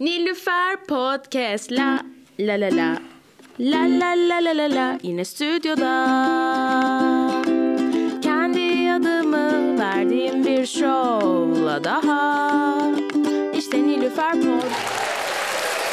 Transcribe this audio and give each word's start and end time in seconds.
Nilüfer 0.00 0.76
Podcast 0.88 1.72
la 1.72 1.98
la 2.38 2.60
la 2.60 2.68
la 2.70 2.98
La 3.58 3.82
la 4.00 4.14
la 4.14 4.38
la 4.44 4.52
la 4.52 4.74
la 4.74 4.98
yine 5.02 5.24
stüdyoda 5.24 5.94
Kendi 8.22 8.92
adımı 8.92 9.78
verdiğim 9.78 10.44
bir 10.44 10.66
şovla 10.66 11.84
daha 11.84 12.78
İşte 13.58 13.82
Nilüfer 13.82 14.32
Pod 14.32 14.62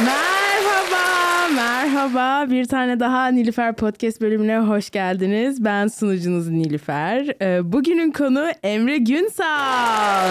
Merhaba, 0.06 1.48
merhaba. 1.56 2.52
Bir 2.52 2.66
tane 2.66 3.00
daha 3.00 3.28
Nilüfer 3.28 3.76
Podcast 3.76 4.22
bölümüne 4.22 4.58
hoş 4.58 4.90
geldiniz. 4.90 5.64
Ben 5.66 5.88
sunucunuz 5.88 6.50
Nilüfer. 6.50 7.36
Ee, 7.42 7.72
Bugünün 7.74 8.12
konu 8.12 8.50
Emre 8.64 8.98
Günsal. 8.98 10.30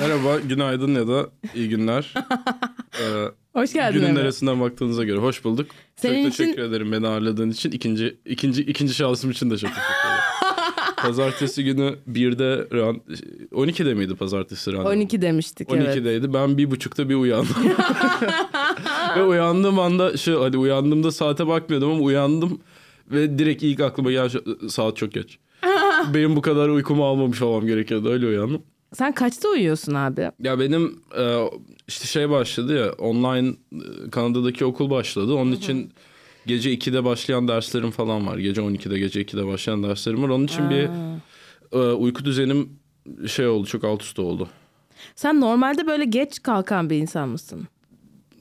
Merhaba, 0.00 0.38
günaydın 0.48 0.94
ya 0.94 1.08
da 1.08 1.26
iyi 1.54 1.68
günler. 1.68 2.14
Ee, 3.00 3.24
Hoş 3.60 3.72
geldin 3.72 3.98
günün 3.98 4.08
Emre. 4.10 4.20
neresinden 4.20 4.60
baktığınıza 4.60 5.04
göre 5.04 5.18
hoş 5.18 5.44
bulduk. 5.44 5.66
Senin 5.96 6.24
çok 6.24 6.32
için- 6.34 6.44
teşekkür 6.44 6.62
ederim 6.62 6.92
beni 6.92 7.06
ağırladığın 7.06 7.50
için. 7.50 7.70
İkinci, 7.70 8.16
ikinci, 8.26 8.62
ikinci 8.62 8.94
şansım 8.94 9.30
için 9.30 9.50
de 9.50 9.56
çok 9.58 9.70
teşekkür 9.70 9.82
ederim. 10.08 10.22
pazartesi 10.96 11.64
günü 11.64 11.94
1'de, 12.12 12.68
ran- 12.76 13.00
12'de 13.52 13.94
miydi 13.94 14.14
pazartesi 14.14 14.72
randevu? 14.72 14.88
12 14.88 15.22
demiştik 15.22 15.68
evet. 15.72 15.96
12'deydi. 15.96 16.34
Ben 16.34 16.58
bir 16.58 16.70
buçukta 16.70 17.08
bir 17.08 17.14
uyandım. 17.14 17.56
ve 19.16 19.22
uyandığım 19.22 19.78
anda 19.78 20.16
şu 20.16 20.42
hadi 20.44 20.58
uyandığımda 20.58 21.10
saate 21.12 21.46
bakmıyordum 21.46 21.90
ama 21.90 22.00
uyandım 22.02 22.60
ve 23.10 23.38
direkt 23.38 23.62
ilk 23.62 23.80
aklıma 23.80 24.28
şu- 24.28 24.70
saat 24.70 24.96
çok 24.96 25.12
geç. 25.12 25.38
Benim 26.14 26.36
bu 26.36 26.42
kadar 26.42 26.68
uykumu 26.68 27.06
almamış 27.06 27.42
olmam 27.42 27.66
gerekiyordu 27.66 28.10
öyle 28.10 28.26
uyandım. 28.26 28.62
Sen 28.94 29.12
kaçta 29.14 29.48
uyuyorsun 29.48 29.94
abi? 29.94 30.30
Ya 30.42 30.58
benim 30.60 31.00
e, 31.18 31.44
işte 31.88 32.06
şey 32.06 32.30
başladı 32.30 32.76
ya 32.78 32.92
online 32.92 33.48
e, 33.72 34.10
Kanada'daki 34.10 34.64
okul 34.64 34.90
başladı. 34.90 35.34
Onun 35.34 35.52
için 35.52 35.92
gece 36.46 36.74
2'de 36.74 37.04
başlayan 37.04 37.48
derslerim 37.48 37.90
falan 37.90 38.26
var. 38.26 38.38
Gece 38.38 38.60
12'de 38.60 38.98
gece 38.98 39.20
2'de 39.22 39.46
başlayan 39.46 39.82
derslerim 39.82 40.22
var. 40.22 40.28
Onun 40.28 40.44
için 40.44 40.70
bir 40.70 40.88
e, 41.72 41.78
uyku 41.78 42.24
düzenim 42.24 42.68
şey 43.26 43.46
oldu 43.46 43.66
çok 43.66 43.84
alt 43.84 44.02
üst 44.02 44.18
oldu. 44.18 44.48
Sen 45.16 45.40
normalde 45.40 45.86
böyle 45.86 46.04
geç 46.04 46.42
kalkan 46.42 46.90
bir 46.90 46.96
insan 46.96 47.28
mısın? 47.28 47.68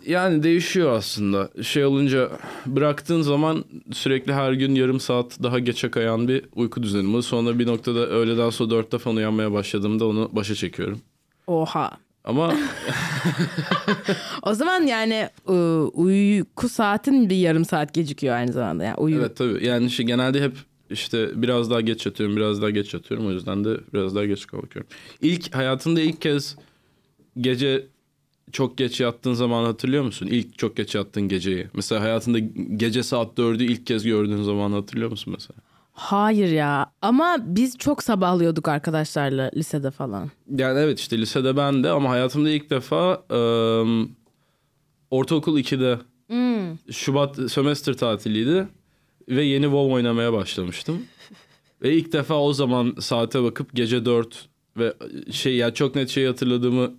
Yani 0.07 0.43
değişiyor 0.43 0.91
aslında. 0.91 1.49
Şey 1.63 1.85
olunca 1.85 2.29
bıraktığın 2.65 3.21
zaman 3.21 3.65
sürekli 3.91 4.33
her 4.33 4.53
gün 4.53 4.75
yarım 4.75 4.99
saat 4.99 5.43
daha 5.43 5.59
geçe 5.59 5.91
kayan 5.91 6.27
bir 6.27 6.45
uyku 6.55 6.83
düzenim 6.83 7.13
var. 7.13 7.21
Sonra 7.21 7.59
bir 7.59 7.67
noktada 7.67 7.99
öğleden 8.07 8.49
sonra 8.49 8.69
dörtte 8.69 8.97
falan 8.97 9.15
uyanmaya 9.15 9.51
başladığımda 9.51 10.07
onu 10.07 10.29
başa 10.31 10.55
çekiyorum. 10.55 11.01
Oha. 11.47 11.91
Ama 12.23 12.53
O 14.43 14.53
zaman 14.53 14.81
yani 14.81 15.29
e, 15.47 15.53
uyku 15.93 16.69
saatin 16.69 17.29
bir 17.29 17.35
yarım 17.35 17.65
saat 17.65 17.93
gecikiyor 17.93 18.35
aynı 18.35 18.53
zamanda. 18.53 18.83
Yani 18.83 18.97
uyu. 18.97 19.19
Evet 19.19 19.35
tabii. 19.37 19.65
Yani 19.65 19.89
şey, 19.89 20.05
genelde 20.05 20.41
hep 20.41 20.53
işte 20.89 21.41
biraz 21.41 21.71
daha 21.71 21.81
geç 21.81 22.05
yatıyorum, 22.05 22.35
biraz 22.35 22.61
daha 22.61 22.69
geç 22.69 22.93
yatıyorum. 22.93 23.27
O 23.27 23.31
yüzden 23.31 23.65
de 23.65 23.77
biraz 23.93 24.15
daha 24.15 24.25
geç 24.25 24.47
kalkıyorum. 24.47 24.91
İlk 25.21 25.55
hayatında 25.55 26.01
ilk 26.01 26.21
kez 26.21 26.55
gece 27.41 27.87
çok 28.51 28.77
geç 28.77 28.99
yattığın 28.99 29.33
zaman 29.33 29.65
hatırlıyor 29.65 30.03
musun? 30.03 30.27
İlk 30.27 30.57
çok 30.57 30.77
geç 30.77 30.95
yattığın 30.95 31.27
geceyi. 31.27 31.67
Mesela 31.73 32.01
hayatında 32.01 32.39
gece 32.75 33.03
saat 33.03 33.37
dördü 33.37 33.63
ilk 33.63 33.85
kez 33.85 34.03
gördüğün 34.03 34.43
zaman 34.43 34.71
hatırlıyor 34.71 35.11
musun 35.11 35.33
mesela? 35.37 35.59
Hayır 35.91 36.51
ya 36.51 36.91
ama 37.01 37.37
biz 37.41 37.77
çok 37.77 38.03
sabahlıyorduk 38.03 38.67
arkadaşlarla 38.67 39.51
lisede 39.55 39.91
falan. 39.91 40.31
Yani 40.55 40.79
evet 40.79 40.99
işte 40.99 41.17
lisede 41.17 41.57
ben 41.57 41.83
de 41.83 41.89
ama 41.89 42.09
hayatımda 42.09 42.49
ilk 42.49 42.69
defa 42.69 43.23
ıı, 43.31 44.07
ortaokul 45.11 45.57
2'de 45.59 45.97
Şubat 46.91 47.51
sömestr 47.51 47.93
tatiliydi 47.93 48.67
ve 49.29 49.43
yeni 49.43 49.63
WoW 49.63 49.93
oynamaya 49.93 50.33
başlamıştım. 50.33 51.03
Ve 51.81 51.93
ilk 51.93 52.13
defa 52.13 52.41
o 52.41 52.53
zaman 52.53 52.95
saate 52.99 53.43
bakıp 53.43 53.75
gece 53.75 54.05
4 54.05 54.47
ve 54.77 54.93
şey 55.31 55.55
ya 55.55 55.73
çok 55.73 55.95
net 55.95 56.09
şey 56.09 56.25
hatırladığımı 56.25 56.93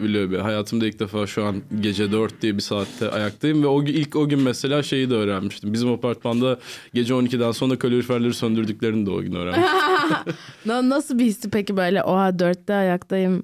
bir. 0.00 0.38
Hayatımda 0.38 0.86
ilk 0.86 1.00
defa 1.00 1.26
şu 1.26 1.44
an 1.44 1.62
gece 1.80 2.12
4 2.12 2.42
diye 2.42 2.56
bir 2.56 2.62
saatte 2.62 3.10
ayaktayım 3.10 3.62
ve 3.62 3.66
o 3.66 3.82
ilk 3.84 4.16
o 4.16 4.28
gün 4.28 4.40
mesela 4.40 4.82
şeyi 4.82 5.10
de 5.10 5.14
öğrenmiştim. 5.14 5.72
Bizim 5.72 5.92
apartmanda 5.92 6.58
gece 6.94 7.14
12'den 7.14 7.52
sonra 7.52 7.78
kaloriferleri 7.78 8.34
söndürdüklerini 8.34 9.06
de 9.06 9.10
o 9.10 9.20
gün 9.20 9.34
öğrenmiştim. 9.34 9.78
Na- 10.66 10.88
nasıl 10.88 11.18
bir 11.18 11.24
histi 11.24 11.50
peki 11.50 11.76
böyle 11.76 12.02
oha 12.02 12.38
dörtte 12.38 12.74
ayaktayım 12.74 13.42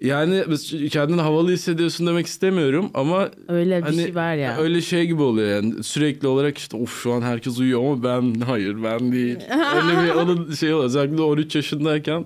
Yani 0.00 0.44
kendini 0.90 1.20
havalı 1.20 1.50
hissediyorsun 1.52 2.06
demek 2.06 2.26
istemiyorum 2.26 2.90
ama 2.94 3.30
öyle 3.48 3.78
bir 3.78 3.82
hani 3.82 4.02
şey 4.02 4.14
var 4.14 4.34
ya. 4.34 4.56
öyle 4.58 4.80
şey 4.80 5.06
gibi 5.06 5.22
oluyor 5.22 5.48
yani 5.48 5.82
sürekli 5.82 6.28
olarak 6.28 6.58
işte 6.58 6.76
of 6.76 7.02
şu 7.02 7.12
an 7.12 7.20
herkes 7.22 7.58
uyuyor 7.58 7.80
ama 7.80 8.02
ben 8.02 8.40
hayır 8.40 8.82
ben 8.82 9.12
değil. 9.12 9.36
öyle 9.76 10.02
bir 10.04 10.14
onun 10.14 10.52
şey 10.52 10.72
oluyor 10.74 10.86
özellikle 10.86 11.22
13 11.22 11.56
yaşındayken 11.56 12.24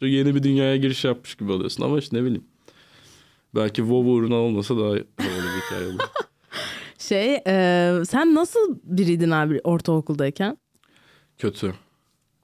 yeni 0.00 0.34
bir 0.34 0.42
dünyaya 0.42 0.76
giriş 0.76 1.04
yapmış 1.04 1.34
gibi 1.34 1.52
oluyorsun 1.52 1.82
ama 1.84 1.98
işte 1.98 2.16
ne 2.16 2.22
bileyim. 2.22 2.44
Belki 3.56 3.76
WoW 3.76 4.10
uğruna 4.10 4.34
olmasa 4.34 4.76
daha 4.76 4.86
havalı 4.86 5.02
bir 5.18 5.62
hikaye 5.66 5.86
olur. 5.86 5.98
Şey 6.98 7.34
e, 7.46 7.92
sen 8.08 8.34
nasıl 8.34 8.78
biriydin 8.84 9.30
abi 9.30 9.60
ortaokuldayken? 9.64 10.58
Kötü. 11.38 11.74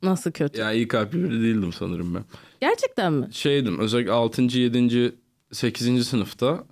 Nasıl 0.03 0.31
kötü? 0.33 0.61
Ya 0.61 0.73
iyi 0.73 0.89
kalpli 0.89 1.25
biri 1.25 1.43
değildim 1.43 1.73
sanırım 1.73 2.15
ben. 2.15 2.25
Gerçekten 2.61 3.13
mi? 3.13 3.29
Şeydim 3.33 3.79
özellikle 3.79 4.13
6. 4.13 4.43
7. 4.43 5.13
8. 5.53 6.07
sınıfta 6.09 6.65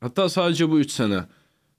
hatta 0.00 0.28
sadece 0.28 0.70
bu 0.70 0.78
3 0.80 0.90
sene 0.90 1.20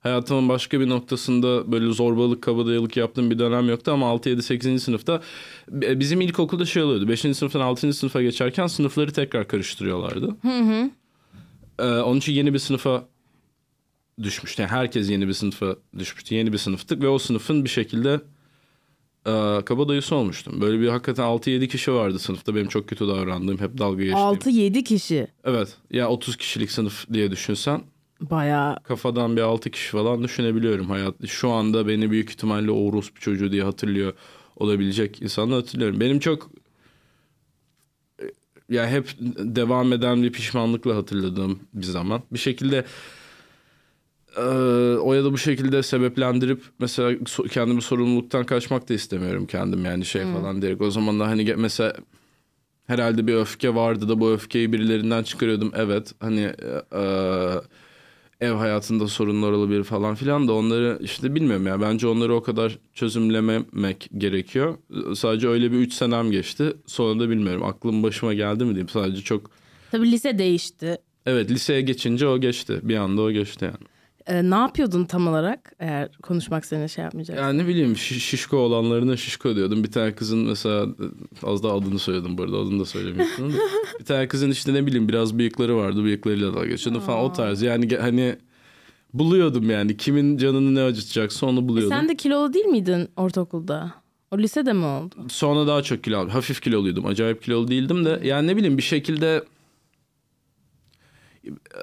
hayatımın 0.00 0.48
başka 0.48 0.80
bir 0.80 0.88
noktasında 0.88 1.72
böyle 1.72 1.92
zorbalık 1.92 2.42
kabadayılık 2.42 2.96
yaptığım 2.96 3.30
bir 3.30 3.38
dönem 3.38 3.68
yoktu 3.68 3.90
ama 3.92 4.06
6 4.08 4.28
7 4.28 4.42
8. 4.42 4.82
sınıfta 4.82 5.22
e, 5.82 6.00
bizim 6.00 6.20
ilkokulda 6.20 6.64
şey 6.64 6.82
oluyordu 6.82 7.08
5. 7.08 7.20
sınıftan 7.20 7.60
6. 7.60 7.92
sınıfa 7.92 8.22
geçerken 8.22 8.66
sınıfları 8.66 9.12
tekrar 9.12 9.48
karıştırıyorlardı. 9.48 10.36
Ee, 11.78 11.82
onun 11.84 12.18
için 12.18 12.32
yeni 12.32 12.54
bir 12.54 12.58
sınıfa 12.58 13.08
düşmüştü. 14.22 14.62
Yani 14.62 14.70
herkes 14.70 15.10
yeni 15.10 15.28
bir 15.28 15.32
sınıfa 15.32 15.76
düşmüştü. 15.98 16.34
Yeni 16.34 16.52
bir 16.52 16.58
sınıftık 16.58 17.02
ve 17.02 17.08
o 17.08 17.18
sınıfın 17.18 17.64
bir 17.64 17.68
şekilde 17.68 18.20
e, 19.26 19.64
kabadayısı 19.64 20.14
olmuştum. 20.14 20.60
Böyle 20.60 20.80
bir 20.80 20.88
hakikaten 20.88 21.24
6-7 21.24 21.68
kişi 21.68 21.92
vardı 21.92 22.18
sınıfta 22.18 22.54
benim 22.54 22.68
çok 22.68 22.88
kötü 22.88 23.08
davrandığım 23.08 23.58
hep 23.60 23.78
dalga 23.78 24.04
geçtiğim. 24.04 24.74
6-7 24.74 24.84
kişi. 24.84 25.26
Evet. 25.44 25.76
Ya 25.90 26.08
30 26.08 26.36
kişilik 26.36 26.70
sınıf 26.70 27.12
diye 27.12 27.30
düşünsen 27.30 27.82
Bayağı 28.20 28.82
kafadan 28.82 29.36
bir 29.36 29.42
6 29.42 29.70
kişi 29.70 29.90
falan 29.90 30.22
düşünebiliyorum 30.22 30.90
hayat. 30.90 31.26
Şu 31.26 31.50
anda 31.50 31.88
beni 31.88 32.10
büyük 32.10 32.30
ihtimalle 32.30 32.70
o 32.70 32.92
bir 32.92 33.20
çocuğu 33.20 33.52
diye 33.52 33.62
hatırlıyor 33.62 34.12
olabilecek 34.56 35.22
insanlar 35.22 35.60
hatırlıyorum. 35.60 36.00
Benim 36.00 36.18
çok 36.18 36.50
e, 38.70 38.74
ya 38.74 38.88
hep 38.88 39.08
devam 39.38 39.92
eden 39.92 40.22
bir 40.22 40.32
pişmanlıkla 40.32 40.96
hatırladığım 40.96 41.58
bir 41.74 41.86
zaman. 41.86 42.22
Bir 42.32 42.38
şekilde 42.38 42.84
e, 44.36 44.42
o 44.96 45.14
ya 45.14 45.24
da 45.24 45.32
bu 45.32 45.38
şekilde 45.38 45.82
sebeplendirip 45.82 46.62
mesela 46.78 47.18
kendimi 47.50 47.82
sorumluluktan 47.82 48.44
kaçmak 48.44 48.88
da 48.88 48.94
istemiyorum 48.94 49.46
kendim 49.46 49.84
yani 49.84 50.04
şey 50.04 50.22
falan 50.22 50.62
diyerek. 50.62 50.80
O 50.82 50.90
zaman 50.90 51.20
da 51.20 51.26
hani 51.26 51.54
mesela 51.56 51.92
herhalde 52.86 53.26
bir 53.26 53.34
öfke 53.34 53.74
vardı 53.74 54.08
da 54.08 54.20
bu 54.20 54.32
öfkeyi 54.32 54.72
birilerinden 54.72 55.22
çıkarıyordum. 55.22 55.72
Evet 55.76 56.14
hani 56.20 56.52
e, 56.94 57.02
ev 58.40 58.52
hayatında 58.52 59.08
sorunlar 59.08 59.52
olabilir 59.52 59.84
falan 59.84 60.14
filan 60.14 60.48
da 60.48 60.52
onları 60.52 60.98
işte 61.02 61.34
bilmiyorum 61.34 61.66
ya 61.66 61.80
bence 61.80 62.06
onları 62.06 62.34
o 62.34 62.42
kadar 62.42 62.78
çözümlememek 62.94 64.08
gerekiyor. 64.18 64.76
Sadece 65.14 65.48
öyle 65.48 65.72
bir 65.72 65.76
3 65.76 65.92
senem 65.92 66.30
geçti. 66.30 66.72
Sonra 66.86 67.20
da 67.20 67.30
bilmiyorum 67.30 67.62
aklım 67.64 68.02
başıma 68.02 68.34
geldi 68.34 68.64
mi 68.64 68.68
diyeyim. 68.70 68.88
Sadece 68.88 69.22
çok 69.22 69.50
tabii 69.90 70.10
lise 70.10 70.38
değişti. 70.38 70.96
evet 71.26 71.50
liseye 71.50 71.80
geçince 71.80 72.26
o 72.26 72.38
geçti. 72.40 72.80
Bir 72.82 72.96
anda 72.96 73.22
o 73.22 73.30
geçti 73.30 73.64
yani. 73.64 73.86
E, 74.28 74.50
ne 74.50 74.54
yapıyordun 74.54 75.04
tam 75.04 75.26
olarak 75.28 75.72
eğer 75.78 76.08
konuşmak 76.22 76.66
seni 76.66 76.88
şey 76.88 77.04
yapmayacak? 77.04 77.36
Yani 77.38 77.58
ne 77.58 77.66
bileyim 77.66 77.92
şiş- 77.92 78.20
şişko 78.20 78.56
olanlarına 78.56 79.16
şişko 79.16 79.56
diyordum. 79.56 79.84
Bir 79.84 79.90
tane 79.92 80.14
kızın 80.14 80.38
mesela 80.38 80.86
az 81.42 81.62
daha 81.62 81.74
adını 81.76 81.98
söyledim 81.98 82.38
bu 82.38 82.42
arada 82.42 82.56
adını 82.56 82.80
da 82.80 82.84
söylemiyorsun. 82.84 83.54
bir 84.00 84.04
tane 84.04 84.28
kızın 84.28 84.50
işte 84.50 84.74
ne 84.74 84.86
bileyim 84.86 85.08
biraz 85.08 85.38
bıyıkları 85.38 85.76
vardı 85.76 86.04
bıyıklarıyla 86.04 86.54
dalga 86.54 86.66
geçiyordum 86.66 87.02
falan 87.02 87.24
o 87.24 87.32
tarz. 87.32 87.62
Yani 87.62 87.96
hani 87.96 88.36
buluyordum 89.14 89.70
yani 89.70 89.96
kimin 89.96 90.36
canını 90.36 90.74
ne 90.74 90.82
acıtacaksa 90.82 91.46
onu 91.46 91.60
E, 91.60 91.68
buluyordum. 91.68 91.96
sen 91.98 92.08
de 92.08 92.16
kilolu 92.16 92.52
değil 92.52 92.66
miydin 92.66 93.08
ortaokulda? 93.16 93.92
O 94.30 94.38
lisede 94.38 94.72
mi 94.72 94.84
oldu? 94.84 95.14
Sonra 95.28 95.66
daha 95.66 95.82
çok 95.82 96.04
kilo 96.04 96.18
aldım. 96.18 96.30
Hafif 96.30 96.60
kiloluydum. 96.60 97.06
Acayip 97.06 97.42
kilolu 97.42 97.68
değildim 97.68 98.04
de. 98.04 98.20
Yani 98.24 98.46
ne 98.46 98.56
bileyim 98.56 98.78
bir 98.78 98.82
şekilde 98.82 99.44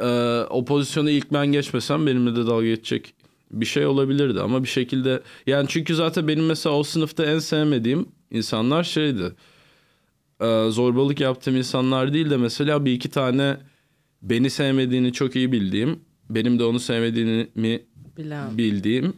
e, 0.01 0.07
o 0.49 0.65
pozisyona 0.65 1.09
ilk 1.09 1.33
ben 1.33 1.47
geçmesem 1.47 2.07
benimle 2.07 2.35
de 2.35 2.47
dalga 2.47 2.65
geçecek 2.65 3.13
bir 3.51 3.65
şey 3.65 3.85
olabilirdi. 3.85 4.41
Ama 4.41 4.63
bir 4.63 4.67
şekilde 4.67 5.21
yani 5.47 5.65
çünkü 5.69 5.95
zaten 5.95 6.27
benim 6.27 6.45
mesela 6.45 6.75
o 6.75 6.83
sınıfta 6.83 7.25
en 7.25 7.39
sevmediğim 7.39 8.05
insanlar 8.31 8.83
şeydi. 8.83 9.31
E, 10.41 10.69
zorbalık 10.69 11.19
yaptığım 11.19 11.55
insanlar 11.55 12.13
değil 12.13 12.29
de 12.29 12.37
mesela 12.37 12.85
bir 12.85 12.93
iki 12.93 13.09
tane 13.09 13.57
beni 14.21 14.49
sevmediğini 14.49 15.13
çok 15.13 15.35
iyi 15.35 15.51
bildiğim, 15.51 15.99
benim 16.29 16.59
de 16.59 16.63
onu 16.63 16.79
sevmediğini 16.79 17.47
mi 17.55 17.81
Bilen. 18.17 18.57
bildiğim 18.57 19.13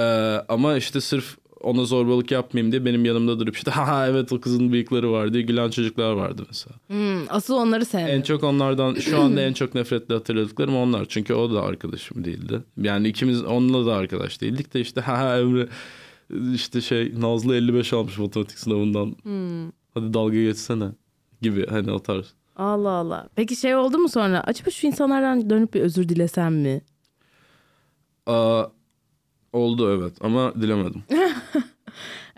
Ee, 0.00 0.02
ama 0.48 0.76
işte 0.76 1.00
sırf 1.00 1.38
ona 1.60 1.84
zorbalık 1.84 2.30
yapmayayım 2.30 2.72
diye 2.72 2.84
benim 2.84 3.04
yanımda 3.04 3.40
durup 3.40 3.56
işte 3.56 3.70
ha 3.70 4.06
evet 4.08 4.32
o 4.32 4.40
kızın 4.40 4.72
bıyıkları 4.72 5.12
var 5.12 5.32
diye 5.32 5.42
gülen 5.42 5.70
çocuklar 5.70 6.12
vardı 6.12 6.44
mesela. 6.48 6.76
Hmm, 6.86 7.26
asıl 7.28 7.54
onları 7.54 7.84
sevdim. 7.84 8.06
En 8.08 8.22
çok 8.22 8.44
onlardan 8.44 8.94
şu 8.94 9.20
anda 9.20 9.40
en 9.40 9.52
çok 9.60 9.74
nefretle 9.74 10.14
hatırladıklarım 10.14 10.76
onlar. 10.76 11.06
Çünkü 11.08 11.34
o 11.34 11.54
da 11.54 11.62
arkadaşım 11.62 12.24
değildi. 12.24 12.60
Yani 12.76 13.08
ikimiz 13.08 13.44
onunla 13.44 13.86
da 13.86 13.94
arkadaş 13.94 14.40
değildik 14.40 14.74
de 14.74 14.80
işte 14.80 15.00
ha 15.00 15.38
Emre 15.38 15.68
işte 16.54 16.80
şey 16.80 17.20
Nazlı 17.20 17.56
55 17.56 17.92
almış 17.92 18.18
matematik 18.18 18.58
sınavından. 18.58 19.16
Hadi 19.94 20.14
dalga 20.14 20.42
geçsene 20.42 20.88
gibi 21.42 21.66
hani 21.66 21.92
o 21.92 21.98
tarz. 21.98 22.34
Allah 22.56 22.90
Allah. 22.90 23.28
Peki 23.34 23.56
şey 23.56 23.76
oldu 23.76 23.98
mu 23.98 24.08
sonra? 24.08 24.40
Acaba 24.40 24.70
şu 24.70 24.86
insanlardan 24.86 25.50
dönüp 25.50 25.74
bir 25.74 25.80
özür 25.80 26.08
dilesem 26.08 26.54
mi? 26.54 26.80
Aa, 28.26 28.64
oldu 29.52 29.96
evet 29.98 30.14
ama 30.20 30.54
dilemedim. 30.54 31.02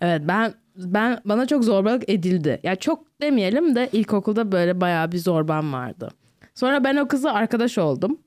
Evet 0.00 0.22
ben 0.24 0.54
ben 0.76 1.20
bana 1.24 1.46
çok 1.46 1.64
zorbalık 1.64 2.08
edildi. 2.10 2.60
Ya 2.62 2.76
çok 2.76 3.20
demeyelim 3.20 3.74
de 3.74 3.88
ilkokulda 3.92 4.52
böyle 4.52 4.80
bayağı 4.80 5.12
bir 5.12 5.18
zorbam 5.18 5.72
vardı. 5.72 6.10
Sonra 6.54 6.84
ben 6.84 6.96
o 6.96 7.08
kızla 7.08 7.32
arkadaş 7.34 7.78
oldum. 7.78 8.18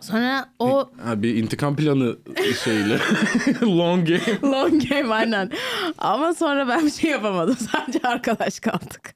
Sonra 0.00 0.48
o 0.58 0.90
Ha, 1.04 1.22
bir 1.22 1.34
intikam 1.36 1.76
planı 1.76 2.16
şeyle. 2.64 2.98
Long 3.62 4.08
game. 4.08 4.38
long 4.52 4.88
game 4.90 5.14
aynen. 5.14 5.50
Ama 5.98 6.34
sonra 6.34 6.68
ben 6.68 6.86
bir 6.86 6.90
şey 6.90 7.10
yapamadım. 7.10 7.56
Sadece 7.56 8.08
arkadaş 8.08 8.60
kaldık. 8.60 9.14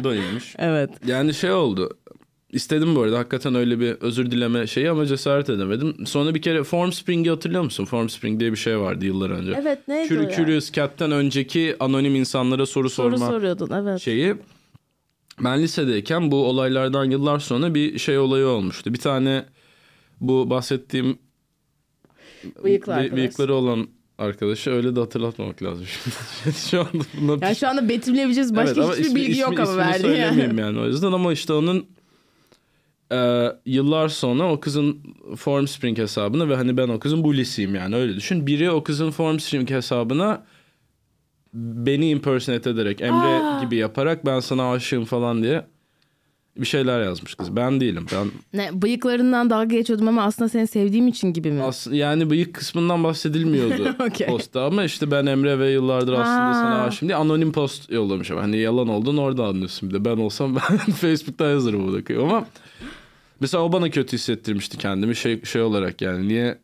O 0.00 0.04
da 0.04 0.14
iyiymiş. 0.14 0.54
evet. 0.58 0.90
Yani 1.06 1.34
şey 1.34 1.52
oldu. 1.52 1.98
İstedim 2.52 2.96
bu 2.96 3.02
arada 3.02 3.18
hakikaten 3.18 3.54
öyle 3.54 3.80
bir 3.80 3.90
özür 3.92 4.30
dileme 4.30 4.66
şeyi 4.66 4.90
ama 4.90 5.06
cesaret 5.06 5.50
edemedim. 5.50 6.06
Sonra 6.06 6.34
bir 6.34 6.42
kere 6.42 6.64
Formspring'i 6.64 7.30
hatırlıyor 7.30 7.62
musun? 7.62 7.84
Formspring 7.84 8.40
diye 8.40 8.52
bir 8.52 8.56
şey 8.56 8.78
vardı 8.78 9.06
yıllar 9.06 9.30
önce. 9.30 9.58
Evet 9.62 9.88
neydi 9.88 10.14
Cur- 10.14 10.18
o 10.18 10.22
ya? 10.22 10.36
Curious 10.36 10.72
Cat'ten 10.72 11.10
önceki 11.12 11.76
anonim 11.80 12.14
insanlara 12.14 12.66
soru, 12.66 12.90
Soru 12.90 13.10
sorma 13.18 13.30
soruyordun 13.30 13.70
evet. 13.74 14.00
şeyi. 14.00 14.34
Ben 15.40 15.62
lisedeyken 15.62 16.30
bu 16.30 16.36
olaylardan 16.46 17.04
yıllar 17.04 17.38
sonra 17.38 17.74
bir 17.74 17.98
şey 17.98 18.18
olayı 18.18 18.46
olmuştu. 18.46 18.94
Bir 18.94 18.98
tane 18.98 19.44
bu 20.20 20.50
bahsettiğim 20.50 21.18
Bıyıklı 22.64 22.94
arkadaş. 22.94 23.16
bıyıkları 23.16 23.54
olan 23.54 23.88
arkadaşı 24.18 24.70
öyle 24.70 24.96
de 24.96 25.00
hatırlatmamak 25.00 25.62
lazım. 25.62 25.86
Şu 26.70 26.80
anda 26.80 27.04
buna 27.20 27.46
Yani 27.46 27.56
şu 27.56 27.68
anda 27.68 27.88
betimleyebileceğiz 27.88 28.56
başka 28.56 28.70
Evet, 28.70 28.84
ama 28.84 28.92
hiçbir 28.92 29.04
ismi- 29.04 29.14
bilgi 29.16 29.40
yok 29.40 29.52
ismi- 29.52 29.62
ama 29.62 29.70
ismini 29.72 29.86
verdi 29.86 30.06
yani. 30.06 30.16
söylemeyeyim 30.16 30.58
yani 30.58 30.78
o 30.78 30.86
yüzden 30.86 31.12
ama 31.12 31.32
işte 31.32 31.52
onun 31.52 31.86
e, 33.12 33.48
yıllar 33.66 34.08
sonra 34.08 34.52
o 34.52 34.60
kızın 34.60 34.98
Formspring 35.36 35.98
hesabına 35.98 36.48
ve 36.48 36.56
hani 36.56 36.76
ben 36.76 36.88
o 36.88 36.98
kızın 36.98 37.24
bulisiyim 37.24 37.74
yani 37.74 37.96
öyle 37.96 38.16
düşün. 38.16 38.46
Biri 38.46 38.70
o 38.70 38.82
kızın 38.84 39.10
Formspring 39.10 39.70
hesabına 39.70 40.42
beni 41.54 42.08
impersonate 42.10 42.70
ederek 42.70 43.00
Emre 43.00 43.42
Aa. 43.44 43.60
gibi 43.64 43.76
yaparak 43.76 44.26
ben 44.26 44.40
sana 44.40 44.72
aşığım 44.72 45.04
falan 45.04 45.42
diye 45.42 45.66
bir 46.56 46.66
şeyler 46.66 47.02
yazmış 47.02 47.34
kız. 47.34 47.56
Ben 47.56 47.80
değilim. 47.80 48.06
Ben 48.12 48.26
Ne 48.60 48.82
bıyıklarından 48.82 49.50
dalga 49.50 49.76
geçiyordum 49.76 50.08
ama 50.08 50.22
aslında 50.22 50.48
seni 50.48 50.66
sevdiğim 50.66 51.08
için 51.08 51.32
gibi 51.32 51.50
mi? 51.52 51.62
as- 51.62 51.86
yani 51.92 52.30
bıyık 52.30 52.54
kısmından 52.54 53.04
bahsedilmiyordu 53.04 53.96
Okey. 54.06 54.26
postta 54.26 54.64
ama 54.64 54.84
işte 54.84 55.10
ben 55.10 55.26
Emre 55.26 55.58
ve 55.58 55.70
yıllardır 55.70 56.12
aslında 56.12 56.48
Aa. 56.48 56.54
sana 56.54 56.82
aşığım 56.82 57.08
diye 57.08 57.16
anonim 57.16 57.52
post 57.52 57.90
yollamışım. 57.92 58.38
Hani 58.38 58.56
yalan 58.58 58.88
olduğunu 58.88 59.20
orada 59.20 59.44
anlıyorsun 59.46 59.88
bir 59.90 59.94
de. 59.94 60.04
Ben 60.04 60.16
olsam 60.16 60.56
ben 60.70 60.76
Facebook'ta 60.76 61.44
yazarım 61.46 61.86
bunu. 61.88 62.22
Ama 62.24 62.46
mesela 63.42 63.62
o 63.62 63.72
bana 63.72 63.90
kötü 63.90 64.12
hissettirmişti 64.12 64.78
kendimi 64.78 65.16
şey 65.16 65.44
şey 65.44 65.62
olarak 65.62 66.02
yani 66.02 66.28
niye 66.28 66.58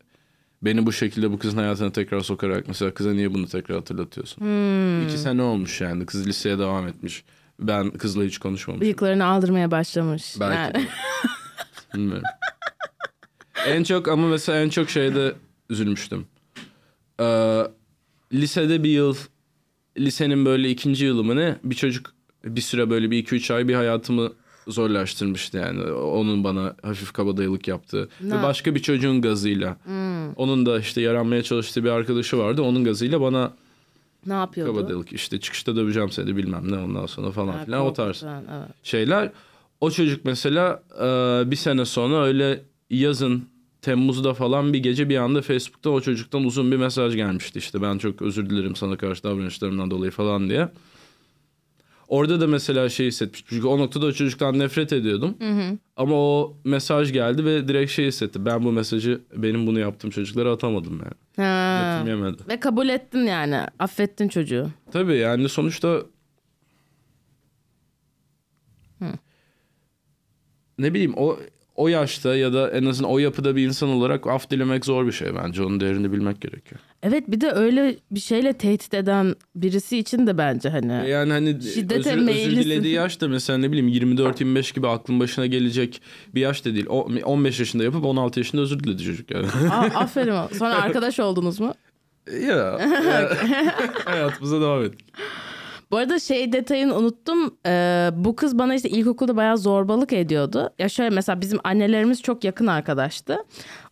beni 0.61 0.85
bu 0.85 0.91
şekilde 0.91 1.31
bu 1.31 1.39
kızın 1.39 1.57
hayatına 1.57 1.91
tekrar 1.91 2.19
sokarak 2.19 2.67
mesela 2.67 2.93
kıza 2.93 3.13
niye 3.13 3.33
bunu 3.33 3.47
tekrar 3.47 3.77
hatırlatıyorsun? 3.77 4.41
Hmm. 4.41 5.07
İki 5.07 5.17
sene 5.17 5.41
olmuş 5.41 5.81
yani 5.81 6.05
kız 6.05 6.27
liseye 6.27 6.59
devam 6.59 6.87
etmiş. 6.87 7.23
Ben 7.59 7.91
kızla 7.91 8.23
hiç 8.23 8.37
konuşmamışım. 8.37 8.81
Bıyıklarını 8.81 9.25
aldırmaya 9.25 9.71
başlamış. 9.71 10.35
Belki 10.39 10.77
Yani. 10.77 10.87
Bilmiyorum. 11.95 12.23
en 13.67 13.83
çok 13.83 14.07
ama 14.07 14.27
mesela 14.27 14.59
en 14.59 14.69
çok 14.69 14.89
şeyde 14.89 15.33
üzülmüştüm. 15.69 16.25
Ee, 17.19 17.61
lisede 18.33 18.83
bir 18.83 18.89
yıl 18.89 19.15
lisenin 19.97 20.45
böyle 20.45 20.69
ikinci 20.69 21.05
yılı 21.05 21.23
mı 21.23 21.35
ne 21.35 21.55
bir 21.63 21.75
çocuk 21.75 22.13
bir 22.45 22.61
süre 22.61 22.89
böyle 22.89 23.11
bir 23.11 23.17
iki 23.17 23.35
üç 23.35 23.51
ay 23.51 23.67
bir 23.67 23.75
hayatımı 23.75 24.33
zorlaştırmıştı 24.69 25.57
yani. 25.57 25.91
Onun 25.91 26.43
bana 26.43 26.75
hafif 26.83 27.11
kabadayılık 27.13 27.67
yaptığı. 27.67 28.09
Ne? 28.21 28.37
Ve 28.39 28.43
başka 28.43 28.75
bir 28.75 28.79
çocuğun 28.79 29.21
gazıyla. 29.21 29.77
Hmm. 29.83 30.33
Onun 30.33 30.65
da 30.65 30.79
işte 30.79 31.01
yaranmaya 31.01 31.43
çalıştığı 31.43 31.83
bir 31.83 31.89
arkadaşı 31.89 32.37
vardı. 32.37 32.61
Onun 32.61 32.83
gazıyla 32.83 33.21
bana 33.21 33.53
Ne 34.25 34.33
yapıyordu? 34.33 34.75
kabadayılık 34.75 35.13
işte 35.13 35.39
çıkışta 35.39 35.75
döveceğim 35.75 36.11
seni 36.11 36.37
bilmem 36.37 36.71
ne 36.71 36.77
ondan 36.77 37.05
sonra 37.05 37.31
falan 37.31 37.53
Ha, 37.53 37.65
filan 37.65 37.81
o 37.81 37.93
tarz 37.93 38.19
korkutan, 38.19 38.43
evet. 38.57 38.69
şeyler. 38.83 39.31
O 39.81 39.91
çocuk 39.91 40.25
mesela 40.25 40.83
e, 41.01 41.03
bir 41.51 41.55
sene 41.55 41.85
sonra 41.85 42.23
öyle 42.25 42.61
yazın 42.89 43.43
Temmuz'da 43.81 44.33
falan 44.33 44.73
bir 44.73 44.79
gece 44.79 45.09
bir 45.09 45.17
anda 45.17 45.41
Facebook'ta 45.41 45.89
o 45.89 46.01
çocuktan 46.01 46.43
uzun 46.43 46.71
bir 46.71 46.77
mesaj 46.77 47.15
gelmişti 47.15 47.59
işte 47.59 47.81
ben 47.81 47.97
çok 47.97 48.21
özür 48.21 48.49
dilerim 48.49 48.75
sana 48.75 48.97
karşı 48.97 49.23
davranışlarımdan 49.23 49.91
dolayı 49.91 50.11
falan 50.11 50.49
diye. 50.49 50.69
Orada 52.09 52.41
da 52.41 52.47
mesela 52.47 52.89
şey 52.89 53.07
hissetmiştim. 53.07 53.47
Çünkü 53.49 53.67
o 53.67 53.79
noktada 53.79 54.05
o 54.05 54.11
çocuktan 54.11 54.59
nefret 54.59 54.93
ediyordum. 54.93 55.37
Ama 55.95 56.15
o 56.15 56.57
mesaj 56.63 57.13
geldi 57.13 57.45
ve 57.45 57.67
direkt 57.67 57.91
şey 57.91 58.07
hissetti. 58.07 58.45
Ben 58.45 58.63
bu 58.63 58.71
mesajı 58.71 59.21
benim 59.35 59.67
bunu 59.67 59.79
yaptığım 59.79 60.09
çocuklara 60.09 60.51
atamadım 60.51 61.01
yani. 61.03 61.47
Ha. 61.47 61.97
Yetim 61.97 62.07
yemedi. 62.07 62.43
Ve 62.49 62.59
kabul 62.59 62.89
ettin 62.89 63.25
yani. 63.25 63.61
Affettin 63.79 64.27
çocuğu. 64.27 64.69
Tabii 64.91 65.15
yani 65.17 65.49
sonuçta 65.49 66.01
ne 70.79 70.93
bileyim 70.93 71.13
o 71.17 71.39
o 71.75 71.87
yaşta 71.87 72.35
ya 72.35 72.53
da 72.53 72.71
en 72.71 72.85
azından 72.85 73.11
o 73.11 73.19
yapıda 73.19 73.55
bir 73.55 73.67
insan 73.67 73.89
olarak 73.89 74.27
af 74.27 74.49
dilemek 74.49 74.85
zor 74.85 75.07
bir 75.07 75.11
şey 75.11 75.35
bence. 75.35 75.63
Onun 75.63 75.79
değerini 75.79 76.11
bilmek 76.11 76.41
gerekiyor. 76.41 76.81
Evet 77.03 77.23
bir 77.27 77.41
de 77.41 77.51
öyle 77.51 77.95
bir 78.11 78.19
şeyle 78.19 78.53
tehdit 78.53 78.93
eden 78.93 79.35
birisi 79.55 79.97
için 79.97 80.27
de 80.27 80.37
bence 80.37 80.69
hani. 80.69 81.09
Yani 81.09 81.31
hani 81.31 81.61
Şiddete 81.73 82.13
özür, 82.13 82.27
özür 82.29 82.51
dilediği 82.51 82.93
yaş 82.93 83.21
da 83.21 83.27
mesela 83.27 83.59
ne 83.59 83.71
bileyim 83.71 84.17
24-25 84.17 84.75
gibi 84.75 84.87
aklın 84.87 85.19
başına 85.19 85.45
gelecek 85.45 86.01
bir 86.35 86.41
yaş 86.41 86.65
da 86.65 86.73
değil. 86.73 86.85
O, 86.89 87.07
15 87.23 87.59
yaşında 87.59 87.83
yapıp 87.83 88.05
16 88.05 88.39
yaşında 88.39 88.61
özür 88.61 88.79
diledi 88.79 89.03
çocuk 89.03 89.31
yani. 89.31 89.47
Aa, 89.71 89.99
aferin. 89.99 90.31
o. 90.31 90.47
Sonra 90.57 90.75
arkadaş 90.81 91.19
oldunuz 91.19 91.59
mu? 91.59 91.73
ya. 92.47 92.79
Hayatımıza 94.05 94.61
devam 94.61 94.83
et. 94.83 94.93
Bu 95.91 95.97
arada 95.97 96.19
şey 96.19 96.53
detayını 96.53 96.95
unuttum. 96.95 97.55
Ee, 97.65 98.09
bu 98.13 98.35
kız 98.35 98.59
bana 98.59 98.75
işte 98.75 98.89
ilkokulda 98.89 99.35
bayağı 99.35 99.57
zorbalık 99.57 100.13
ediyordu. 100.13 100.69
Ya 100.79 100.89
şöyle 100.89 101.09
mesela 101.09 101.41
bizim 101.41 101.59
annelerimiz 101.63 102.21
çok 102.21 102.43
yakın 102.43 102.67
arkadaştı. 102.67 103.37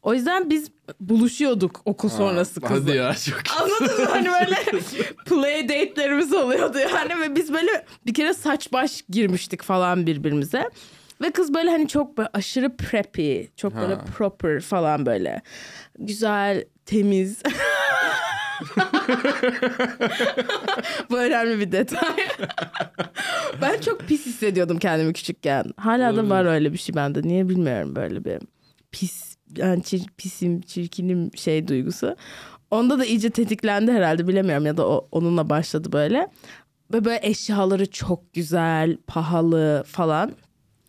O 0.08 0.14
yüzden 0.14 0.50
biz 0.50 0.72
buluşuyorduk 1.00 1.82
okul 1.86 2.10
sonrası 2.10 2.62
kızla. 2.62 2.76
Hadi 2.76 2.98
ya 2.98 3.16
çok 3.16 3.42
Anladın 3.62 4.02
mı? 4.02 4.06
Hani 4.10 4.28
böyle 4.30 4.56
play 5.26 5.70
date'lerimiz 5.70 6.34
oluyordu 6.34 6.78
yani 6.80 7.22
ve 7.22 7.36
biz 7.36 7.54
böyle 7.54 7.86
bir 8.06 8.14
kere 8.14 8.34
saç 8.34 8.74
baş 8.74 9.04
girmiştik 9.10 9.64
falan 9.64 10.08
birbirimize. 10.08 10.70
Ve 11.22 11.32
kız 11.32 11.54
böyle 11.54 11.70
hani 11.70 11.88
çok 11.88 12.18
böyle 12.18 12.30
aşırı 12.34 12.78
preppy, 12.78 13.42
çok 13.56 13.76
böyle 13.76 13.94
Ha. 13.94 14.06
proper 14.18 14.62
falan 14.62 15.06
böyle. 15.06 15.42
Güzel, 16.00 16.66
temiz. 16.86 17.42
Bu 21.10 21.18
önemli 21.18 21.60
bir 21.60 21.72
detay. 21.72 22.16
ben 23.62 23.82
çok 23.82 24.00
pis 24.02 24.26
hissediyordum 24.26 24.80
kendimi 24.80 25.14
küçükken. 25.14 25.66
Hala 25.78 26.16
da 26.18 26.30
var 26.30 26.46
öyle 26.46 26.74
bir 26.74 26.78
şey 26.78 26.96
bende. 26.96 27.22
Niye 27.24 27.50
bilmiyorum 27.50 27.96
böyle 27.96 28.26
bir 28.26 28.40
pis, 28.92 29.37
yani 29.56 29.82
çir- 29.82 30.10
pisim, 30.18 30.62
çirkinim 30.62 31.32
şey 31.38 31.68
duygusu. 31.68 32.16
Onda 32.72 33.00
da 33.00 33.06
iyice 33.06 33.30
tetiklendi 33.30 33.92
herhalde 33.92 34.28
bilemiyorum 34.28 34.66
ya 34.66 34.78
da 34.78 34.88
o, 34.88 35.08
onunla 35.12 35.50
başladı 35.50 35.92
böyle. 35.92 36.28
Ve 36.94 37.06
böyle 37.06 37.20
eşyaları 37.24 37.92
çok 37.92 38.34
güzel, 38.34 38.98
pahalı 39.08 39.84
falan. 39.88 40.32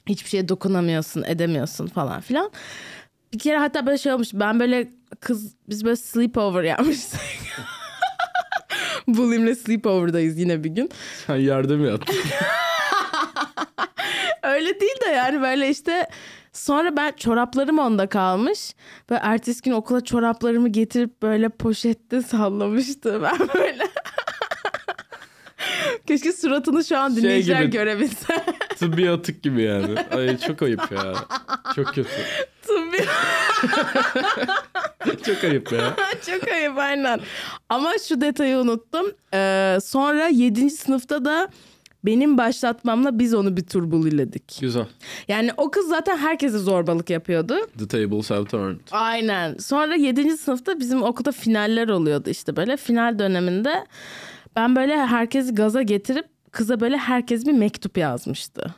Hiçbir 0.07 0.29
şeye 0.29 0.49
dokunamıyorsun, 0.49 1.23
edemiyorsun 1.23 1.87
falan 1.87 2.21
filan. 2.21 2.51
Bir 3.33 3.39
kere 3.39 3.59
hatta 3.59 3.87
böyle 3.87 3.99
şey 3.99 4.13
olmuş. 4.13 4.29
Ben 4.35 4.61
böyle 4.61 4.89
kız 5.21 5.55
biz 5.69 5.85
böyle 5.85 5.97
sleepover 5.97 6.63
yapmıştık. 6.63 7.21
Bulim'le 9.09 9.55
sleepover'dayız 9.55 10.39
yine 10.39 10.65
bir 10.65 10.71
gün. 10.71 10.91
Sen 11.27 11.37
yerde 11.37 11.77
mi 11.77 11.89
yattın? 11.89 12.17
Öyle 14.43 14.81
değil 14.81 15.01
de 15.07 15.11
yani 15.11 15.43
böyle 15.43 15.71
işte 15.71 16.09
sonra 16.53 16.97
ben 16.97 17.13
çoraplarım 17.17 17.79
onda 17.79 18.07
kalmış. 18.09 18.75
Ve 19.11 19.15
ertesi 19.15 19.63
gün 19.63 19.73
okula 19.73 20.05
çoraplarımı 20.05 20.69
getirip 20.69 21.23
böyle 21.23 21.49
poşette 21.49 22.23
sallamıştı. 22.29 23.23
Ben 23.23 23.49
böyle 23.55 23.87
Keşke 26.07 26.33
suratını 26.33 26.85
şu 26.85 26.99
an 26.99 27.09
Şey 27.09 27.17
dinleyiciler 27.23 27.63
gibi. 27.63 27.71
görebilse. 27.73 28.45
Tıbbi 28.77 29.11
atık 29.11 29.43
gibi 29.43 29.63
yani. 29.63 29.99
Ay 30.17 30.39
çok 30.39 30.63
ayıp 30.63 30.93
ya. 30.93 31.15
Çok 31.77 31.87
kötü. 31.87 32.11
Tıbbi 32.63 33.05
Çok 35.27 35.45
ayıp 35.45 35.73
ya. 35.73 35.97
çok 36.27 36.49
ayıp 36.49 36.79
aynen. 36.79 37.21
Ama 37.69 37.93
şu 38.09 38.21
detayı 38.21 38.57
unuttum. 38.57 39.07
Ee, 39.35 39.79
sonra 39.85 40.27
7. 40.29 40.71
sınıfta 40.71 41.25
da 41.25 41.49
benim 42.05 42.39
başlatmamla 42.39 43.19
biz 43.19 43.35
onu 43.35 43.57
bir 43.57 43.67
tur 43.67 43.91
buliledik. 43.91 44.59
Güzel. 44.61 44.87
Yani 45.29 45.51
o 45.57 45.71
kız 45.71 45.89
zaten 45.89 46.17
herkese 46.17 46.59
zorbalık 46.59 47.11
yapıyordu. 47.11 47.57
The 47.79 47.89
tables 47.89 48.31
have 48.31 48.45
turned. 48.45 48.81
Aynen. 48.91 49.57
Sonra 49.59 49.95
7. 49.95 50.37
sınıfta 50.37 50.81
bizim 50.81 51.03
okulda 51.03 51.33
finaller 51.33 51.89
oluyordu 51.89 52.31
işte 52.31 52.57
böyle. 52.57 52.77
Final 52.77 53.19
döneminde 53.19 53.87
ben 54.57 54.77
böyle 54.77 54.97
herkesi 54.97 55.55
gaza 55.55 55.83
getirip 55.83 56.27
kıza 56.53 56.81
böyle 56.81 56.97
herkes 56.97 57.47
bir 57.47 57.53
mektup 57.53 57.99
yazmıştı. 57.99 58.75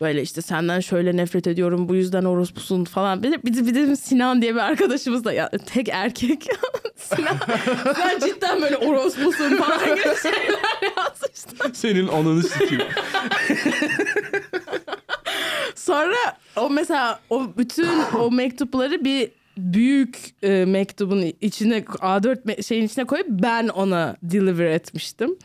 Böyle 0.00 0.22
işte 0.22 0.42
senden 0.42 0.80
şöyle 0.80 1.16
nefret 1.16 1.46
ediyorum 1.46 1.88
bu 1.88 1.94
yüzden 1.94 2.24
orospusun 2.24 2.84
falan. 2.84 3.22
Bir 3.22 3.32
de, 3.32 3.42
bir 3.42 3.54
de, 3.56 3.66
bir 3.66 3.74
de 3.74 3.96
Sinan 3.96 4.42
diye 4.42 4.54
bir 4.54 4.60
arkadaşımız 4.60 5.24
da 5.24 5.32
ya, 5.32 5.50
tek 5.66 5.88
erkek. 5.88 6.46
Sinan, 6.96 7.36
Sinan 7.94 8.18
cidden 8.20 8.62
böyle 8.62 8.76
orospusun 8.76 9.56
falan 9.56 9.84
gibi 9.84 9.98
şeyler 10.22 10.96
yazmıştı. 10.96 11.56
Senin 11.72 12.08
ananı 12.08 12.42
sikeyim. 12.42 12.84
Sonra 15.74 16.16
o 16.56 16.70
mesela 16.70 17.20
o 17.30 17.46
bütün 17.58 17.88
o 18.18 18.30
mektupları 18.30 19.04
bir 19.04 19.30
büyük 19.60 20.18
e, 20.42 20.64
mektubun 20.64 21.24
içine 21.40 21.78
A4 21.78 22.42
me- 22.42 22.62
şeyin 22.62 22.84
içine 22.86 23.04
koyup 23.04 23.26
ben 23.28 23.68
ona 23.68 24.16
deliver 24.22 24.66
etmiştim. 24.66 25.36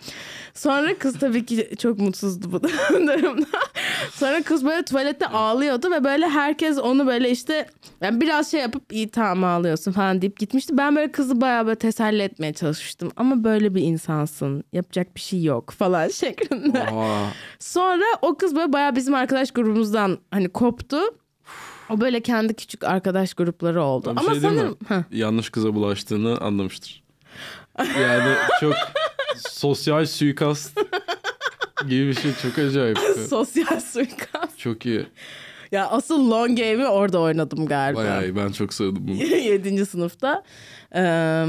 Sonra 0.53 0.97
kız 0.97 1.19
tabii 1.19 1.45
ki 1.45 1.69
çok 1.79 1.99
mutsuzdu 1.99 2.51
bu 2.51 2.63
durumda. 2.93 3.45
Sonra 4.13 4.41
kız 4.41 4.65
böyle 4.65 4.85
tuvalette 4.85 5.27
ağlıyordu 5.27 5.91
ve 5.91 6.03
böyle 6.03 6.27
herkes 6.29 6.77
onu 6.77 7.07
böyle 7.07 7.31
işte 7.31 7.67
yani 8.01 8.21
biraz 8.21 8.51
şey 8.51 8.61
yapıp 8.61 8.93
iyi 8.93 9.09
tamam 9.09 9.43
ağlıyorsun 9.43 9.91
falan 9.91 10.21
deyip 10.21 10.39
gitmişti. 10.39 10.77
Ben 10.77 10.95
böyle 10.95 11.11
kızı 11.11 11.41
bayağı 11.41 11.65
böyle 11.65 11.75
teselli 11.79 12.21
etmeye 12.21 12.53
çalışmıştım. 12.53 13.11
Ama 13.15 13.43
böyle 13.43 13.75
bir 13.75 13.81
insansın. 13.81 14.63
Yapacak 14.73 15.15
bir 15.15 15.21
şey 15.21 15.43
yok 15.43 15.71
falan 15.71 16.07
şeklinde. 16.13 16.83
Aa, 16.83 17.27
Sonra 17.59 18.05
o 18.21 18.35
kız 18.37 18.55
böyle 18.55 18.73
bayağı 18.73 18.95
bizim 18.95 19.15
arkadaş 19.15 19.51
grubumuzdan 19.51 20.17
hani 20.31 20.49
koptu. 20.49 20.97
O 21.89 22.01
böyle 22.01 22.21
kendi 22.21 22.53
küçük 22.53 22.83
arkadaş 22.83 23.33
grupları 23.33 23.83
oldu. 23.83 24.11
Bir 24.11 24.19
Ama 24.19 24.31
şey 24.31 24.39
sanırım 24.39 24.77
Heh. 24.87 25.03
yanlış 25.11 25.49
kıza 25.49 25.73
bulaştığını 25.75 26.37
anlamıştır. 26.37 27.03
Yani 28.01 28.35
çok 28.59 28.73
sosyal 29.49 30.05
suikast 30.05 30.79
gibi 31.89 32.07
bir 32.07 32.13
şey 32.13 32.31
çok 32.41 32.57
acayip. 32.57 32.97
sosyal 33.29 33.79
suikast. 33.79 34.57
Çok 34.59 34.85
iyi. 34.85 35.05
Ya 35.71 35.87
asıl 35.87 36.31
long 36.31 36.57
game'i 36.59 36.87
orada 36.87 37.19
oynadım 37.19 37.65
galiba. 37.65 37.99
Bayağı 37.99 38.23
iyi. 38.27 38.35
Ben 38.35 38.51
çok 38.51 38.73
sevdim 38.73 39.07
bunu. 39.07 39.15
7. 39.23 39.85
sınıfta. 39.85 40.43
Ee, 40.95 41.45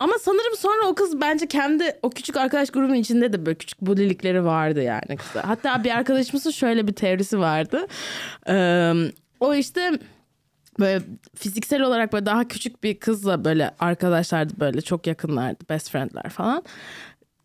ama 0.00 0.14
sanırım 0.20 0.56
sonra 0.58 0.86
o 0.86 0.94
kız 0.94 1.20
bence 1.20 1.46
kendi 1.46 1.98
o 2.02 2.10
küçük 2.10 2.36
arkadaş 2.36 2.70
grubunun 2.70 2.94
içinde 2.94 3.32
de 3.32 3.46
böyle 3.46 3.58
küçük 3.58 3.80
bulilikleri 3.80 4.44
vardı 4.44 4.82
yani 4.82 5.16
kıza. 5.16 5.48
Hatta 5.48 5.84
bir 5.84 5.90
arkadaşımızın 5.90 6.50
şöyle 6.50 6.86
bir 6.88 6.92
teorisi 6.92 7.38
vardı. 7.38 7.86
Ee, 8.48 8.92
o 9.42 9.54
işte 9.54 9.90
böyle 10.80 11.02
fiziksel 11.34 11.82
olarak 11.82 12.12
böyle 12.12 12.26
daha 12.26 12.48
küçük 12.48 12.84
bir 12.84 13.00
kızla 13.00 13.44
böyle 13.44 13.70
arkadaşlardı 13.80 14.52
böyle 14.60 14.80
çok 14.80 15.06
yakınlardı 15.06 15.64
best 15.70 15.90
friendler 15.90 16.28
falan. 16.30 16.62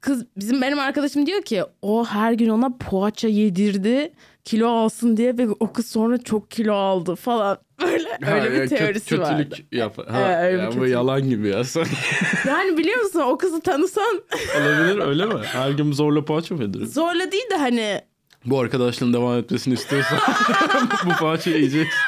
Kız 0.02 0.26
bizim 0.38 0.62
benim 0.62 0.80
arkadaşım 0.80 1.26
diyor 1.26 1.42
ki 1.42 1.64
o 1.82 2.06
her 2.06 2.34
gün 2.34 2.50
ona 2.50 2.78
poğaça 2.78 3.28
yedirdi 3.28 4.14
kilo 4.46 4.68
alsın 4.70 5.18
diye 5.18 5.38
ve 5.38 5.48
o 5.60 5.74
kız 5.74 5.86
sonra 5.90 6.18
çok 6.18 6.52
kilo 6.52 6.74
aldı 6.74 7.16
falan 7.16 7.58
böyle 7.82 8.10
Ha, 8.26 8.32
öyle 8.36 8.52
bir 8.52 8.58
ya, 8.58 8.64
kötü- 8.64 8.76
teorisi 8.78 9.20
vardı. 9.20 9.50
kötülük 9.50 9.74
yap. 9.74 9.98
Ha, 10.10 10.32
Evet, 10.42 10.54
öyle 10.54 10.68
bir 10.72 10.76
ya 10.76 10.82
bu 10.82 10.88
yalan 10.88 11.30
gibi 11.30 11.48
ya. 11.50 11.64
Sen 11.64 11.86
Yani 12.48 12.78
biliyor 12.78 13.02
musun 13.04 13.20
o 13.20 13.38
kızı 13.38 13.62
tanısan 13.62 14.22
olabilir 14.62 15.08
öyle 15.08 15.26
mi? 15.26 15.40
Her 15.44 15.72
gün 15.72 15.92
zorla 15.92 16.26
poğaça 16.26 16.56
mı 16.56 16.64
yediriyor? 16.64 16.90
zorla 16.90 17.32
değil 17.32 17.50
de 17.52 17.56
hani 17.58 18.02
Bu 18.46 18.60
arkadaşlığın 18.60 19.14
devam 19.14 19.38
etmesini 19.38 19.74
istiyorsan 19.74 20.20
bu 21.06 21.10
poğaçayı 21.10 21.56
yiyeceksin. 21.58 22.00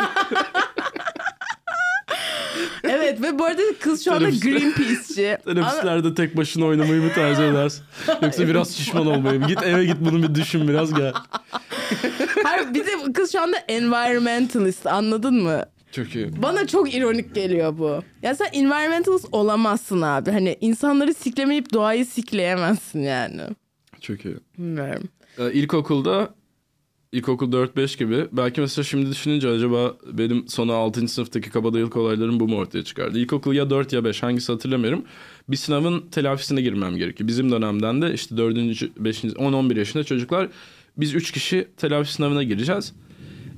evet 2.83 3.21
ve 3.21 3.39
bu 3.39 3.45
arada 3.45 3.61
kız 3.79 4.03
şu 4.05 4.13
anda 4.13 4.29
Greenpeace'ci. 4.29 5.37
Ama- 5.45 5.53
Teneffüslerde 5.55 6.13
tek 6.15 6.37
başına 6.37 6.65
oynamayı 6.65 7.01
mı 7.01 7.13
tercih 7.15 7.43
edersin? 7.43 7.83
Yoksa 8.21 8.47
biraz 8.47 8.75
şişman 8.75 9.07
olmayı 9.07 9.39
mı? 9.39 9.47
Git 9.47 9.63
eve 9.63 9.85
git 9.85 9.97
bunu 9.99 10.23
bir 10.23 10.35
düşün 10.35 10.67
biraz 10.67 10.93
gel. 10.93 11.13
Hayır 12.43 12.73
bir 12.73 12.85
de 12.87 13.13
kız 13.13 13.31
şu 13.31 13.41
anda 13.41 13.57
environmentalist 13.57 14.87
anladın 14.87 15.43
mı? 15.43 15.63
Çok 15.91 16.15
iyi. 16.15 16.41
Bana 16.41 16.67
çok 16.67 16.93
ironik 16.95 17.35
geliyor 17.35 17.77
bu. 17.77 18.03
Ya 18.21 18.35
sen 18.35 18.47
environmentalist 18.53 19.25
olamazsın 19.31 20.01
abi. 20.01 20.31
Hani 20.31 20.57
insanları 20.61 21.13
siklemeyip 21.13 21.73
doğayı 21.73 22.05
sikleyemezsin 22.05 22.99
yani. 23.01 23.41
Çok 24.01 24.25
iyi. 24.25 24.35
Bilmiyorum. 24.57 25.03
Ee, 25.39 25.53
ilkokulda 25.53 26.35
ilkokul 27.11 27.51
4-5 27.51 27.97
gibi 27.97 28.27
belki 28.31 28.61
mesela 28.61 28.83
şimdi 28.83 29.09
düşününce 29.09 29.49
acaba 29.49 29.97
benim 30.13 30.47
sonu 30.47 30.73
6. 30.73 31.07
sınıftaki 31.07 31.49
kabadayılık 31.49 31.97
olaylarım 31.97 32.39
bu 32.39 32.47
mu 32.47 32.55
ortaya 32.55 32.83
çıkardı? 32.83 33.19
İlkokul 33.19 33.53
ya 33.53 33.69
4 33.69 33.93
ya 33.93 34.03
5 34.03 34.23
hangisi 34.23 34.51
hatırlamıyorum. 34.51 35.03
Bir 35.49 35.57
sınavın 35.57 36.01
telafisine 36.11 36.61
girmem 36.61 36.97
gerekiyor. 36.97 37.27
Bizim 37.27 37.51
dönemden 37.51 38.01
de 38.01 38.13
işte 38.13 38.37
4. 38.37 38.55
5. 38.57 39.23
10-11 39.23 39.77
yaşında 39.77 40.03
çocuklar 40.03 40.49
biz 40.97 41.13
3 41.15 41.31
kişi 41.31 41.67
telafi 41.77 42.13
sınavına 42.13 42.43
gireceğiz. 42.43 42.93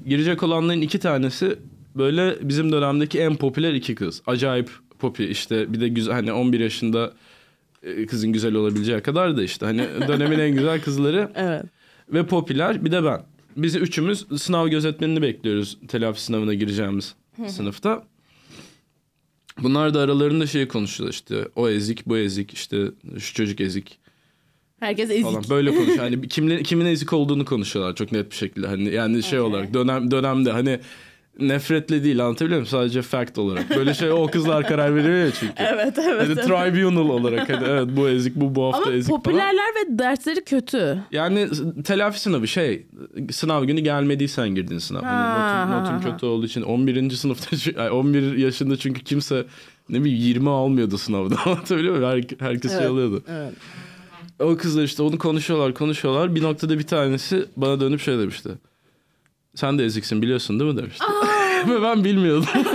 Girecek 0.07 0.43
olanların 0.43 0.81
iki 0.81 0.99
tanesi 0.99 1.59
böyle 1.95 2.35
bizim 2.41 2.71
dönemdeki 2.71 3.19
en 3.19 3.35
popüler 3.35 3.73
iki 3.73 3.95
kız. 3.95 4.21
Acayip 4.27 4.69
popi 4.99 5.25
işte 5.25 5.73
bir 5.73 5.79
de 5.79 5.87
güzel 5.87 6.13
hani 6.13 6.33
11 6.33 6.59
yaşında 6.59 7.05
e, 7.07 7.13
kızın 8.09 8.31
güzel 8.33 8.53
olabileceği 8.55 9.01
kadar 9.01 9.37
da 9.37 9.43
işte 9.43 9.65
hani 9.65 9.87
dönemin 10.07 10.39
en 10.39 10.51
güzel 10.55 10.81
kızları 10.81 11.31
Evet. 11.35 11.63
ve 12.09 12.25
popüler 12.25 12.85
bir 12.85 12.91
de 12.91 13.03
ben. 13.03 13.21
Biz 13.57 13.75
üçümüz 13.75 14.25
sınav 14.37 14.67
gözetmenini 14.67 15.21
bekliyoruz 15.21 15.77
telafi 15.87 16.21
sınavına 16.21 16.53
gireceğimiz 16.53 17.15
sınıfta. 17.47 18.03
Bunlar 19.63 19.93
da 19.93 19.99
aralarında 19.99 20.47
şey 20.47 20.67
konuşuyorlar 20.67 21.13
işte 21.13 21.47
o 21.55 21.69
ezik 21.69 22.05
bu 22.05 22.17
ezik 22.17 22.53
işte 22.53 22.85
şu 23.19 23.33
çocuk 23.33 23.61
ezik 23.61 23.99
Herkes 24.79 25.09
ezik. 25.11 25.23
falan 25.23 25.43
böyle 25.49 25.71
konuşuyor. 25.75 25.97
Hani 25.97 26.27
kimle, 26.27 26.63
kimin 26.63 26.85
ezik 26.85 27.13
olduğunu 27.13 27.45
konuşuyorlar 27.45 27.95
çok 27.95 28.11
net 28.11 28.31
bir 28.31 28.35
şekilde. 28.35 28.67
Hani 28.67 28.89
yani 28.93 29.23
şey 29.23 29.39
Okey. 29.39 29.51
olarak 29.53 29.73
dönem 29.73 30.11
dönemde 30.11 30.51
hani 30.51 30.79
nefretle 31.39 32.03
değil 32.03 32.25
anlatabiliyor 32.25 32.57
muyum? 32.59 32.67
Sadece 32.67 33.01
fact 33.01 33.37
olarak. 33.37 33.69
Böyle 33.69 33.93
şey 33.93 34.11
o 34.11 34.27
kızlar 34.27 34.67
karar 34.67 34.95
veriyor 34.95 35.25
ya 35.25 35.31
çünkü. 35.31 35.53
Evet 35.73 35.97
evet. 35.99 36.21
Hani 36.21 36.33
evet. 36.33 36.43
tribunal 36.73 37.09
olarak 37.09 37.49
hani 37.49 37.65
evet 37.69 37.87
bu 37.97 38.09
ezik 38.09 38.35
bu 38.35 38.55
bu 38.55 38.63
hafta 38.65 38.81
Ama 38.83 38.91
ezik 38.91 39.09
falan. 39.09 39.21
popülerler 39.23 39.65
ve 39.75 39.99
dersleri 39.99 40.43
kötü. 40.43 40.97
Yani 41.11 41.47
telafi 41.83 42.19
sınavı 42.21 42.47
şey 42.47 42.85
sınav 43.31 43.63
günü 43.63 43.79
gelmediysen 43.81 44.49
girdin 44.49 44.77
sınav. 44.77 45.01
Ha, 45.03 45.07
Hani 45.09 45.71
notun, 45.81 45.93
notun 45.95 46.11
kötü 46.11 46.25
olduğu 46.25 46.45
için 46.45 46.61
11. 46.61 47.09
sınıfta 47.09 47.55
çü- 47.55 47.79
ay, 47.79 47.89
11 47.91 48.37
yaşında 48.37 48.77
çünkü 48.77 49.03
kimse 49.03 49.45
ne 49.89 49.99
bileyim 50.03 50.19
20 50.19 50.49
almıyordu 50.49 50.97
sınavda. 50.97 51.35
Anlatabiliyor 51.45 51.95
muyum? 51.97 52.09
Her, 52.39 52.47
herkes 52.47 52.71
şey 52.71 52.79
Evet. 52.79 52.89
alıyordu. 52.91 53.23
Evet. 53.29 53.53
O 54.39 54.57
kızlar 54.57 54.83
işte 54.83 55.03
onu 55.03 55.17
konuşuyorlar 55.17 55.73
konuşuyorlar. 55.73 56.35
Bir 56.35 56.41
noktada 56.43 56.79
bir 56.79 56.87
tanesi 56.87 57.45
bana 57.57 57.79
dönüp 57.79 58.01
şey 58.01 58.17
demişti. 58.19 58.49
Sen 59.55 59.79
de 59.79 59.85
eziksin 59.85 60.21
biliyorsun 60.21 60.59
değil 60.59 60.71
mi 60.71 60.77
demişti. 60.77 61.05
Ve 61.69 61.81
ben 61.83 62.03
bilmiyordum. 62.03 62.49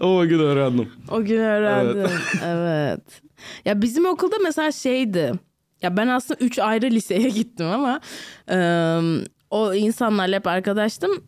o 0.00 0.26
gün 0.26 0.38
öğrendim. 0.38 0.92
O 1.10 1.24
gün 1.24 1.38
öğrendim. 1.40 2.10
Evet. 2.46 3.22
Ya 3.64 3.82
bizim 3.82 4.06
okulda 4.06 4.36
mesela 4.44 4.72
şeydi. 4.72 5.32
Ya 5.82 5.96
ben 5.96 6.08
aslında 6.08 6.40
üç 6.44 6.58
ayrı 6.58 6.86
liseye 6.90 7.28
gittim 7.28 7.66
ama 7.66 8.00
eee, 8.50 9.00
o 9.50 9.74
insanlarla 9.74 10.36
hep 10.36 10.46
arkadaştım. 10.46 11.24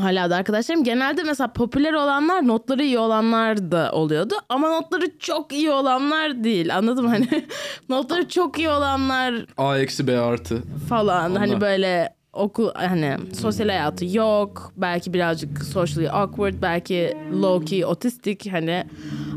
Hala 0.00 0.30
da 0.30 0.36
arkadaşlarım. 0.36 0.84
Genelde 0.84 1.22
mesela 1.22 1.52
popüler 1.52 1.92
olanlar 1.92 2.46
notları 2.46 2.82
iyi 2.84 2.98
olanlar 2.98 3.70
da 3.72 3.92
oluyordu. 3.92 4.34
Ama 4.48 4.68
notları 4.68 5.18
çok 5.18 5.52
iyi 5.52 5.70
olanlar 5.70 6.44
değil. 6.44 6.76
Anladın 6.76 7.04
mı? 7.04 7.10
Hani 7.10 7.28
notları 7.88 8.28
çok 8.28 8.58
iyi 8.58 8.68
olanlar 8.68 9.34
A 9.56 9.78
eksi 9.78 10.06
B 10.06 10.18
artı. 10.18 10.62
falan. 10.88 11.30
Onlar. 11.30 11.38
Hani 11.48 11.60
böyle 11.60 12.14
okul 12.32 12.70
hani 12.74 13.16
sosyal 13.40 13.68
hayatı 13.68 14.04
yok. 14.16 14.72
Belki 14.76 15.12
birazcık 15.14 15.64
socially 15.64 16.10
awkward. 16.10 16.54
Belki 16.62 17.16
low 17.42 17.66
key 17.66 17.84
otistik 17.84 18.52
hani 18.52 18.84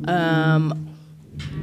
em, 0.07 0.69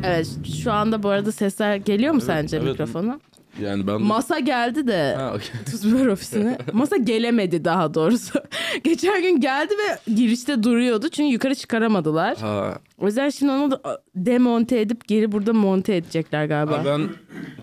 Evet 0.04 0.28
şu 0.64 0.72
anda 0.72 1.02
bu 1.02 1.08
arada 1.08 1.32
sesler 1.32 1.76
geliyor 1.76 2.14
mu 2.14 2.20
sence 2.20 2.56
evet. 2.56 2.68
mikrofona? 2.68 3.20
Yani 3.62 3.86
ben 3.86 3.94
de... 3.98 4.02
Masa 4.04 4.38
geldi 4.38 4.86
de 4.86 5.14
Ha, 5.16 5.32
okey. 5.34 5.48
tuz 5.70 5.92
biber 5.94 6.06
ofisine. 6.06 6.58
Masa 6.72 6.96
gelemedi 6.96 7.64
daha 7.64 7.94
doğrusu. 7.94 8.38
Geçen 8.84 9.22
gün 9.22 9.40
geldi 9.40 9.74
ve 9.74 10.12
girişte 10.14 10.62
duruyordu. 10.62 11.08
Çünkü 11.08 11.32
yukarı 11.32 11.54
çıkaramadılar. 11.54 12.36
Ha, 12.38 12.78
O 12.98 13.06
yüzden 13.06 13.30
şimdi 13.30 13.52
onu 13.52 13.70
da 13.70 14.02
demonte 14.14 14.80
edip 14.80 15.08
geri 15.08 15.32
burada 15.32 15.52
monte 15.52 15.96
edecekler 15.96 16.44
galiba. 16.46 16.78
ha, 16.78 16.84
ben 16.84 17.08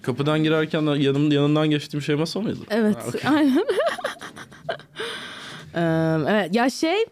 kapıdan 0.01 0.43
girerken 0.43 0.81
yanım, 0.81 1.31
yanından 1.31 1.69
geçtiğim 1.69 2.01
şey 2.01 2.15
masa 2.15 2.39
mıydı? 2.41 2.59
Evet, 2.69 2.95
Ha, 2.95 3.01
okey. 3.09 3.21
aynen. 3.37 3.65
Eee, 5.75 6.25
evet, 6.33 6.55
ya 6.55 6.69
şey 6.69 7.05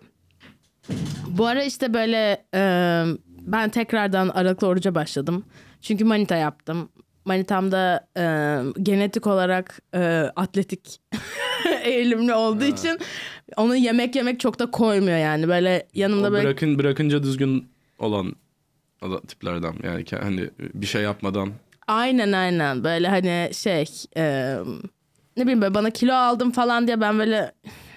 bu 1.27 1.45
ara 1.45 1.63
işte 1.63 1.93
böyle 1.93 2.45
eee, 2.53 3.05
ben 3.41 3.69
tekrardan 3.69 4.29
aralıklı 4.29 4.67
oruca 4.67 4.95
başladım. 4.95 5.43
Çünkü 5.81 6.05
manita 6.05 6.35
yaptım. 6.35 6.89
Manitam 7.25 7.71
da 7.71 8.07
eee, 8.17 8.83
genetik 8.83 9.27
olarak 9.27 9.79
eee, 9.93 10.31
atletik 10.35 11.01
eğilimli 11.83 12.33
olduğu 12.33 12.63
için 12.65 12.99
onu 13.57 13.75
yemek 13.75 14.15
yemek 14.15 14.39
çok 14.39 14.59
da 14.59 14.71
koymuyor 14.71 15.17
yani. 15.17 15.47
Böyle 15.47 15.87
yanımda 15.93 16.27
O 16.27 16.31
böyle 16.31 16.43
bırakın 16.47 16.79
bırakınca 16.79 17.23
düzgün 17.23 17.69
olan 17.99 18.35
tiplerden 19.27 19.73
yani 19.83 20.05
hani 20.21 20.49
bir 20.59 20.85
şey 20.85 21.01
yapmadan 21.01 21.49
Aynen 21.87 22.31
aynen 22.31 22.83
böyle 22.83 23.07
hani 23.07 23.49
şey 23.53 23.85
e, 24.17 24.55
ne 25.37 25.43
bileyim 25.43 25.61
böyle 25.61 25.73
bana 25.73 25.89
kilo 25.89 26.13
aldım 26.13 26.51
falan 26.51 26.87
diye 26.87 27.01
ben 27.01 27.19
böyle 27.19 27.51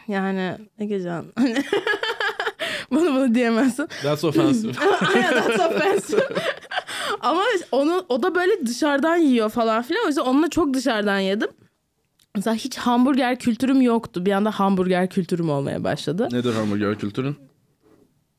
yani 0.08 0.54
ne 0.78 0.88
hani 1.36 1.56
bana 2.90 3.14
bunu 3.14 3.34
diyemezsin. 3.34 3.88
that's 4.02 4.24
offensive. 4.24 4.72
Aynen 5.14 5.32
that's 5.34 5.60
offensive. 5.60 6.28
Ama 7.26 7.42
onu 7.72 8.06
o 8.08 8.22
da 8.22 8.34
böyle 8.34 8.66
dışarıdan 8.66 9.16
yiyor 9.16 9.50
falan 9.50 9.82
filan 9.82 10.04
o 10.04 10.06
yüzden 10.06 10.22
onunla 10.22 10.50
çok 10.50 10.74
dışarıdan 10.74 11.18
yedim. 11.18 11.48
Mesela 12.36 12.56
hiç 12.56 12.76
hamburger 12.76 13.38
kültürüm 13.38 13.80
yoktu. 13.80 14.26
Bir 14.26 14.32
anda 14.32 14.50
hamburger 14.50 15.10
kültürüm 15.10 15.50
olmaya 15.50 15.84
başladı. 15.84 16.28
Nedir 16.32 16.54
hamburger 16.54 16.98
kültürün? 16.98 17.36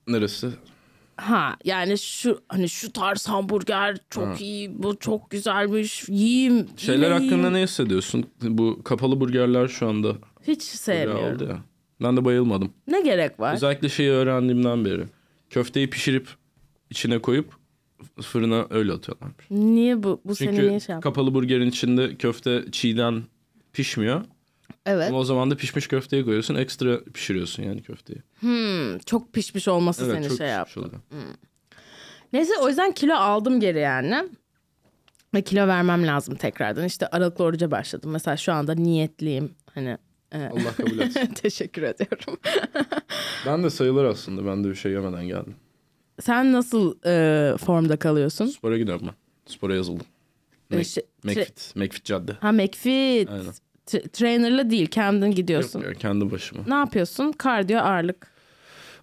Neresi? 0.08 0.50
Ha 1.17 1.56
yani 1.63 1.98
şu 1.98 2.41
hani 2.50 2.70
şu 2.70 2.94
tarz 2.94 3.27
hamburger 3.27 3.98
çok 4.10 4.41
iyi, 4.41 4.84
bu 4.84 5.00
çok 5.00 5.29
güzelmiş. 5.32 6.10
Yiyeyim. 6.10 6.67
Şeyler 6.77 6.96
yine 7.06 7.13
hakkında 7.13 7.34
yiyeyim. 7.36 7.53
ne 7.53 7.62
hissediyorsun? 7.63 8.25
Bu 8.41 8.84
kapalı 8.84 9.20
burgerler 9.20 9.67
şu 9.67 9.88
anda 9.89 10.15
Hiç 10.48 10.62
sevmiyorum. 10.63 11.50
ya. 11.50 11.58
Ben 12.01 12.17
de 12.17 12.25
bayılmadım. 12.25 12.74
Ne 12.88 13.01
gerek 13.01 13.39
var? 13.39 13.53
Özellikle 13.53 13.89
şeyi 13.89 14.10
öğrendiğimden 14.10 14.86
beri. 14.86 15.03
Köfteyi 15.50 15.89
pişirip 15.89 16.27
içine 16.89 17.20
koyup 17.20 17.53
fırına 18.22 18.68
öyle 18.70 18.92
atıyorlarmış. 18.94 19.46
Niye 19.51 20.04
bu? 20.04 20.22
Bu 20.25 20.36
Çünkü 20.36 20.70
niye 20.70 20.80
şey 20.80 20.94
yaptı? 20.94 21.04
kapalı 21.10 21.34
burgerin 21.34 21.70
içinde 21.70 22.16
köfte 22.16 22.63
çiğden 22.72 23.24
pişmiyor. 23.74 24.25
Evet. 24.86 25.10
Ama 25.10 25.18
o 25.18 25.24
zaman 25.24 25.51
da 25.51 25.56
pişmiş 25.58 25.88
köfteyi 25.88 26.24
koyuyorsun. 26.25 26.56
Ekstra 26.56 27.04
pişiriyorsun 27.04 27.63
yani 27.63 27.82
köfteyi. 27.82 28.20
Hmm, 28.39 29.00
çok 29.00 29.34
pişmiş 29.34 29.68
olması 29.68 30.06
Evet 30.06 30.16
seni 30.16 30.27
çok 30.27 30.38
şey 30.38 30.48
yaptı. 30.48 30.80
oluyor. 30.80 31.01
Neyse 32.34 32.54
o 32.62 32.68
yüzden 32.68 32.92
kilo 32.92 33.13
aldım 33.16 33.60
geri 33.60 33.80
yani. 33.80 34.30
Ve 35.34 35.42
kilo 35.42 35.68
vermem 35.68 36.08
lazım 36.08 36.36
tekrardan. 36.36 36.86
İşte 36.86 37.08
aralıklı 37.08 37.44
oruca 37.46 37.72
başladım. 37.72 38.12
Mesela 38.12 38.38
şu 38.38 38.54
anda 38.54 38.74
niyetliyim. 38.74 39.51
Hani 39.74 39.98
e, 40.32 40.46
Allah 40.46 40.74
kabul 40.77 41.00
etsin. 41.00 41.25
teşekkür 41.36 41.82
ediyorum. 41.82 42.38
ben 43.46 43.63
de 43.63 43.70
sayılır 43.70 44.06
aslında. 44.06 44.46
Ben 44.46 44.63
de 44.63 44.70
bir 44.70 44.75
şey 44.75 44.92
yemeden 44.92 45.27
geldim. 45.27 45.56
Sen 46.22 46.54
nasıl 46.54 46.96
e, 47.06 47.58
formda 47.58 47.98
kalıyorsun? 47.98 48.46
Spora 48.46 48.78
gidiyorum 48.78 49.08
ben. 49.08 49.16
Spora 49.54 49.76
yazıldım. 49.76 50.06
E, 50.72 50.76
Mac- 50.76 50.84
şey- 50.94 51.04
McFit. 51.24 51.76
McFit 51.76 52.06
cadde. 52.06 52.32
Ha 52.42 52.52
McFit. 52.52 53.30
Aynen. 53.30 53.54
T- 53.86 54.02
trainer'la 54.08 54.70
değil 54.70 54.88
kendin 54.88 55.32
gidiyorsun. 55.32 55.80
Yok 55.80 55.88
ya, 55.88 55.94
kendi 55.94 56.32
başıma. 56.32 56.64
Ne 56.68 56.74
yapıyorsun? 56.74 57.32
Kardiyo 57.32 57.80
ağırlık. 57.80 58.28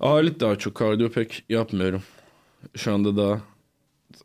Ağırlık 0.01 0.41
daha 0.41 0.57
çok. 0.57 0.75
Kardiyo 0.75 1.11
pek 1.11 1.45
yapmıyorum. 1.49 2.03
Şu 2.77 2.95
anda 2.95 3.17
daha 3.17 3.41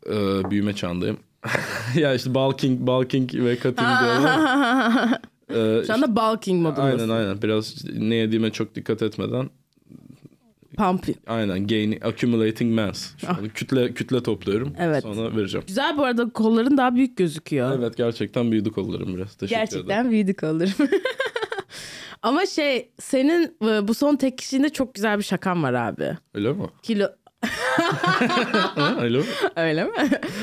e, 0.06 0.50
büyüme 0.50 0.74
çağındayım. 0.74 1.18
ya 1.94 2.14
işte 2.14 2.34
bulking, 2.34 2.80
bulking 2.80 3.34
ve 3.34 3.54
cutting 3.56 3.88
diyorlar. 4.00 5.20
E, 5.50 5.82
Şu 5.86 5.92
anda 5.94 6.16
bulking 6.16 6.62
modundasın. 6.62 6.98
aynen 6.98 7.08
aynen. 7.08 7.42
Biraz 7.42 7.84
ne 7.98 8.14
yediğime 8.14 8.50
çok 8.50 8.74
dikkat 8.74 9.02
etmeden 9.02 9.50
Pumping. 10.80 11.16
aynen 11.26 11.66
gain 11.66 12.00
accumulating 12.00 12.74
mass. 12.80 13.16
Şu 13.18 13.28
anda 13.28 13.48
kütle 13.48 13.94
kütle 13.94 14.22
topluyorum. 14.22 14.72
Ah. 14.78 14.82
Evet. 14.84 15.02
Sonra 15.02 15.36
vereceğim. 15.36 15.64
Güzel 15.66 15.98
bu 15.98 16.04
arada 16.04 16.30
kolların 16.30 16.76
daha 16.76 16.94
büyük 16.94 17.16
gözüküyor. 17.16 17.78
Evet 17.78 17.96
gerçekten 17.96 18.52
büyüdü 18.52 18.70
kollarım 18.72 19.16
biraz. 19.16 19.34
Teşekkür 19.34 19.56
ederim. 19.62 19.68
Gerçekten 19.72 20.10
büyüdük 20.10 20.42
olurum. 20.42 20.70
Ama 22.22 22.46
şey 22.46 22.90
senin 23.00 23.56
e, 23.68 23.88
bu 23.88 23.94
son 23.94 24.16
tek 24.16 24.38
kişiliğinde 24.38 24.68
çok 24.68 24.94
güzel 24.94 25.18
bir 25.18 25.22
şakan 25.22 25.62
var 25.62 25.74
abi. 25.74 26.16
Öyle 26.34 26.52
mi? 26.52 26.66
Kilo 26.82 27.06
Öyle 29.00 29.18
mi? 29.18 29.24
öyle 29.56 29.84
mi? 29.84 29.90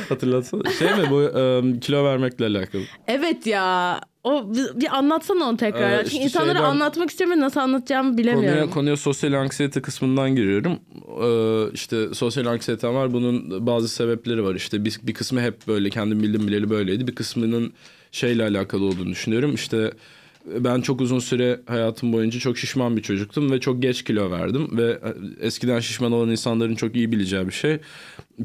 Hatırlatsana. 0.09 0.69
Şey 0.71 0.87
mi 0.87 1.09
bu 1.09 1.21
e, 1.21 1.79
kilo 1.79 2.03
vermekle 2.05 2.45
alakalı? 2.45 2.81
evet 3.07 3.47
ya. 3.47 4.01
O 4.27 4.53
bir, 4.53 4.97
anlatsana 4.97 5.43
onu 5.45 5.57
tekrar. 5.57 5.91
Ee, 5.91 5.97
Çünkü 5.97 6.07
işte 6.07 6.23
insanlara 6.23 6.57
şeyden- 6.57 6.69
anlatmak 6.69 7.09
istiyorum 7.09 7.37
ve 7.37 7.39
nasıl 7.41 7.59
anlatacağımı 7.59 8.17
bilemiyorum. 8.17 8.49
Konuya, 8.59 8.69
konuya 8.69 8.97
sosyal 8.97 9.33
anksiyete 9.33 9.81
kısmından 9.81 10.35
giriyorum. 10.35 10.79
Ee, 11.23 11.71
işte 11.73 12.13
sosyal 12.13 12.45
anksiyetem 12.45 12.95
var. 12.95 13.13
Bunun 13.13 13.67
bazı 13.67 13.87
sebepleri 13.89 14.43
var. 14.43 14.55
İşte 14.55 14.85
bir, 14.85 14.99
bir 15.03 15.13
kısmı 15.13 15.41
hep 15.41 15.67
böyle 15.67 15.89
kendim 15.89 16.23
bildim 16.23 16.47
bileli 16.47 16.69
böyleydi. 16.69 17.07
Bir 17.07 17.15
kısmının 17.15 17.73
şeyle 18.11 18.43
alakalı 18.43 18.85
olduğunu 18.85 19.09
düşünüyorum. 19.09 19.55
İşte 19.55 19.91
ben 20.59 20.81
çok 20.81 21.01
uzun 21.01 21.19
süre 21.19 21.59
hayatım 21.65 22.13
boyunca 22.13 22.39
çok 22.39 22.57
şişman 22.57 22.97
bir 22.97 23.01
çocuktum 23.01 23.51
ve 23.51 23.59
çok 23.59 23.81
geç 23.81 24.03
kilo 24.03 24.31
verdim 24.31 24.77
ve 24.77 24.99
eskiden 25.39 25.79
şişman 25.79 26.11
olan 26.11 26.29
insanların 26.29 26.75
çok 26.75 26.95
iyi 26.95 27.11
bileceği 27.11 27.47
bir 27.47 27.53
şey. 27.53 27.77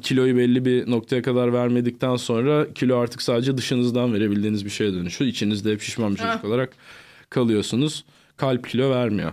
Kiloyu 0.03 0.37
belli 0.37 0.65
bir 0.65 0.91
noktaya 0.91 1.23
kadar 1.23 1.53
vermedikten 1.53 2.17
sonra 2.17 2.73
kilo 2.75 2.99
artık 2.99 3.23
sadece 3.23 3.59
dışınızdan 3.59 4.15
verebildiğiniz 4.15 4.65
bir 4.65 4.71
şeye 4.71 4.93
dönüşüyor. 4.93 5.31
İçinizde 5.31 5.73
hep 5.73 5.83
şişman 5.83 6.13
bir 6.13 6.19
çocuk 6.19 6.45
olarak 6.45 6.73
kalıyorsunuz. 7.31 8.05
Kalp 8.37 8.69
kilo 8.69 8.91
vermiyor. 8.91 9.33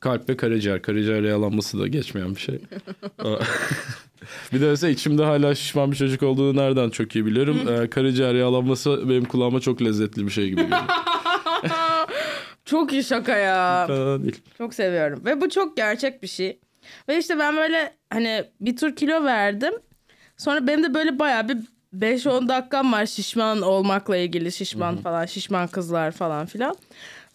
Kalp 0.00 0.28
ve 0.28 0.36
karaciğer. 0.36 0.82
Karaciğer 0.82 1.22
yağlanması 1.22 1.78
da 1.78 1.88
geçmeyen 1.88 2.34
bir 2.34 2.40
şey. 2.40 2.58
bir 4.52 4.60
de 4.60 4.68
mesela 4.68 4.90
içimde 4.90 5.24
hala 5.24 5.54
şişman 5.54 5.92
bir 5.92 5.96
çocuk 5.96 6.22
olduğunu 6.22 6.56
nereden 6.56 6.90
çok 6.90 7.16
iyi 7.16 7.26
biliyorum. 7.26 7.58
Ee, 7.68 7.90
karaciğer 7.90 8.34
yağlanması 8.34 9.08
benim 9.08 9.24
kulağıma 9.24 9.60
çok 9.60 9.82
lezzetli 9.82 10.26
bir 10.26 10.30
şey 10.30 10.48
gibi 10.48 10.62
geliyor. 10.62 10.80
Çok 12.64 12.92
iyi 12.92 13.04
şaka 13.04 13.36
ya. 13.36 13.84
Fena 13.86 14.22
değil. 14.22 14.42
Çok 14.58 14.74
seviyorum. 14.74 15.24
Ve 15.24 15.40
bu 15.40 15.50
çok 15.50 15.76
gerçek 15.76 16.22
bir 16.22 16.28
şey. 16.28 16.58
Ve 17.08 17.18
işte 17.18 17.38
ben 17.38 17.56
böyle 17.56 17.94
hani 18.10 18.44
bir 18.60 18.76
tur 18.76 18.96
kilo 18.96 19.24
verdim. 19.24 19.74
Sonra 20.36 20.66
benim 20.66 20.82
de 20.82 20.94
böyle 20.94 21.18
bayağı 21.18 21.48
bir 21.48 21.58
5-10 21.94 22.48
dakikam 22.48 22.92
var 22.92 23.06
şişman 23.06 23.62
olmakla 23.62 24.16
ilgili. 24.16 24.52
Şişman 24.52 24.96
falan, 24.96 25.26
şişman 25.26 25.66
kızlar 25.68 26.10
falan 26.10 26.46
filan. 26.46 26.76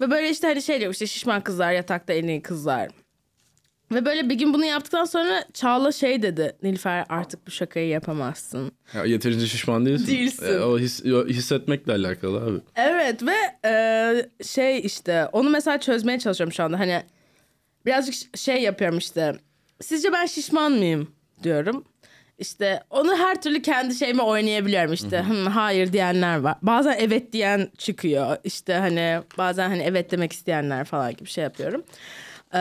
Ve 0.02 0.12
böyle 0.12 0.30
işte 0.30 0.48
hani 0.48 0.62
şey 0.62 0.80
diyor 0.80 0.92
işte 0.94 1.08
şişman 1.08 1.42
kızlar 1.42 1.72
yatakta 1.72 2.14
en 2.14 2.28
iyi 2.28 2.42
kızlar. 2.42 2.90
Ve 3.92 4.06
böyle 4.06 4.30
bir 4.30 4.36
gün 4.36 4.54
bunu 4.54 4.66
yaptıktan 4.66 5.06
sonra 5.06 5.44
Çağla 5.54 5.92
şey 5.92 6.22
dedi. 6.22 6.56
Nilüfer 6.64 7.06
artık 7.10 7.48
bu 7.48 7.52
şakayı 7.52 7.88
yapamazsın. 7.88 8.72
Ya, 8.94 9.06
yeterince 9.06 9.48
şişman 9.48 9.86
değilsin. 9.86 10.08
Değilsin. 10.08 10.46
Ee, 10.54 10.60
o 10.60 10.80
his, 10.80 11.06
o 11.06 11.28
hissetmekle 11.28 11.94
alakalı 11.94 12.38
abi. 12.44 12.60
Evet 12.76 13.24
ve 13.24 13.36
e, 13.70 14.44
şey 14.44 14.80
işte 14.80 15.26
onu 15.32 15.50
mesela 15.50 15.80
çözmeye 15.80 16.20
çalışıyorum 16.20 16.54
şu 16.54 16.64
anda. 16.64 16.80
Hani 16.80 17.04
birazcık 17.86 18.38
şey 18.38 18.62
yapıyorum 18.62 18.98
işte. 18.98 19.36
Sizce 19.82 20.12
ben 20.14 20.26
şişman 20.26 20.72
mıyım 20.72 21.12
diyorum. 21.44 21.84
İşte 22.40 22.84
onu 22.90 23.18
her 23.18 23.42
türlü 23.42 23.62
kendi 23.62 23.96
şeyime 23.96 24.24
oynayabiliyorum 24.24 24.94
işte. 24.94 25.20
"Hı, 25.22 25.50
hayır 25.50 25.94
diyenler 25.94 26.38
var. 26.40 26.56
Bazen 26.62 26.96
evet 27.00 27.34
diyen 27.34 27.70
çıkıyor. 27.78 28.38
İşte 28.44 28.74
hani 28.74 29.20
bazen 29.38 29.70
hani 29.70 29.84
evet 29.84 30.12
demek 30.12 30.34
isteyenler 30.34 30.86
falan 30.86 31.12
gibi 31.16 31.30
şey 31.30 31.44
yapıyorum. 31.44 31.84
Ee, 32.54 32.58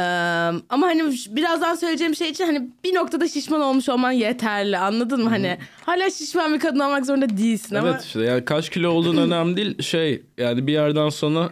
ama 0.68 0.87
hani 0.87 1.03
birazdan 1.31 1.74
söyleyeceğim 1.74 2.16
şey 2.16 2.31
için 2.31 2.44
hani 2.44 2.68
bir 2.85 2.94
noktada 2.94 3.29
şişman 3.29 3.61
olmuş 3.61 3.88
olman 3.88 4.11
yeterli 4.12 4.79
anladın 4.79 5.24
mı? 5.24 5.31
Hani 5.31 5.59
hala 5.87 6.11
şişman 6.11 6.55
bir 6.55 6.61
kadın 6.61 6.81
olmak 6.81 7.07
zorunda 7.07 7.37
değilsin 7.37 7.74
ama 7.74 7.88
Evet 7.88 8.05
işte 8.05 8.22
yani 8.22 8.44
kaç 8.44 8.70
kilo 8.70 8.90
olduğun 8.90 9.16
önemli 9.16 9.57
değil. 9.57 9.83
Şey 9.83 10.22
yani 10.38 10.66
bir 10.66 10.72
yerden 10.72 11.09
sonra 11.09 11.51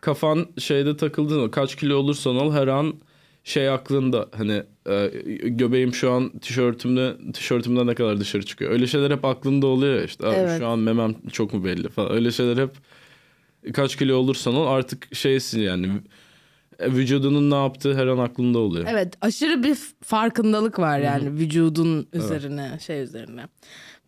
kafan 0.00 0.46
şeyde 0.58 0.96
takıldın 0.96 1.48
kaç 1.48 1.76
kilo 1.76 1.96
olursan 1.96 2.36
ol 2.36 2.52
her 2.52 2.66
an 2.66 2.94
şey 3.44 3.68
aklında 3.68 4.28
hani 4.36 4.62
e, 4.90 5.10
göbeğim 5.42 5.94
şu 5.94 6.10
an 6.12 6.38
tişörtümde 6.38 7.16
tişörtümden 7.32 7.86
ne 7.86 7.94
kadar 7.94 8.20
dışarı 8.20 8.46
çıkıyor. 8.46 8.70
Öyle 8.70 8.86
şeyler 8.86 9.10
hep 9.10 9.24
aklında 9.24 9.66
oluyor 9.66 10.04
işte. 10.04 10.26
Evet. 10.26 10.58
Şu 10.58 10.66
an 10.66 10.78
memem 10.78 11.14
çok 11.32 11.54
mu 11.54 11.64
belli 11.64 11.88
falan. 11.88 12.12
Öyle 12.12 12.30
şeyler 12.30 12.62
hep 12.62 12.70
kaç 13.74 13.96
kilo 13.96 14.16
olursan 14.16 14.54
ol 14.54 14.66
artık 14.66 15.16
şeysin 15.16 15.60
yani 15.60 15.86
e, 15.86 15.90
vücudunun 16.80 17.50
ne 17.50 17.54
yaptığı 17.62 17.94
her 17.94 18.06
an 18.06 18.18
aklında 18.18 18.58
oluyor. 18.58 18.86
Evet 18.90 19.14
aşırı 19.20 19.62
bir 19.62 19.78
farkındalık 20.04 20.78
var 20.78 20.98
yani 20.98 21.32
vücudun 21.32 22.08
üzerine 22.12 22.78
şey 22.86 23.02
üzerine. 23.02 23.46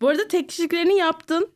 Bu 0.01 0.07
arada 0.07 0.27
tek 0.27 0.49
kişiliklerini 0.49 0.97
yaptın. 0.97 1.47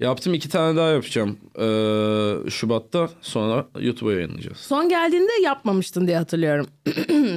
Yaptım 0.00 0.34
iki 0.34 0.48
tane 0.48 0.76
daha 0.76 0.88
yapacağım. 0.90 1.38
Ee, 1.58 2.50
Şubat'ta 2.50 3.08
sonra 3.20 3.66
YouTube'a 3.80 4.12
yayınlayacağız. 4.12 4.56
Son 4.58 4.88
geldiğinde 4.88 5.32
yapmamıştın 5.42 6.06
diye 6.06 6.16
hatırlıyorum. 6.16 6.66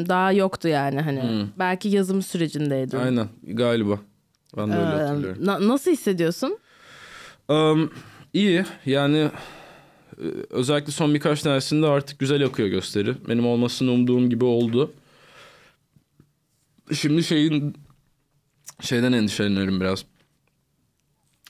Daha 0.09 0.31
yoktu 0.31 0.67
yani 0.67 1.01
hani. 1.01 1.45
Belki 1.59 1.89
yazım 1.89 2.21
sürecindeydin. 2.21 2.97
Aynen 2.97 3.27
galiba. 3.43 3.99
Ben 4.57 4.69
de 4.71 4.73
öyle 4.73 4.83
Ee, 4.85 5.05
hatırlıyorum. 5.05 5.45
na- 5.45 5.67
nasıl 5.67 5.91
hissediyorsun? 5.91 6.57
Um, 7.49 7.91
iyi 8.33 8.65
yani 8.85 9.29
özellikle 10.49 10.91
son 10.91 11.13
birkaç 11.13 11.41
tanesinde 11.41 11.87
artık 11.87 12.19
güzel 12.19 12.45
akıyor 12.45 12.69
gösteri. 12.69 13.15
Benim 13.29 13.45
olmasını 13.45 13.91
umduğum 13.91 14.29
gibi 14.29 14.45
oldu. 14.45 14.93
Şimdi 16.93 17.23
şeyin 17.23 17.75
şeyden 18.81 19.11
endişeleniyorum 19.11 19.81
biraz. 19.81 20.05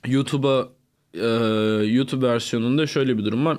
YouTube'a 0.05 0.69
e, 1.13 1.27
YouTube 1.85 2.27
versiyonunda 2.27 2.87
şöyle 2.87 3.17
bir 3.17 3.25
durum 3.25 3.45
var. 3.45 3.57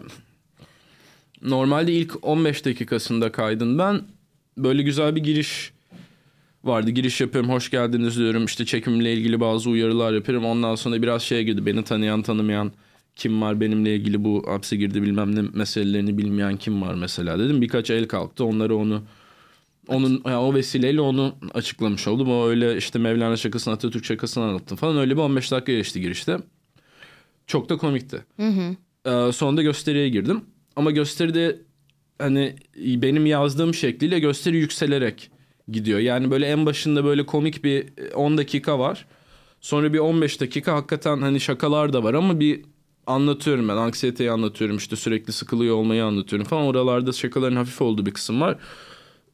Normalde 1.43 1.93
ilk 1.93 2.25
15 2.27 2.65
dakikasında 2.65 3.33
kaydın 3.33 3.79
ben 3.79 4.03
böyle 4.57 4.83
güzel 4.83 5.17
bir 5.17 5.21
giriş 5.21 5.73
vardı. 6.65 6.91
Giriş 6.91 7.21
yapıyorum, 7.21 7.51
hoş 7.51 7.71
geldiniz 7.71 8.19
diyorum. 8.19 8.45
İşte 8.45 8.65
çekimle 8.65 9.13
ilgili 9.13 9.41
bazı 9.41 9.71
uyarılar 9.71 10.13
yapıyorum. 10.13 10.45
Ondan 10.45 10.75
sonra 10.75 11.03
biraz 11.03 11.23
şeye 11.23 11.43
girdi. 11.43 11.67
Beni 11.67 11.85
tanıyan, 11.85 12.23
tanımayan 12.23 12.73
kim 13.19 13.43
var 13.43 13.61
benimle 13.61 13.97
ilgili 13.97 14.25
bu 14.25 14.45
hapse 14.47 14.77
girdi 14.77 15.03
bilmem 15.03 15.35
ne 15.37 15.43
meselelerini 15.43 16.19
bilmeyen 16.19 16.57
kim 16.57 16.83
var 16.83 16.95
mesela 16.95 17.39
dedim. 17.39 17.61
Birkaç 17.63 17.91
el 17.91 18.09
kalktı. 18.09 18.45
Onları 18.45 18.77
onu 18.77 19.03
onun 19.89 20.23
yani 20.27 20.37
o 20.37 20.55
vesileyle 20.55 21.01
onu 21.01 21.35
açıklamış 21.55 22.09
oldum. 22.09 22.31
O 22.31 22.49
öyle 22.49 22.77
işte 22.77 22.99
Mevlana 22.99 23.37
şakasını, 23.37 23.75
Atatürk 23.75 24.05
şakasını 24.05 24.45
anlattım 24.45 24.77
falan. 24.77 24.99
Öyle 24.99 25.17
bir 25.17 25.21
15 25.21 25.51
dakika 25.51 25.73
geçti 25.73 26.01
girişte. 26.01 26.39
Çok 27.47 27.69
da 27.69 27.77
komikti. 27.77 28.25
Ee, 29.07 29.33
sonunda 29.33 29.63
gösteriye 29.63 30.09
girdim. 30.09 30.41
Ama 30.77 30.91
gösteride 30.91 31.61
hani 32.19 32.57
benim 32.77 33.27
yazdığım 33.27 33.75
şekliyle 33.75 34.19
gösteri 34.19 34.57
yükselerek 34.57 35.31
gidiyor. 35.69 35.99
Yani 35.99 36.31
böyle 36.31 36.47
en 36.47 36.67
başında 36.67 37.05
böyle 37.05 37.27
komik 37.27 37.65
bir 37.65 37.87
10 38.15 38.39
dakika 38.39 38.79
var. 38.79 39.07
Sonra 39.61 39.93
bir 39.93 39.99
15 39.99 40.41
dakika 40.41 40.73
hakikaten 40.73 41.21
hani 41.23 41.41
şakalar 41.41 41.93
da 41.93 42.03
var 42.03 42.15
ama 42.15 42.41
bir 42.41 42.63
anlatıyorum 43.09 43.69
ben. 43.69 43.77
Anksiyeteyi 43.77 44.31
anlatıyorum 44.31 44.77
işte 44.77 44.97
sürekli 44.97 45.33
sıkılıyor 45.33 45.77
olmayı 45.77 46.05
anlatıyorum 46.05 46.49
falan. 46.49 46.67
Oralarda 46.67 47.13
şakaların 47.13 47.57
hafif 47.57 47.83
olduğu 47.83 48.07
bir 48.07 48.11
kısım 48.11 48.41
var. 48.41 48.59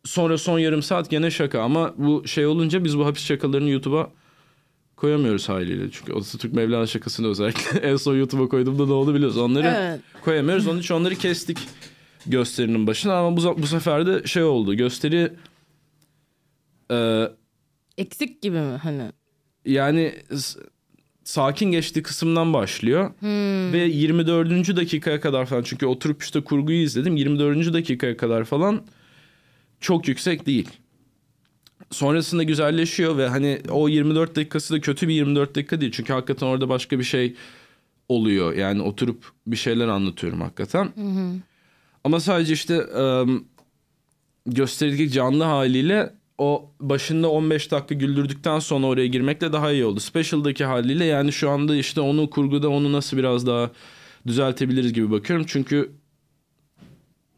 Sonra 0.04 0.38
son 0.38 0.58
yarım 0.58 0.82
saat 0.82 1.10
gene 1.10 1.30
şaka 1.30 1.62
ama 1.62 1.94
bu 1.96 2.26
şey 2.26 2.46
olunca 2.46 2.84
biz 2.84 2.98
bu 2.98 3.06
hafif 3.06 3.24
şakalarını 3.24 3.70
YouTube'a 3.70 4.10
koyamıyoruz 4.96 5.48
haliyle. 5.48 5.90
Çünkü 5.90 6.12
Atatürk 6.12 6.52
Mevlana 6.54 6.86
şakasını 6.86 7.28
özellikle 7.28 7.78
en 7.88 7.96
son 7.96 8.16
YouTube'a 8.16 8.48
koyduğumda 8.48 8.86
ne 8.86 8.92
oldu 8.92 9.14
biliyoruz. 9.14 9.38
Onları 9.38 9.66
Evet. 9.66 10.00
koyamıyoruz. 10.24 10.66
Onun 10.66 10.78
için 10.80 10.94
onları 10.94 11.14
kestik 11.14 11.58
gösterinin 12.26 12.86
başına 12.86 13.14
ama 13.18 13.36
bu, 13.36 13.62
bu 13.62 13.66
sefer 13.66 14.06
de 14.06 14.26
şey 14.26 14.42
oldu. 14.42 14.74
Gösteri 14.74 15.32
e, 16.90 17.28
Eksik 17.98 18.42
gibi 18.42 18.60
mi 18.60 18.76
hani? 18.82 19.12
yani 19.64 20.14
sakin 21.24 21.70
geçtiği 21.70 22.02
kısımdan 22.02 22.52
başlıyor 22.52 23.10
ve 23.72 23.78
24. 23.78 24.76
dakikaya 24.76 25.20
kadar 25.20 25.46
falan 25.46 25.62
çünkü 25.62 25.86
oturup 25.86 26.22
işte 26.22 26.40
kurguyu 26.40 26.78
izledim 26.82 27.16
24. 27.16 27.72
dakikaya 27.72 28.16
kadar 28.16 28.44
falan 28.44 28.82
çok 29.80 30.08
yüksek 30.08 30.46
değil. 30.46 30.68
Sonrasında 31.90 32.42
güzelleşiyor 32.42 33.16
ve 33.16 33.28
hani 33.28 33.60
o 33.70 33.88
24 33.88 34.36
dakikası 34.36 34.74
da 34.74 34.80
kötü 34.80 35.08
bir 35.08 35.14
24 35.14 35.54
dakika 35.54 35.80
değil. 35.80 35.92
Çünkü 35.92 36.12
hakikaten 36.12 36.46
orada 36.46 36.68
başka 36.68 36.98
bir 36.98 37.04
şey 37.04 37.34
oluyor. 38.08 38.52
Yani 38.52 38.82
oturup 38.82 39.24
bir 39.46 39.56
şeyler 39.56 39.88
anlatıyorum 39.88 40.40
hakikaten. 40.40 40.92
Ama 42.04 42.20
sadece 42.20 42.52
işte 42.52 42.78
ım, 42.78 43.44
gösterideki 44.46 45.10
canlı 45.10 45.44
haliyle 45.44 46.14
o 46.38 46.70
başında 46.80 47.30
15 47.30 47.70
dakika 47.70 47.94
güldürdükten 47.94 48.58
sonra 48.58 48.86
oraya 48.86 49.06
girmekle 49.06 49.52
daha 49.52 49.72
iyi 49.72 49.84
oldu. 49.84 50.00
Special'daki 50.00 50.64
haliyle 50.64 51.04
yani 51.04 51.32
şu 51.32 51.50
anda 51.50 51.76
işte 51.76 52.00
onu 52.00 52.30
kurguda 52.30 52.68
onu 52.68 52.92
nasıl 52.92 53.16
biraz 53.16 53.46
daha 53.46 53.70
düzeltebiliriz 54.26 54.92
gibi 54.92 55.10
bakıyorum. 55.10 55.46
Çünkü 55.48 55.90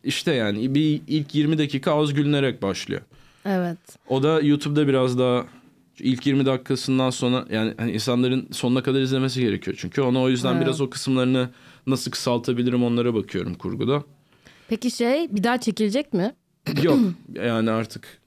işte 0.05 0.35
yani 0.35 0.75
bir 0.75 1.01
ilk 1.07 1.35
20 1.35 1.59
dakika 1.59 1.95
az 1.95 2.15
gülünerek 2.15 2.63
başlıyor. 2.63 3.01
Evet. 3.45 3.79
O 4.09 4.23
da 4.23 4.41
YouTube'da 4.41 4.89
biraz 4.89 5.19
daha 5.19 5.47
ilk 5.99 6.27
20 6.27 6.47
dakikasından 6.47 7.11
sonra 7.11 7.47
yani 7.51 7.75
hani 7.77 7.93
insanların 7.93 8.49
sonuna 8.53 8.83
kadar 8.83 9.01
izlemesi 9.01 9.41
gerekiyor. 9.41 9.77
Çünkü 9.81 10.01
ona 10.01 10.23
o 10.23 10.29
yüzden 10.29 10.53
Evet. 10.55 10.63
biraz 10.63 10.81
o 10.81 10.91
kısımlarını 10.91 11.51
nasıl 11.87 12.11
kısaltabilirim 12.11 12.85
onlara 12.85 13.15
bakıyorum 13.15 13.55
kurguda. 13.55 14.05
Peki 14.69 14.91
şey 14.91 15.35
bir 15.35 15.45
daha 15.45 15.61
çekilecek 15.61 16.13
mi? 16.13 16.35
Yok 16.83 16.99
yani 17.35 17.71
artık 17.71 18.19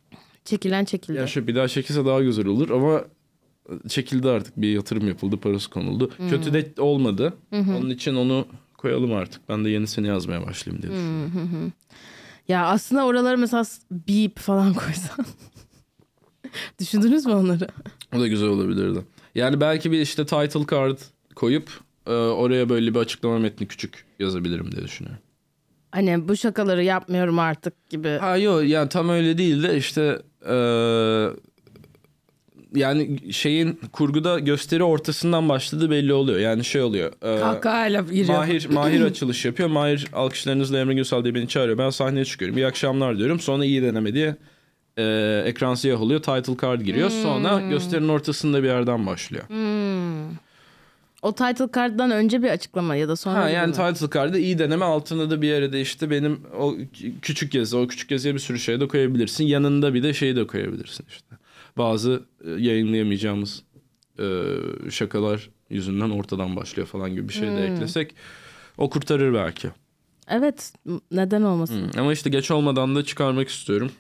Çekilen 0.49 0.85
çekildi. 0.85 1.17
ya 1.17 1.27
şu 1.27 1.47
bir 1.47 1.55
daha 1.55 1.67
çekilse 1.67 2.05
daha 2.05 2.21
güzel 2.21 2.45
olur 2.45 2.69
ama 2.69 3.03
çekildi 3.88 4.29
artık 4.29 4.62
bir 4.62 4.71
yatırım 4.73 5.07
yapıldı 5.07 5.38
parası 5.38 5.69
konuldu. 5.69 6.12
Kötü 6.29 6.53
de 6.53 6.81
olmadı. 6.81 7.33
Onun 7.51 7.89
için 7.89 8.15
onu 8.15 8.47
koyalım 8.77 9.13
artık. 9.13 9.49
Ben 9.49 9.65
de 9.65 9.69
yenisini 9.69 10.07
yazmaya 10.07 10.45
başlayayım 10.45 10.83
diye 10.83 10.91
düşünüyorum. 10.93 11.73
Ya 12.47 12.65
aslında 12.65 13.05
oralara 13.05 13.38
mesela 13.38 13.63
beep 13.91 14.39
falan 14.39 14.73
koysan. 14.85 15.25
Düşündünüz 16.79 17.25
mü 17.25 17.33
onları? 17.33 17.67
O 18.15 18.19
da 18.19 18.27
güzel 18.27 18.47
olabilirdi. 18.49 18.99
Yani 19.35 19.62
belki 19.62 19.91
bir 19.91 20.01
işte 20.01 20.25
title 20.25 20.65
card 20.71 20.97
koyup 21.35 21.69
e, 22.07 22.12
oraya 22.12 22.69
böyle 22.69 22.93
bir 22.93 22.99
açıklama 22.99 23.39
metni 23.39 23.67
küçük 23.67 24.05
yazabilirim 24.19 24.71
diye 24.71 24.83
düşünüyorum. 24.83 25.21
Hani 25.91 26.27
bu 26.27 26.38
şakaları 26.38 26.83
yapmıyorum 26.83 27.39
artık 27.39 27.89
gibi. 27.89 28.07
Ha 28.09 28.38
yok 28.38 28.63
yani 28.63 28.89
tam 28.89 29.09
öyle 29.09 29.38
değil 29.38 29.63
de 29.63 29.77
işte 29.77 30.21
e, 30.47 30.56
yani 32.75 33.34
şeyin 33.34 33.80
kurguda 33.91 34.39
gösteri 34.39 34.84
ortasından 34.84 35.49
başladığı 35.49 35.91
belli 35.91 36.13
oluyor. 36.13 36.39
Yani 36.39 36.63
şey 36.65 36.82
oluyor. 36.82 37.12
e, 37.21 37.39
Kahkahayla 37.39 38.02
giriyor. 38.02 38.38
Mahir, 38.38 38.69
Mahir 38.73 39.02
açılış 39.02 39.45
yapıyor. 39.45 39.69
Mahir 39.69 40.08
alkışlarınızla 40.13 40.80
Emre 40.80 40.93
Günsal 40.93 41.23
diye 41.23 41.36
beni 41.36 41.47
çağırıyor. 41.47 41.78
Ben 41.78 41.89
sahneye 41.89 42.25
çıkıyorum. 42.25 42.58
İyi 42.58 42.67
akşamlar 42.67 43.17
diyorum. 43.17 43.39
Sonra 43.39 43.65
iyi 43.65 43.82
deneme 43.82 44.13
diye 44.13 44.36
e, 44.97 45.43
ekran 45.45 45.75
siyah 45.75 46.02
oluyor. 46.02 46.19
Title 46.21 46.58
card 46.62 46.82
giriyor. 46.82 47.10
Sonra 47.10 47.62
gösterinin 47.69 48.10
ortasında 48.10 48.63
bir 48.63 48.67
yerden 48.67 49.08
başlıyor. 49.08 49.43
O 51.21 51.36
title 51.36 51.67
card'dan 51.75 52.12
önce 52.12 52.43
bir 52.43 52.49
açıklama 52.49 52.95
ya 52.95 53.08
da 53.08 53.15
sonra 53.15 53.36
Ha 53.43 53.49
yani 53.49 53.67
mi? 53.69 53.73
title 53.93 54.10
card'da 54.19 54.38
iyi 54.38 54.60
deneme 54.60 54.86
altında 54.86 55.29
da 55.29 55.41
bir 55.41 55.47
yere 55.47 55.73
de 55.73 55.82
işte 55.82 56.10
benim 56.10 56.39
o 56.60 56.75
küçük 57.21 57.53
yazı 57.55 57.77
o 57.77 57.88
küçük 57.88 58.12
yazıya 58.12 58.34
bir 58.34 58.39
sürü 58.39 58.60
şey 58.60 58.79
de 58.79 58.88
koyabilirsin. 58.88 59.43
Yanında 59.43 59.93
bir 59.93 60.03
de 60.03 60.13
şeyi 60.13 60.36
de 60.36 60.47
koyabilirsin 60.47 61.05
işte. 61.10 61.36
Bazı 61.77 62.23
e, 62.45 62.49
yayınlayamayacağımız 62.51 63.63
e, 64.19 64.25
şakalar 64.89 65.49
yüzünden 65.69 66.10
ortadan 66.10 66.55
başlıyor 66.55 66.88
falan 66.88 67.12
gibi 67.12 67.29
bir 67.29 67.34
şey 67.34 67.47
de 67.49 67.65
eklesek 67.67 68.15
o 68.77 68.89
kurtarır 68.89 69.34
belki. 69.34 69.69
Evet 70.27 70.73
neden 71.12 71.41
olmasın? 71.41 71.89
Hı, 71.93 72.01
Ama 72.01 72.13
işte 72.13 72.29
geç 72.29 72.51
olmadan 72.51 72.95
da 72.95 73.05
çıkarmak 73.05 73.49
istiyorum. 73.49 73.91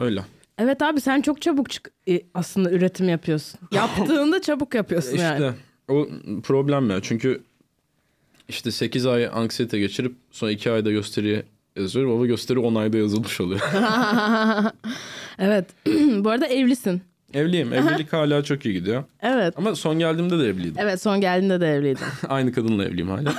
Öyle. 0.00 0.24
Evet 0.58 0.82
abi 0.82 1.00
sen 1.00 1.22
çok 1.22 1.42
çabuk 1.42 1.70
çık 1.70 1.90
e, 2.08 2.20
aslında 2.34 2.70
üretim 2.70 3.08
yapıyorsun. 3.08 3.60
Yaptığında 3.72 4.42
çabuk 4.42 4.74
yapıyorsun 4.74 5.10
İşte 5.12 5.22
yani. 5.22 5.52
O 5.92 6.08
problem 6.42 6.90
ya. 6.90 6.98
Çünkü 7.02 7.42
işte 8.48 8.70
8 8.70 9.06
ay 9.06 9.26
anksiyete 9.26 9.78
geçirip 9.78 10.14
sonra 10.30 10.50
2 10.50 10.70
ayda 10.70 10.90
gösteriye 10.90 11.42
yazıyorum 11.76 12.12
ama 12.12 12.26
gösteri 12.26 12.58
10 12.58 12.74
ayda 12.74 12.96
yazılmış 12.96 13.40
oluyor. 13.40 13.60
Evet. 15.38 15.66
Bu 16.24 16.30
arada 16.30 16.46
evlisin. 16.46 17.02
Evliyim. 17.34 17.72
Evlilik 17.72 18.12
hala 18.12 18.44
çok 18.44 18.66
iyi 18.66 18.74
gidiyor. 18.74 19.04
Evet. 19.22 19.54
Ama 19.56 19.74
son 19.74 19.98
geldiğimde 19.98 20.38
de 20.38 20.48
evliydim. 20.48 20.74
Evet 20.78 21.02
son 21.02 21.20
geldiğinde 21.20 21.60
de 21.60 21.74
evliydin. 21.74 22.04
Aynı 22.28 22.52
kadınla 22.52 22.84
evliyim 22.84 23.08
hala. 23.08 23.34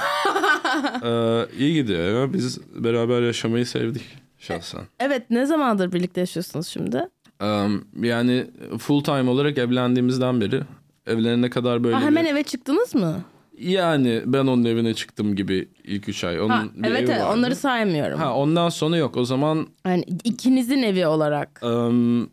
ee, 1.03 1.45
iyi 1.59 1.73
gidiyor 1.73 2.21
ya. 2.21 2.33
Biz 2.33 2.59
beraber 2.75 3.21
yaşamayı 3.21 3.65
sevdik 3.65 4.03
şahsen. 4.39 4.81
Evet 4.99 5.29
ne 5.29 5.45
zamandır 5.45 5.91
birlikte 5.91 6.21
yaşıyorsunuz 6.21 6.67
şimdi? 6.67 7.07
Ee, 7.41 7.67
yani 8.01 8.47
full 8.79 9.03
time 9.03 9.29
olarak 9.29 9.57
evlendiğimizden 9.57 10.41
beri 10.41 10.61
evlenene 11.07 11.49
kadar 11.49 11.83
böyle 11.83 11.95
Ha, 11.95 12.01
bir- 12.01 12.05
hemen 12.05 12.25
eve 12.25 12.43
çıktınız 12.43 12.95
mı? 12.95 13.23
Yani 13.59 14.21
ben 14.25 14.47
onun 14.47 14.65
evine 14.65 14.93
çıktım 14.93 15.35
gibi 15.35 15.67
ilk 15.83 16.09
üç 16.09 16.23
ay. 16.23 16.39
Onun 16.41 16.49
Ha, 16.49 16.65
bir 16.75 16.87
evet 16.89 17.03
evi 17.03 17.11
evet 17.11 17.21
vardı. 17.21 17.37
onları 17.39 17.55
saymıyorum. 17.55 18.19
Ha 18.19 18.35
ondan 18.35 18.69
sonra 18.69 18.97
yok. 18.97 19.17
O 19.17 19.25
zaman 19.25 19.67
Yani 19.85 20.03
ikinizin 20.23 20.83
evi 20.83 21.07
olarak. 21.07 21.61
Em, 21.63 22.27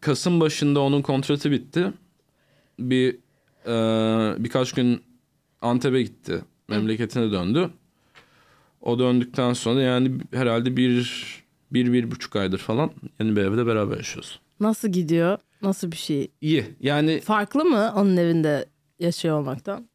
Kasım 0.00 0.40
başında 0.40 0.80
onun 0.80 1.02
kontratı 1.02 1.50
bitti. 1.50 1.92
Bir 2.78 3.14
e, 3.66 3.74
birkaç 4.44 4.72
gün 4.72 5.02
Antep'e 5.62 6.02
gitti. 6.02 6.40
Memleketine 6.68 7.32
döndü. 7.32 7.70
O 8.80 8.98
döndükten 8.98 9.52
sonra 9.52 9.80
yani 9.82 10.12
herhalde 10.32 10.76
bir, 10.76 11.24
bir, 11.72 11.92
bir 11.92 12.10
buçuk 12.10 12.36
aydır 12.36 12.58
falan 12.58 12.90
yeni 13.20 13.36
bir 13.36 13.40
evde 13.42 13.66
beraber 13.66 13.96
yaşıyoruz. 13.96 14.40
Nasıl 14.60 14.88
gidiyor? 14.88 15.38
Nasıl 15.62 15.92
bir 15.92 15.96
şey? 15.96 16.30
İyi. 16.40 16.64
Yani 16.80 17.20
Farklı 17.20 17.64
mı 17.64 17.92
onun 17.96 18.16
evinde 18.16 18.66
yaşıyor 18.98 19.38
olmaktan? 19.40 19.88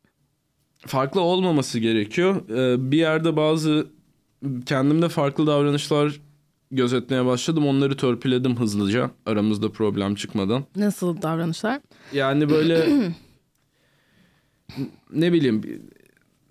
farklı 0.87 1.21
olmaması 1.21 1.79
gerekiyor. 1.79 2.49
Ee, 2.49 2.91
bir 2.91 2.97
yerde 2.97 3.35
bazı 3.35 3.87
kendimde 4.65 5.09
farklı 5.09 5.47
davranışlar 5.47 6.21
gözetmeye 6.71 7.25
başladım. 7.25 7.67
Onları 7.67 7.97
törpüledim 7.97 8.55
hızlıca 8.55 9.11
aramızda 9.25 9.71
problem 9.71 10.15
çıkmadan. 10.15 10.63
Nasıl 10.75 11.21
davranışlar? 11.21 11.81
Yani 12.13 12.49
böyle 12.49 12.87
ne 15.13 15.33
bileyim 15.33 15.81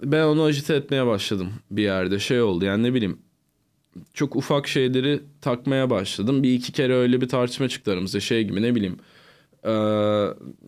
ben 0.05 0.23
onu 0.25 0.43
ajite 0.43 0.75
etmeye 0.75 1.07
başladım 1.07 1.53
bir 1.71 1.83
yerde 1.83 2.19
şey 2.19 2.43
oldu 2.43 2.65
yani 2.65 2.83
ne 2.83 2.95
bileyim 2.95 3.19
çok 4.15 4.37
ufak 4.37 4.69
şeyleri 4.69 5.21
takmaya 5.41 5.91
başladım. 5.91 6.43
Bir 6.43 6.53
iki 6.55 6.73
kere 6.73 6.95
öyle 6.95 7.21
bir 7.21 7.29
tartışma 7.29 7.69
çıktı 7.69 7.93
aramızda 7.93 8.21
şey 8.21 8.45
gibi 8.45 8.63
ne 8.63 8.75
bileyim 8.75 8.97
Ee, 9.65 9.71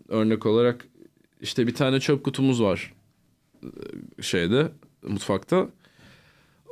örnek 0.08 0.46
olarak 0.46 0.87
işte 1.40 1.66
bir 1.66 1.74
tane 1.74 2.00
çöp 2.00 2.24
kutumuz 2.24 2.62
var 2.62 2.92
e, 4.18 4.22
şeyde 4.22 4.68
mutfakta. 5.02 5.68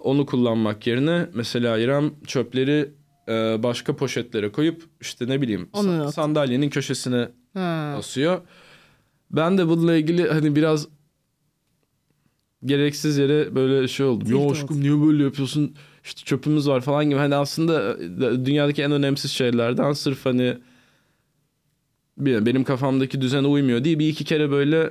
Onu 0.02 0.26
kullanmak 0.26 0.86
yerine 0.86 1.26
mesela 1.34 1.78
İrem 1.78 2.12
çöpleri 2.26 2.90
e, 3.28 3.62
başka 3.62 3.96
poşetlere 3.96 4.52
koyup 4.52 4.82
işte 5.00 5.28
ne 5.28 5.42
bileyim 5.42 5.68
Onu 5.72 6.12
sandalyenin 6.12 6.70
köşesine 6.70 7.28
Ha. 7.54 7.94
asıyor. 7.98 8.40
Ben 9.30 9.58
de 9.58 9.68
bununla 9.68 9.96
ilgili 9.96 10.28
hani 10.28 10.56
biraz 10.56 10.88
gereksiz 12.64 13.18
yere 13.18 13.54
böyle 13.54 13.88
şey. 13.88 14.18
Tilt 14.18 14.30
Ya 14.30 14.50
aşkım 14.50 14.80
niye 14.80 15.00
böyle 15.06 15.24
yapıyorsun? 15.24 15.74
İşte 16.04 16.22
çöpümüz 16.24 16.68
var 16.68 16.80
falan 16.80 17.04
gibi. 17.04 17.18
Hani 17.18 17.34
aslında 17.34 17.96
e, 17.96 18.46
dünyadaki 18.46 18.82
en 18.82 18.92
önemsiz 18.92 19.30
şeylerden 19.30 19.92
sırf 19.92 20.26
hani 20.26 20.56
benim 22.18 22.64
kafamdaki 22.64 23.20
düzene 23.20 23.46
uymuyor 23.46 23.84
diye 23.84 23.98
bir 23.98 24.08
iki 24.08 24.24
kere 24.24 24.50
böyle 24.50 24.90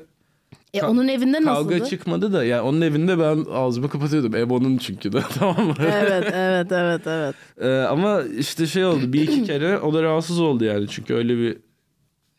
E, 0.74 0.82
onun 0.82 1.08
evinde 1.08 1.44
nasıldı? 1.44 1.70
kavga 1.74 1.86
çıkmadı 1.86 2.34
da 2.34 2.44
ya 2.44 2.64
onun 2.64 2.82
evinde 2.82 3.20
ben 3.20 3.46
ağzımı 3.52 3.90
kapatıyordum. 3.90 4.36
Ev 4.36 4.50
onun 4.50 4.78
çünkü 4.78 5.12
de 5.14 5.20
tamam 5.40 5.68
mı? 5.68 5.74
evet, 5.80 6.24
evet, 6.34 6.72
evet, 6.72 7.02
evet. 7.08 7.36
Ee, 7.62 7.68
ama 7.90 8.22
işte 8.40 8.68
şey 8.68 8.86
oldu 8.86 9.14
bir 9.14 9.22
iki 9.22 9.44
kere 9.44 9.80
o 9.80 9.94
da 9.94 10.04
rahatsız 10.04 10.40
oldu 10.40 10.64
yani 10.66 10.88
çünkü 10.90 11.14
öyle 11.14 11.38
bir 11.38 11.58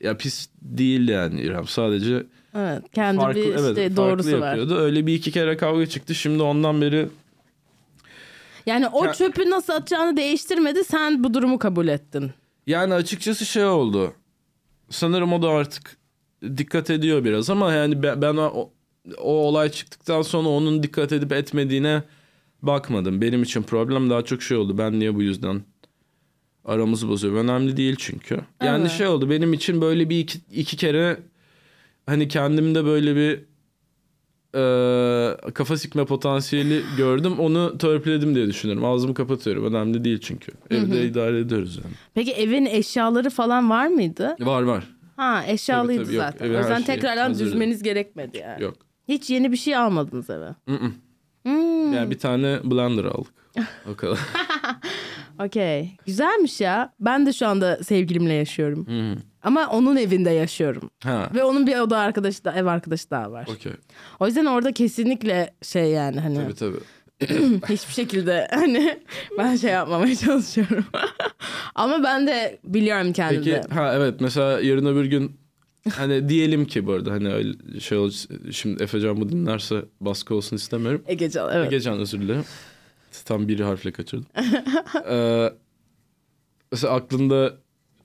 ya 0.00 0.16
pis 0.16 0.48
değildi 0.62 1.10
yani 1.12 1.40
İrem 1.40 1.66
sadece 1.66 2.26
Evet, 2.56 2.82
kendi 2.94 3.20
farklı 3.20 3.40
bir 3.40 3.46
evet 3.46 3.58
işte 3.78 3.90
farklı 3.90 3.96
doğrusu 3.96 4.40
var. 4.40 4.46
yapıyordu. 4.48 4.76
Öyle 4.78 5.06
bir 5.06 5.14
iki 5.14 5.30
kere 5.32 5.56
kavga 5.56 5.86
çıktı. 5.86 6.14
Şimdi 6.14 6.42
ondan 6.42 6.80
beri 6.80 7.08
Yani 8.66 8.88
o 8.88 9.04
Ya- 9.04 9.12
çöpü 9.12 9.50
nasıl 9.50 9.72
atacağını 9.72 10.16
değiştirmedi. 10.16 10.84
Sen 10.84 11.24
bu 11.24 11.34
durumu 11.34 11.58
kabul 11.58 11.88
ettin. 11.88 12.30
yani 12.66 12.94
açıkçası 12.94 13.46
şey 13.46 13.64
oldu. 13.64 14.12
Sanırım 14.90 15.32
o 15.32 15.42
da 15.42 15.48
artık 15.48 15.96
dikkat 16.56 16.90
ediyor 16.90 17.24
biraz 17.24 17.50
ama 17.50 17.72
yani 17.72 18.02
ben, 18.02 18.22
ben 18.22 18.36
o, 18.36 18.70
o 19.18 19.32
olay 19.32 19.68
çıktıktan 19.70 20.22
sonra 20.22 20.48
onun 20.48 20.82
dikkat 20.82 21.12
edip 21.12 21.32
etmediğine 21.32 22.02
bakmadım. 22.62 23.20
Benim 23.20 23.42
için 23.42 23.62
problem 23.62 24.10
daha 24.10 24.22
çok 24.24 24.42
şey 24.42 24.56
oldu. 24.56 24.78
Ben 24.78 24.98
niye 25.00 25.14
bu 25.14 25.22
yüzden 25.22 25.62
aramızı 26.64 27.08
bozuyor? 27.08 27.34
Önemli 27.34 27.76
değil 27.76 27.96
çünkü. 27.98 28.40
Yani 28.62 28.80
Evet. 28.80 28.90
şey 28.90 29.06
oldu 29.06 29.30
benim 29.30 29.52
için 29.52 29.80
böyle 29.80 30.10
bir 30.10 30.18
iki, 30.18 30.38
iki 30.52 30.76
kere 30.76 31.20
hani 32.06 32.28
kendimde 32.28 32.84
böyle 32.84 33.16
bir 33.16 33.40
e, 34.54 35.50
kafa 35.54 35.76
sikme 35.76 36.04
potansiyeli 36.04 36.82
gördüm. 36.96 37.38
Onu 37.38 37.78
törpüledim 37.78 38.34
diye 38.34 38.46
düşünüyorum. 38.46 38.84
Ağzımı 38.84 39.14
kapatıyorum. 39.14 39.64
Önemli 39.64 40.04
değil 40.04 40.18
çünkü. 40.18 40.52
Evde 40.70 41.06
idare 41.06 41.38
ediyoruz 41.38 41.76
yani. 41.84 41.94
Peki 42.14 42.32
evin 42.32 42.66
eşyaları 42.66 43.30
falan 43.30 43.70
var 43.70 43.86
mıydı? 43.86 44.36
Var 44.40 44.62
var. 44.62 44.84
Ha 45.16 45.44
eşyalıydı 45.46 45.98
Tabii, 46.04 46.06
tabii, 46.06 46.16
yok. 46.16 46.24
zaten. 46.32 46.46
Evin 46.46 46.54
o 46.54 46.58
yüzden 46.58 46.82
tekrardan 46.82 47.28
hazırdı. 47.28 47.50
düzmeniz 47.50 47.82
gerekmedi 47.82 48.38
yani. 48.38 48.62
Yok. 48.62 48.74
Hiç 49.08 49.30
yeni 49.30 49.52
bir 49.52 49.56
şey 49.56 49.76
almadınız 49.76 50.30
eve. 50.30 50.48
Hmm, 51.44 51.92
Yani 51.92 52.10
bir 52.10 52.18
tane 52.18 52.58
blender 52.64 53.04
aldık. 53.04 53.32
O 53.92 53.96
kadar. 53.96 54.18
Okey. 55.46 55.90
Güzelmiş 56.06 56.60
ya. 56.60 56.92
Ben 57.00 57.26
de 57.26 57.32
şu 57.32 57.46
anda 57.46 57.84
sevgilimle 57.84 58.32
yaşıyorum. 58.32 58.86
Hı 58.86 59.00
hı. 59.12 59.16
Ama 59.42 59.68
onun 59.70 59.96
evinde 59.96 60.30
yaşıyorum. 60.30 60.90
ha. 61.04 61.30
Ve 61.34 61.44
onun 61.44 61.66
bir 61.66 61.78
oda 61.78 61.98
arkadaşı 61.98 62.44
da 62.44 62.52
ev 62.52 62.66
arkadaşı 62.66 63.10
daha 63.10 63.32
var. 63.32 63.48
Okey. 63.56 63.72
O 64.20 64.26
yüzden 64.26 64.44
orada 64.44 64.72
kesinlikle 64.72 65.54
şey 65.62 65.90
yani 65.90 66.20
hani 66.20 66.34
Tabii 66.36 66.54
tabii. 66.54 66.80
hiçbir 67.68 67.92
şekilde 67.92 68.48
hani 68.50 69.00
ben 69.38 69.56
şey 69.56 69.70
yapmamaya 69.70 70.16
çalışıyorum. 70.16 70.84
Ama 71.74 72.02
ben 72.02 72.26
de 72.26 72.58
biliyorum 72.64 73.12
kendimde. 73.12 73.60
Peki 73.62 73.74
ha 73.74 73.94
evet 73.94 74.20
mesela 74.20 74.60
yarın 74.60 74.86
öbür 74.86 75.04
gün 75.04 75.36
hani 75.92 76.28
diyelim 76.28 76.64
ki 76.64 76.86
bu 76.86 76.92
arada 76.92 77.12
hani 77.12 77.32
öyle 77.32 77.80
şey 77.80 77.98
ol 77.98 78.10
şimdi 78.50 78.82
Efecan 78.82 79.20
bu 79.20 79.28
dinlerse 79.28 79.84
baskı 80.00 80.34
olsun 80.34 80.56
istemiyorum. 80.56 81.02
Egecan 81.06 81.50
evet. 81.52 81.72
Egecan 81.72 81.98
özür 81.98 82.20
dilerim. 82.20 82.44
Tam 83.24 83.48
biri 83.48 83.64
harfle 83.64 83.92
kaçırdım. 83.92 84.26
ee, 85.10 85.52
mesela 86.72 86.94
aklında 86.94 87.54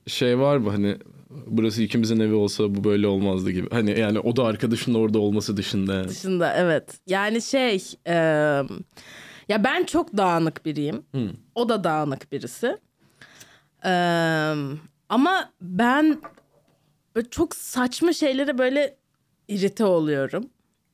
şey 0.06 0.38
var 0.38 0.56
mı 0.56 0.70
hani 0.70 0.96
burası 1.30 1.82
ikimizin 1.82 2.20
evi 2.20 2.34
olsa 2.34 2.74
bu 2.74 2.84
böyle 2.84 3.06
olmazdı 3.06 3.50
gibi. 3.50 3.70
Hani 3.70 4.00
yani 4.00 4.20
o 4.20 4.36
da 4.36 4.44
arkadaşın 4.44 4.94
orada 4.94 5.18
olması 5.18 5.56
dışında. 5.56 6.08
dışında 6.08 6.54
evet. 6.56 7.00
Yani 7.06 7.42
şey 7.42 7.82
e, 8.06 8.14
ya 9.48 9.64
ben 9.64 9.84
çok 9.84 10.16
dağınık 10.16 10.66
biriyim. 10.66 11.02
Hı. 11.14 11.30
O 11.54 11.68
da 11.68 11.84
dağınık 11.84 12.32
birisi. 12.32 12.78
E, 13.84 13.92
ama 15.08 15.50
ben 15.60 16.20
böyle 17.16 17.30
çok 17.30 17.54
saçma 17.54 18.12
şeylere 18.12 18.58
böyle 18.58 18.96
irite 19.48 19.84
oluyorum. 19.84 20.50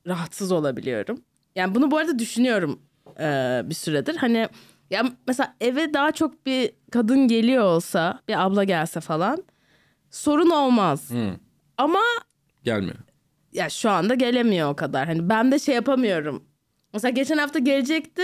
Rahatsız 0.07 0.53
olabiliyorum. 0.53 1.23
Yani 1.57 1.75
bunu 1.75 1.91
bu 1.91 1.97
arada 1.97 2.19
düşünüyorum 2.19 2.79
e, 3.21 3.61
bir 3.65 3.75
süredir. 3.75 4.17
Hani 4.17 4.49
ya 4.91 5.05
mesela 5.27 5.55
eve 5.61 5.95
daha 5.95 6.13
çok 6.13 6.47
bir 6.47 6.73
kadın 6.91 7.29
geliyor 7.29 7.65
olsa, 7.65 8.21
bir 8.29 8.45
abla 8.45 8.65
gelse 8.65 9.01
falan 9.01 9.45
sorun 10.13 10.51
olmaz. 10.51 11.11
Hı. 11.11 11.31
Ama 11.79 12.01
Gelmiyor. 12.65 12.97
ya 13.53 13.69
şu 13.69 13.91
anda 13.91 14.15
gelemiyor 14.15 14.71
o 14.71 14.77
kadar. 14.77 15.07
Hani 15.07 15.29
ben 15.29 15.53
de 15.53 15.59
şey 15.59 15.75
yapamıyorum. 15.75 16.43
Mesela 16.95 17.11
geçen 17.11 17.39
hafta 17.39 17.59
gelecekti. 17.59 18.23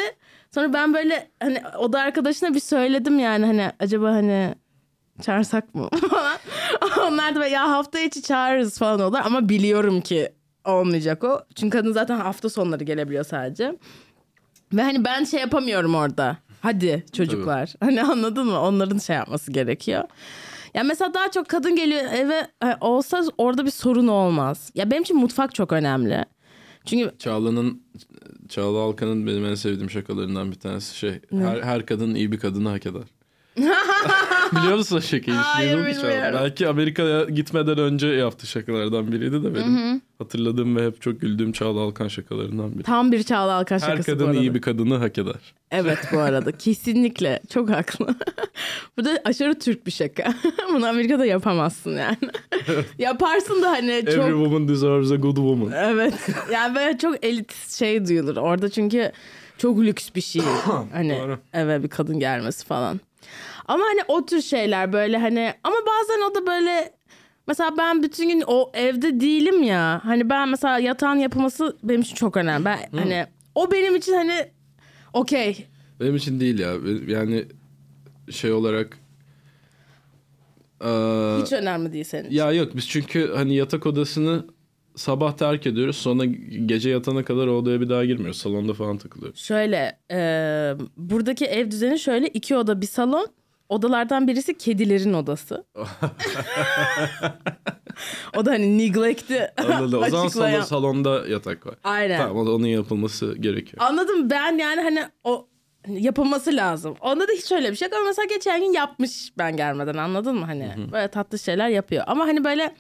Sonra 0.55 0.72
ben 0.72 0.94
böyle 0.94 1.31
hani 1.42 1.62
oda 1.79 2.01
arkadaşına 2.01 2.55
bir 2.55 2.61
söyledim 2.61 3.18
yani 3.18 3.46
hani 3.46 3.72
acaba 3.81 4.12
hani 4.12 4.55
çağırsak 5.22 5.74
mı 5.74 5.88
falan. 6.11 6.38
Onlar 7.12 7.35
da 7.35 7.40
böyle, 7.40 7.51
ya 7.51 7.70
hafta 7.70 7.98
içi 8.01 8.22
çağırırız 8.22 8.79
falan 8.79 9.01
olur 9.01 9.18
ama 9.24 9.48
biliyorum 9.48 10.01
ki 10.01 10.33
olmayacak 10.64 11.24
o. 11.24 11.40
Çünkü 11.55 11.79
kadın 11.79 11.92
zaten 11.92 12.16
hafta 12.16 12.48
sonları 12.51 12.85
gelebiliyor 12.85 13.24
sadece. 13.24 13.74
Ve 14.72 14.83
hani 14.83 15.05
ben 15.05 15.24
şey 15.24 15.40
yapamıyorum 15.40 15.94
orada. 15.94 16.37
Hadi 16.61 17.05
çocuklar. 17.12 17.74
Hani 17.81 18.03
anladın 18.03 18.46
mı? 18.46 18.61
Onların 18.61 18.98
şey 18.98 19.16
yapması 19.16 19.53
gerekiyor. 19.53 20.05
Ya 20.74 20.83
mesela 20.83 21.14
daha 21.14 21.31
çok 21.31 21.48
kadın 21.48 21.76
geliyor 21.76 22.02
eve 22.12 22.46
e, 22.64 22.76
olsa 22.81 23.24
orada 23.38 23.66
bir 23.66 23.70
sorun 23.70 24.09
olmaz. 24.09 24.70
Ya 24.74 24.90
benim 24.90 25.02
için 25.02 25.16
mutfak 25.16 25.54
çok 25.54 25.72
önemli. 25.72 26.24
Çünkü 26.85 27.12
Çağla'nın 27.18 27.83
Çağla 28.48 28.78
Alkan'ın 28.78 29.26
benim 29.26 29.44
en 29.44 29.54
sevdiğim 29.54 29.90
şakalarından 29.90 30.50
bir 30.50 30.57
tanesi 30.57 30.96
şey. 30.96 31.20
Her, 31.31 31.62
her 31.62 31.87
kadın 31.87 32.14
iyi 32.14 32.33
bir 32.33 32.38
kadını 32.38 32.68
hak 32.68 32.87
eder. 32.87 33.02
Biliyor 34.57 34.77
musun 34.77 34.97
o 34.97 35.01
şakayı? 35.01 35.37
Hayır, 35.38 35.73
bilmiyorum. 35.73 36.40
Belki 36.42 36.68
Amerika'ya 36.68 37.25
gitmeden 37.25 37.79
önce 37.79 38.07
yaptığı 38.07 38.47
şakalardan 38.47 39.12
biriydi 39.12 39.44
de 39.44 39.55
benim 39.55 40.03
hatırladığım 40.18 40.77
ve 40.77 40.87
hep 40.87 41.03
çok 41.03 41.21
güldüğüm 41.21 41.53
Çağla 41.53 41.81
Alkan 41.81 42.09
şakalarından 42.09 42.75
biri. 42.75 42.83
tam 42.83 43.12
bir 43.12 43.23
Çağla 43.23 43.53
Alkan 43.53 43.79
Her 43.79 43.87
şakası 43.87 44.12
bu 44.12 44.14
kadın 44.18 44.27
arada. 44.27 44.40
iyi 44.40 44.55
bir 44.55 44.61
kadını 44.61 44.97
hak 44.97 45.18
eder. 45.18 45.55
Evet 45.71 45.99
bu 46.12 46.18
arada 46.18 46.53
kesinlikle 46.53 47.40
çok 47.55 47.71
haklı. 47.71 48.14
bu 48.99 49.05
da 49.05 49.21
aşırı 49.25 49.59
Türk 49.59 49.87
bir 49.87 49.90
şaka. 49.92 50.35
Bunu 50.73 50.87
Amerika'da 50.87 51.27
yapamazsın 51.27 51.97
yani. 51.97 52.16
Yaparsın 52.99 53.62
da 53.62 53.71
hani 53.71 54.05
çok... 54.07 54.14
Every 54.14 54.31
woman 54.33 54.68
deserves 54.68 55.11
a 55.12 55.16
good 55.16 55.37
woman. 55.37 55.73
Evet. 55.73 56.14
Yani 56.53 56.75
böyle 56.75 56.99
çok 56.99 57.25
elitist 57.25 57.79
şey 57.79 58.07
duyulur. 58.09 58.37
Orada 58.37 58.68
çünkü 58.68 59.12
çok 59.59 59.79
lüks 59.79 60.09
bir 60.16 60.21
şey. 60.21 60.42
hani 60.92 61.18
Doğru. 61.18 61.38
eve 61.53 61.83
bir 61.83 61.88
kadın 61.88 62.18
gelmesi 62.21 62.66
falan. 62.66 63.01
Ama 63.66 63.85
hani 63.85 64.00
o 64.09 64.26
tür 64.26 64.42
şeyler 64.42 64.92
böyle 64.92 65.18
hani 65.18 65.54
ama 65.64 65.76
bazen 65.76 66.31
o 66.31 66.35
da 66.35 66.46
böyle 66.46 66.92
mesela 67.46 67.74
ben 67.78 68.02
bütün 68.02 68.28
gün 68.28 68.44
o 68.46 68.70
evde 68.74 69.20
değilim 69.20 69.62
ya. 69.62 70.00
Hani 70.04 70.31
ben 70.31 70.48
mesela 70.48 70.78
yatağın 70.78 71.16
yapılması 71.18 71.76
benim 71.83 72.00
için 72.00 72.14
çok 72.14 72.37
önemli. 72.37 72.64
Ben 72.64 72.78
hani 72.96 73.26
o 73.54 73.70
benim 73.72 73.96
için 73.96 74.12
hani 74.12 74.48
okey. 75.12 75.66
Benim 76.00 76.16
için 76.16 76.40
değil 76.40 76.59
ya. 76.59 76.74
Yani 77.07 77.44
şey 78.31 78.52
olarak 78.52 78.98
eee, 80.85 81.42
Hiç 81.42 81.52
önemli 81.52 81.92
değil 81.92 82.04
senin. 82.04 82.24
için. 82.24 82.37
Ya 82.37 82.52
yok 82.52 82.76
biz 82.76 82.88
çünkü 82.88 83.33
hani 83.35 83.54
yatak 83.54 83.87
odasını 83.87 84.46
sabah 84.98 85.32
terk 85.32 85.66
ediyoruz. 85.66 85.96
Sonra 85.96 86.24
gece 86.66 86.90
yatana 86.90 87.24
kadar 87.24 87.46
o 87.46 87.52
odaya 87.52 87.80
bir 87.80 87.88
daha 87.88 88.04
girmiyoruz. 88.04 88.38
Salonda 88.38 88.74
falan 88.74 88.98
takılıyoruz. 88.98 89.40
Şöyle 89.40 89.98
e, 90.11 90.18
buradaki 90.96 91.44
ev 91.44 91.70
düzeni 91.70 91.98
şöyle 91.98 92.28
iki 92.28 92.56
oda 92.56 92.80
bir 92.80 92.87
salon 92.87 93.28
odalardan 93.68 94.28
birisi 94.28 94.58
kedilerin 94.58 95.12
odası. 95.12 95.64
o 98.37 98.46
da 98.46 98.50
hani 98.50 98.78
neglect'i 98.78 99.50
Anladım. 99.56 100.02
O 100.02 100.08
zaman 100.08 100.28
salon, 100.28 100.61
salonda 100.61 101.28
yatak 101.28 101.66
var. 101.66 101.74
Aynen. 101.84 102.18
Tamam 102.18 102.37
o 102.37 102.46
da 102.46 102.50
onun 102.54 102.66
yapılması 102.66 103.37
gerekiyor. 103.40 103.82
Anladım 103.82 104.30
ben 104.30 104.58
yani 104.58 104.80
hani 104.80 105.04
o 105.24 105.48
hani 105.87 106.02
yapılması 106.02 106.56
lazım. 106.56 106.94
Onda 107.00 107.28
da 107.28 107.32
hiç 107.32 107.52
öyle 107.52 107.70
bir 107.70 107.76
şey 107.76 107.88
yok 107.88 107.96
ama 107.96 108.06
mesela 108.06 108.26
geçen 108.26 108.61
gün 108.61 108.72
yapmış 108.72 109.32
ben 109.38 109.56
gelmeden 109.56 109.94
anladın 109.96 110.37
mı 110.37 110.44
hani 110.44 110.72
böyle 110.92 111.08
tatlı 111.08 111.38
şeyler 111.38 111.68
yapıyor. 111.68 112.04
Ama 112.06 112.26
hani 112.26 112.44
böyle 112.44 112.74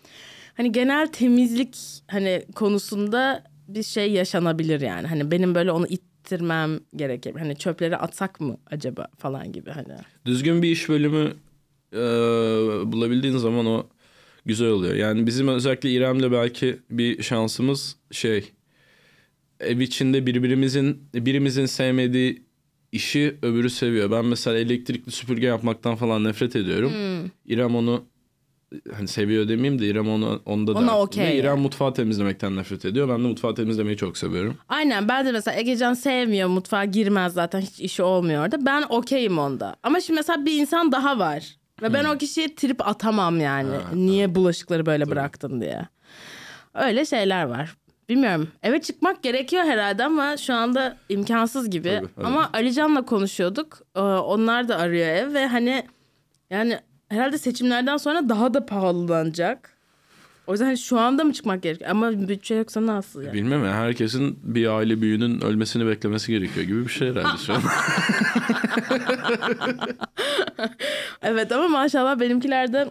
hani 0.58 0.72
genel 0.72 1.06
temizlik 1.06 1.76
hani 2.08 2.42
konusunda 2.54 3.44
bir 3.68 3.82
şey 3.82 4.12
yaşanabilir 4.12 4.80
yani. 4.80 5.06
Hani 5.06 5.30
benim 5.30 5.54
böyle 5.54 5.72
onu 5.72 5.86
ittirmem 5.86 6.80
gerekir. 6.96 7.34
Hani 7.34 7.56
çöpleri 7.56 7.96
atsak 7.96 8.40
mı 8.40 8.58
acaba 8.66 9.08
falan 9.18 9.52
gibi 9.52 9.70
hani. 9.70 9.94
Düzgün 10.26 10.62
bir 10.62 10.70
iş 10.70 10.88
bölümü 10.88 11.32
e, 11.92 11.98
bulabildiğin 12.92 13.36
zaman 13.36 13.66
o 13.66 13.86
güzel 14.44 14.68
oluyor. 14.68 14.94
Yani 14.94 15.26
bizim 15.26 15.48
özellikle 15.48 15.90
İrem'le 15.90 16.32
belki 16.32 16.78
bir 16.90 17.22
şansımız 17.22 17.96
şey 18.10 18.52
ev 19.60 19.80
içinde 19.80 20.26
birbirimizin 20.26 21.02
birimizin 21.14 21.66
sevmediği 21.66 22.42
işi 22.92 23.36
öbürü 23.42 23.70
seviyor. 23.70 24.10
Ben 24.10 24.24
mesela 24.24 24.58
elektrikli 24.58 25.10
süpürge 25.10 25.46
yapmaktan 25.46 25.96
falan 25.96 26.24
nefret 26.24 26.56
ediyorum. 26.56 26.92
Hmm. 26.92 27.30
İrem 27.46 27.76
onu 27.76 28.04
hani 28.96 29.08
seviyor 29.08 29.48
demeyeyim 29.48 29.78
de 29.78 29.86
İrem 29.86 30.08
onu 30.08 30.42
onda 30.46 30.74
da. 30.74 30.78
Ona 30.78 31.00
okey 31.00 31.24
Ve 31.26 31.34
İrem 31.36 31.46
yani. 31.50 31.60
mutfağı 31.60 31.94
temizlemekten 31.94 32.56
nefret 32.56 32.84
ediyor. 32.84 33.08
Ben 33.08 33.24
de 33.24 33.28
mutfağı 33.28 33.54
temizlemeyi 33.54 33.96
çok 33.96 34.18
seviyorum. 34.18 34.56
Aynen 34.68 35.08
ben 35.08 35.26
de 35.26 35.32
mesela 35.32 35.56
Egecan 35.60 35.94
sevmiyor 35.94 36.48
mutfağa 36.48 36.84
girmez 36.84 37.32
zaten 37.32 37.60
hiç 37.60 37.80
işi 37.80 38.02
olmuyor 38.02 38.44
orada. 38.44 38.66
Ben 38.66 38.84
okeyim 38.88 39.38
onda. 39.38 39.76
Ama 39.82 40.00
şimdi 40.00 40.16
mesela 40.18 40.44
bir 40.44 40.60
insan 40.60 40.92
daha 40.92 41.18
var. 41.18 41.56
Ve 41.82 41.92
ben 41.94 42.04
o 42.04 42.18
kişiye 42.18 42.54
trip 42.54 42.88
atamam 42.88 43.40
yani. 43.40 43.70
Niye 43.94 44.34
bulaşıkları 44.34 44.86
böyle 44.86 45.10
bıraktın 45.10 45.60
diye. 45.60 45.88
Öyle 46.74 47.04
şeyler 47.06 47.44
var. 47.44 47.76
Bilmiyorum. 48.08 48.48
Eve 48.62 48.80
çıkmak 48.80 49.22
gerekiyor 49.22 49.64
herhalde 49.64 50.04
ama 50.04 50.36
şu 50.36 50.54
anda 50.54 50.96
imkansız 51.08 51.70
gibi. 51.70 51.88
Tabii, 51.88 52.06
evet. 52.16 52.26
Ama 52.26 52.50
Alican'la 52.52 53.04
konuşuyorduk. 53.04 53.78
Ee, 53.96 54.00
Onlar 54.00 54.68
da 54.68 54.76
arıyor 54.78 55.06
ev 55.08 55.34
ve 55.34 55.46
hani 55.46 55.86
yani 56.50 56.78
herhalde 57.08 57.38
seçimlerden 57.38 57.96
sonra 57.96 58.28
daha 58.28 58.54
da 58.54 58.66
pahalanacak. 58.66 59.78
O 60.46 60.52
yüzden 60.52 60.64
hani 60.66 60.78
şu 60.78 60.98
anda 61.00 61.24
mı 61.24 61.32
çıkmak 61.32 61.62
gerekiyor? 61.62 61.90
Ama 61.90 62.28
bütçe 62.28 62.54
yoksa 62.54 62.86
nasıl 62.86 63.22
yani? 63.22 63.34
Bilmem 63.34 63.64
ya 63.64 63.72
herkesin 63.72 64.38
bir 64.42 64.66
aile 64.66 65.00
büyüğünün 65.00 65.40
ölmesini 65.40 65.86
beklemesi 65.86 66.32
gerekiyor 66.32 66.66
gibi 66.66 66.84
bir 66.84 66.90
şey 66.92 67.10
herhalde 67.10 67.38
şu 67.38 67.54
an. 67.54 67.62
Evet 71.22 71.52
ama 71.52 71.68
maşallah 71.68 72.20
benimkiler 72.20 72.72
de 72.72 72.88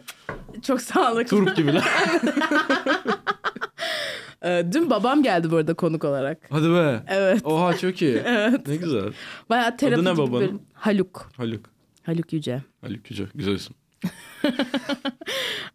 çok 0.62 0.82
sağlıklı. 0.82 1.38
Turp 1.38 1.56
gibiler. 1.56 1.84
Ee, 4.42 4.66
Dün 4.74 4.90
babam 4.90 5.24
geldi 5.24 5.52
bu 5.52 5.56
arada 5.56 5.74
konuk 5.74 6.04
olarak. 6.04 6.38
Hadi 6.50 6.70
be. 6.70 7.04
Evet. 7.08 7.46
Oha 7.46 7.78
çok 7.78 8.02
iyi. 8.02 8.22
Ne 8.68 8.76
güzel. 8.76 9.14
Bayağı 9.50 9.78
terapi 9.78 10.06
ne 10.06 10.10
gibi 10.10 10.18
babanın? 10.22 10.62
Haluk. 10.74 11.30
Haluk. 11.38 11.66
Haluk 12.04 12.34
Yüce. 12.34 12.62
Haluk 12.82 13.12
Yüce. 13.12 13.26
Güzel 13.36 13.52
isim. 13.54 13.76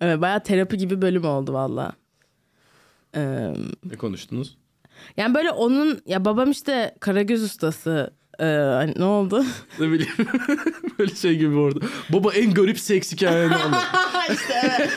Evet 0.01 0.21
bayağı 0.21 0.43
terapi 0.43 0.77
gibi 0.77 1.03
bölüm 1.03 1.25
oldu 1.25 1.53
valla. 1.53 1.93
Ee, 3.17 3.53
Ne 3.85 3.97
konuştunuz? 3.99 4.57
yani 5.17 5.35
böyle 5.35 5.51
onun 5.51 6.01
ya 6.07 6.25
babam 6.25 6.51
işte 6.51 6.95
Karagöz 7.01 7.43
ustası. 7.43 8.11
Ee, 8.41 8.45
hani 8.45 8.95
ne 8.97 9.05
oldu? 9.05 9.45
Ne 9.81 9.91
bileyim. 9.93 10.13
Böyle 10.99 11.15
şey 11.15 11.37
gibi 11.39 11.57
orada. 11.57 11.87
Baba 12.13 12.33
en 12.33 12.55
garip 12.55 12.79
seks 12.79 13.13
hikayeni 13.13 13.55
anlat. 13.55 13.83
işte 14.33 14.55
evet. 14.65 14.91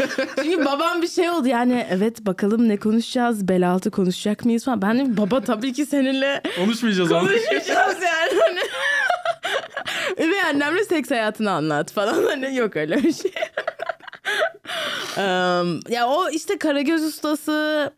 Çünkü 0.43 0.65
babam 0.65 1.01
bir 1.01 1.07
şey 1.07 1.29
oldu 1.29 1.47
yani 1.47 1.87
evet 1.89 2.25
bakalım 2.25 2.69
ne 2.69 2.77
konuşacağız 2.77 3.47
bel 3.47 3.71
altı 3.71 3.91
konuşacak 3.91 4.45
mıyız 4.45 4.65
falan. 4.65 4.81
Ben 4.81 4.99
de 4.99 5.17
baba 5.17 5.41
tabii 5.41 5.73
ki 5.73 5.85
seninle 5.85 6.41
Konuşmayacağız 6.59 7.11
ama. 7.11 7.29
Üvey 10.17 10.41
annemle 10.41 10.83
seks 10.83 11.11
hayatını 11.11 11.51
anlat 11.51 11.91
falan. 11.91 12.23
Hani 12.29 12.55
yok 12.55 12.75
öyle 12.75 13.03
bir 13.03 13.13
şey. 13.13 13.31
Em, 15.17 15.79
ya 15.89 16.07
o 16.07 16.29
işte 16.29 16.57
Karagöz 16.57 17.03
ustası, 17.03 17.93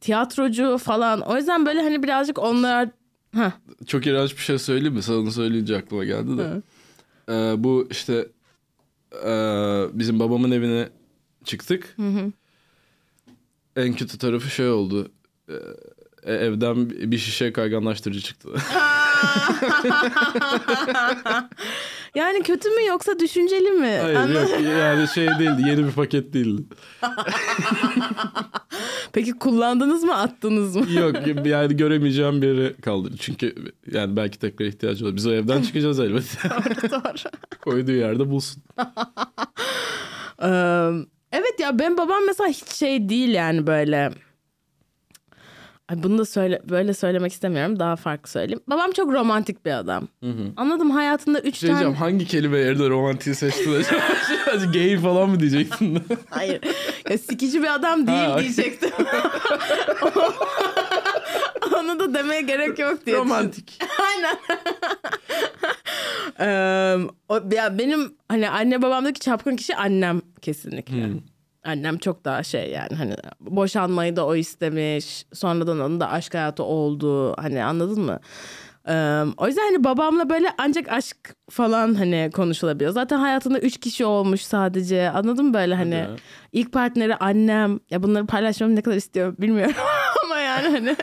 tiyatrocu 0.00 0.78
falan. 0.78 1.20
O 1.20 1.36
yüzden 1.36 1.66
böyle 1.66 1.82
hani 1.82 2.02
birazcık 2.02 2.38
onlar... 2.38 2.88
Heh, 3.34 3.50
Çok 3.86 4.06
iğrenç 4.06 4.36
bir 4.36 4.42
şey 4.42 4.58
söyleyeyim 4.58 4.94
mi? 4.94 5.02
Sana 5.02 5.30
söyleyince 5.30 5.76
aklıma 5.76 6.04
geldi 6.04 6.38
de. 6.38 6.62
Ee, 7.28 7.54
bu 7.64 7.88
işte 7.90 8.28
e, 9.24 9.30
bizim 9.92 10.18
babamın 10.20 10.50
evine 10.50 10.88
çıktık. 11.44 11.96
En 13.76 13.94
kötü 13.94 14.18
tarafı 14.18 14.50
şey 14.50 14.68
oldu. 14.68 15.10
Ee, 15.48 16.32
evden 16.32 16.90
bir 16.90 17.18
şişe 17.18 17.52
kayganlaştırıcı 17.52 18.20
çıktı. 18.20 18.48
Yani 22.16 22.42
kötü 22.42 22.70
mü 22.70 22.86
yoksa 22.88 23.18
düşünceli 23.18 23.70
mi? 23.70 23.98
Hayır 24.02 24.28
yok 24.28 24.50
yani 24.80 25.08
şey 25.08 25.26
değildi 25.26 25.62
yeni 25.66 25.86
bir 25.86 25.92
paket 25.92 26.32
değildi. 26.32 26.62
Peki 29.12 29.32
kullandınız 29.32 30.04
mı 30.04 30.16
attınız 30.16 30.76
mı? 30.76 30.86
Yok 30.92 31.16
yani 31.46 31.76
göremeyeceğim 31.76 32.42
bir 32.42 32.46
yere 32.46 32.76
kaldı. 32.76 33.10
Çünkü 33.20 33.54
yani 33.92 34.16
belki 34.16 34.38
tekrar 34.38 34.66
ihtiyacı 34.66 35.04
olur. 35.04 35.16
Biz 35.16 35.26
o 35.26 35.32
evden 35.32 35.62
çıkacağız 35.62 36.00
elbette. 36.00 36.48
Doğru. 36.90 37.30
Koyduğu 37.64 37.92
yerde 37.92 38.30
bulsun. 38.30 38.62
Evet 41.32 41.60
ya 41.60 41.78
ben 41.78 41.96
babam 41.96 42.26
mesela 42.26 42.48
hiç 42.48 42.68
şey 42.68 43.08
değil 43.08 43.28
yani 43.28 43.66
böyle. 43.66 44.10
Ay 45.88 46.02
bunu 46.02 46.18
da 46.18 46.24
söyle 46.24 46.62
böyle 46.68 46.94
söylemek 46.94 47.32
istemiyorum. 47.32 47.78
Daha 47.78 47.96
farklı 47.96 48.30
söyleyeyim. 48.30 48.60
Babam 48.66 48.92
çok 48.92 49.12
romantik 49.12 49.66
bir 49.66 49.70
adam. 49.70 50.08
Anladım 50.56 50.90
hayatında 50.90 51.40
üç 51.40 51.56
Şey 51.58 51.68
tane... 51.68 51.78
diyeceğim 51.80 51.94
hangi 51.98 52.26
kelime 52.26 52.58
yerine 52.58 52.88
romantiği 52.88 53.34
seçtin 53.34 53.74
acaba? 53.80 54.00
Gay 54.72 54.98
falan 54.98 55.28
mı 55.30 55.40
diyecektin? 55.40 56.02
Hayır. 56.30 56.60
Ya, 57.10 57.18
sikici 57.18 57.62
bir 57.62 57.74
adam 57.74 58.06
değil 58.06 58.18
Ha, 58.18 58.38
diyecektim. 58.40 58.90
Onu 61.76 62.00
da 62.00 62.14
demeye 62.14 62.40
gerek 62.40 62.78
yok 62.78 63.06
diye. 63.06 63.16
Romantik. 63.16 63.78
Aynen. 64.06 64.36
Em, 66.38 67.08
o, 67.28 67.40
ya 67.52 67.78
benim 67.78 68.14
hani 68.28 68.50
anne 68.50 68.82
babamdaki 68.82 69.20
çapkın 69.20 69.56
kişi 69.56 69.76
annem 69.76 70.20
kesinlikle. 70.42 71.08
Annem 71.66 71.98
çok 71.98 72.24
daha 72.24 72.42
şey 72.42 72.70
yani 72.70 72.94
hani 72.96 73.14
boşanmayı 73.40 74.16
da 74.16 74.26
o 74.26 74.34
istemiş. 74.34 75.26
Sonradan 75.32 75.80
onun 75.80 76.00
da 76.00 76.10
aşk 76.10 76.34
hayatı 76.34 76.62
oldu. 76.62 77.34
Hani 77.36 77.64
anladın 77.64 78.00
mı? 78.02 78.20
Em, 78.86 79.32
o 79.36 79.46
yüzden 79.46 79.62
hani 79.62 79.84
babamla 79.84 80.30
böyle 80.30 80.48
ancak 80.58 80.92
aşk 80.92 81.16
falan 81.50 81.94
hani 81.94 82.30
konuşulabiliyor. 82.34 82.92
Zaten 82.92 83.18
hayatında 83.18 83.58
üç 83.58 83.80
kişi 83.80 84.04
olmuş 84.04 84.40
sadece. 84.40 85.10
Anladın 85.10 85.46
mı 85.46 85.54
böyle 85.54 85.74
hani 85.74 85.94
ya. 85.94 86.10
ilk 86.52 86.72
partneri 86.72 87.16
annem. 87.16 87.80
Ya 87.90 88.02
bunları 88.02 88.26
paylaşmamı 88.26 88.76
ne 88.76 88.82
kadar 88.82 88.96
istiyorum 88.96 89.36
bilmiyorum. 89.38 89.74
Ama 90.24 90.38
yani 90.38 90.68
hani 90.68 90.96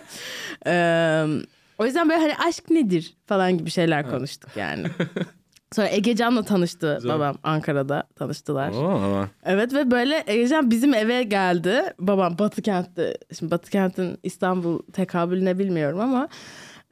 em, 0.66 1.44
o 1.78 1.86
yüzden 1.86 2.10
böyle 2.10 2.22
hani 2.22 2.36
aşk 2.48 2.70
nedir 2.70 3.18
falan 3.26 3.58
gibi 3.58 3.70
şeyler 3.70 4.10
konuştuk 4.10 4.50
yani. 4.56 4.88
Sonra 5.76 5.88
Egecan'la 5.90 6.44
tanıştı 6.44 6.94
Güzel. 7.02 7.16
babam 7.16 7.36
Ankara'da 7.44 8.04
tanıştılar. 8.16 8.70
Oo, 8.72 9.26
Evet 9.44 9.74
ve 9.74 9.92
böyle 9.92 10.24
Egecan 10.28 10.72
bizim 10.72 10.94
eve 10.94 11.24
geldi. 11.24 11.84
Babam 12.00 12.38
Batı 12.40 12.62
kentte. 12.62 13.18
Şimdi 13.40 13.52
Batı 13.52 13.72
kentin 13.72 14.18
İstanbul 14.24 14.80
tekabülüne 14.94 15.60
bilmiyorum 15.60 16.00
ama 16.00 16.28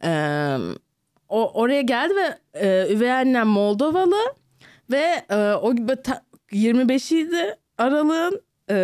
e, 0.03 0.11
o 1.29 1.51
oraya 1.61 1.81
geldi 1.81 2.13
ve 2.15 2.37
e, 2.59 2.93
üvey 2.93 3.11
annem 3.11 3.47
Moldovalı 3.47 4.19
ve 4.91 5.25
e, 5.29 5.53
o 5.53 5.75
gibi 5.75 5.95
ta- 5.95 6.23
25'iydi 6.51 7.55
aralığın 7.77 8.41
e, 8.69 8.75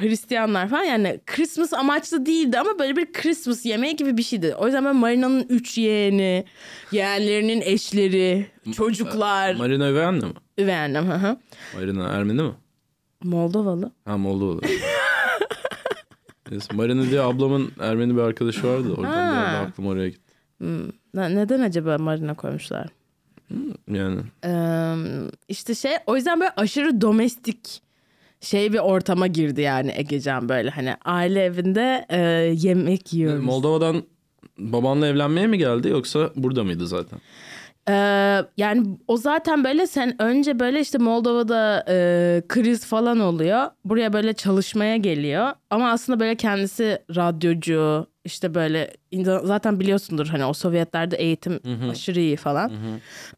Hristiyanlar 0.00 0.68
falan 0.68 0.82
yani 0.84 1.20
Christmas 1.26 1.72
amaçlı 1.72 2.26
değildi 2.26 2.58
ama 2.58 2.78
böyle 2.78 2.96
bir 2.96 3.12
Christmas 3.12 3.66
yemeği 3.66 3.96
gibi 3.96 4.16
bir 4.16 4.22
şeydi. 4.22 4.54
O 4.58 4.66
yüzden 4.66 4.84
ben 4.84 4.96
Marina'nın 4.96 5.46
üç 5.48 5.78
yeğeni, 5.78 6.44
yeğenlerinin 6.92 7.60
eşleri, 7.60 8.46
çocuklar, 8.76 9.54
Marina 9.54 9.88
üvey 9.90 10.04
anne 10.04 10.26
mi? 10.26 10.32
üvey 10.58 10.76
annem. 10.76 11.06
Hı 11.08 11.14
hı. 11.14 11.36
Marina 11.74 12.08
Ermeni 12.08 12.42
mi? 12.42 12.52
Moldovalı. 13.24 13.92
Ha 14.04 14.16
Moldova. 14.18 14.60
Neyse, 16.50 16.74
Marina 16.74 17.02
diye 17.10 17.20
ablamın 17.20 17.72
Ermeni 17.80 18.16
bir 18.16 18.20
arkadaşı 18.20 18.66
vardı. 18.66 18.92
Oradan 18.98 19.32
bir 19.32 19.36
anda 19.36 19.58
aklım 19.58 19.86
oraya 19.86 20.08
gitti. 20.08 20.34
Hmm. 20.58 20.88
Ne- 21.14 21.34
Neden 21.36 21.60
acaba 21.60 21.98
marina 21.98 22.34
koymuşlar? 22.34 22.86
Yani 23.88 24.20
Ee, 24.44 24.94
işte 25.48 25.74
şey 25.74 25.92
o 26.06 26.16
yüzden 26.16 26.40
böyle 26.40 26.52
aşırı 26.56 27.00
domestik 27.00 27.82
şey 28.40 28.72
bir 28.72 28.78
ortama 28.78 29.26
girdi 29.26 29.60
yani 29.60 29.92
Egecan 29.96 30.48
böyle 30.48 30.70
hani 30.70 30.94
aile 31.04 31.44
evinde 31.44 32.06
e, 32.08 32.18
yemek 32.56 33.12
yiyoruz. 33.12 33.44
Moldova'dan 33.44 34.02
babanla 34.58 35.06
evlenmeye 35.06 35.46
mi 35.46 35.58
geldi 35.58 35.88
yoksa 35.88 36.30
burada 36.36 36.64
mıydı 36.64 36.86
zaten? 36.86 37.20
Ee, 37.88 37.92
yani 38.56 38.98
o 39.08 39.16
zaten 39.16 39.64
böyle 39.64 39.86
sen 39.86 40.22
önce 40.22 40.58
böyle 40.58 40.80
işte 40.80 40.98
Moldova'da 40.98 41.84
e, 41.88 42.42
kriz 42.48 42.86
falan 42.86 43.20
oluyor. 43.20 43.66
Buraya 43.84 44.12
böyle 44.12 44.32
çalışmaya 44.32 44.96
geliyor. 44.96 45.52
Ama 45.70 45.90
aslında 45.90 46.20
böyle 46.20 46.34
kendisi 46.34 46.98
radyocu 47.16 48.06
işte 48.24 48.54
böyle 48.54 48.90
zaten 49.44 49.80
biliyorsundur 49.80 50.26
hani 50.26 50.44
o 50.44 50.52
Sovyetlerde 50.52 51.16
eğitim 51.16 51.60
aşırı 51.90 52.20
iyi 52.20 52.36
falan. 52.36 52.72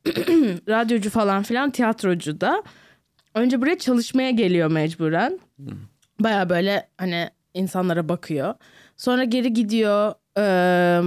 radyocu 0.68 1.11
falan 1.11 1.42
filan 1.42 1.70
tiyatrocu 1.70 2.40
da. 2.40 2.62
Önce 3.34 3.60
buraya 3.60 3.78
çalışmaya 3.78 4.30
geliyor 4.30 4.70
mecburen. 4.70 5.38
Baya 6.20 6.48
böyle 6.48 6.88
hani 6.98 7.30
insanlara 7.54 8.08
bakıyor. 8.08 8.54
Sonra 8.96 9.24
geri 9.24 9.52
gidiyor. 9.52 10.14
Ee, 10.38 11.00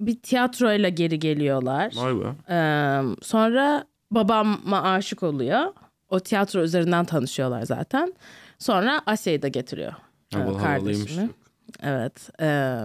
bir 0.00 0.20
tiyatroyla 0.20 0.88
geri 0.88 1.18
geliyorlar. 1.18 1.92
Vay 1.96 2.14
be. 2.14 2.24
Ee, 2.54 3.00
sonra 3.22 3.84
babama 4.10 4.82
aşık 4.82 5.22
oluyor. 5.22 5.72
O 6.08 6.20
tiyatro 6.20 6.60
üzerinden 6.62 7.04
tanışıyorlar 7.04 7.62
zaten. 7.62 8.12
Sonra 8.58 9.02
Asya'yı 9.06 9.42
da 9.42 9.48
getiriyor. 9.48 9.92
Havalı 10.34 10.58
havalıymış. 10.58 11.12
Evet. 11.82 12.30
ee, 12.40 12.76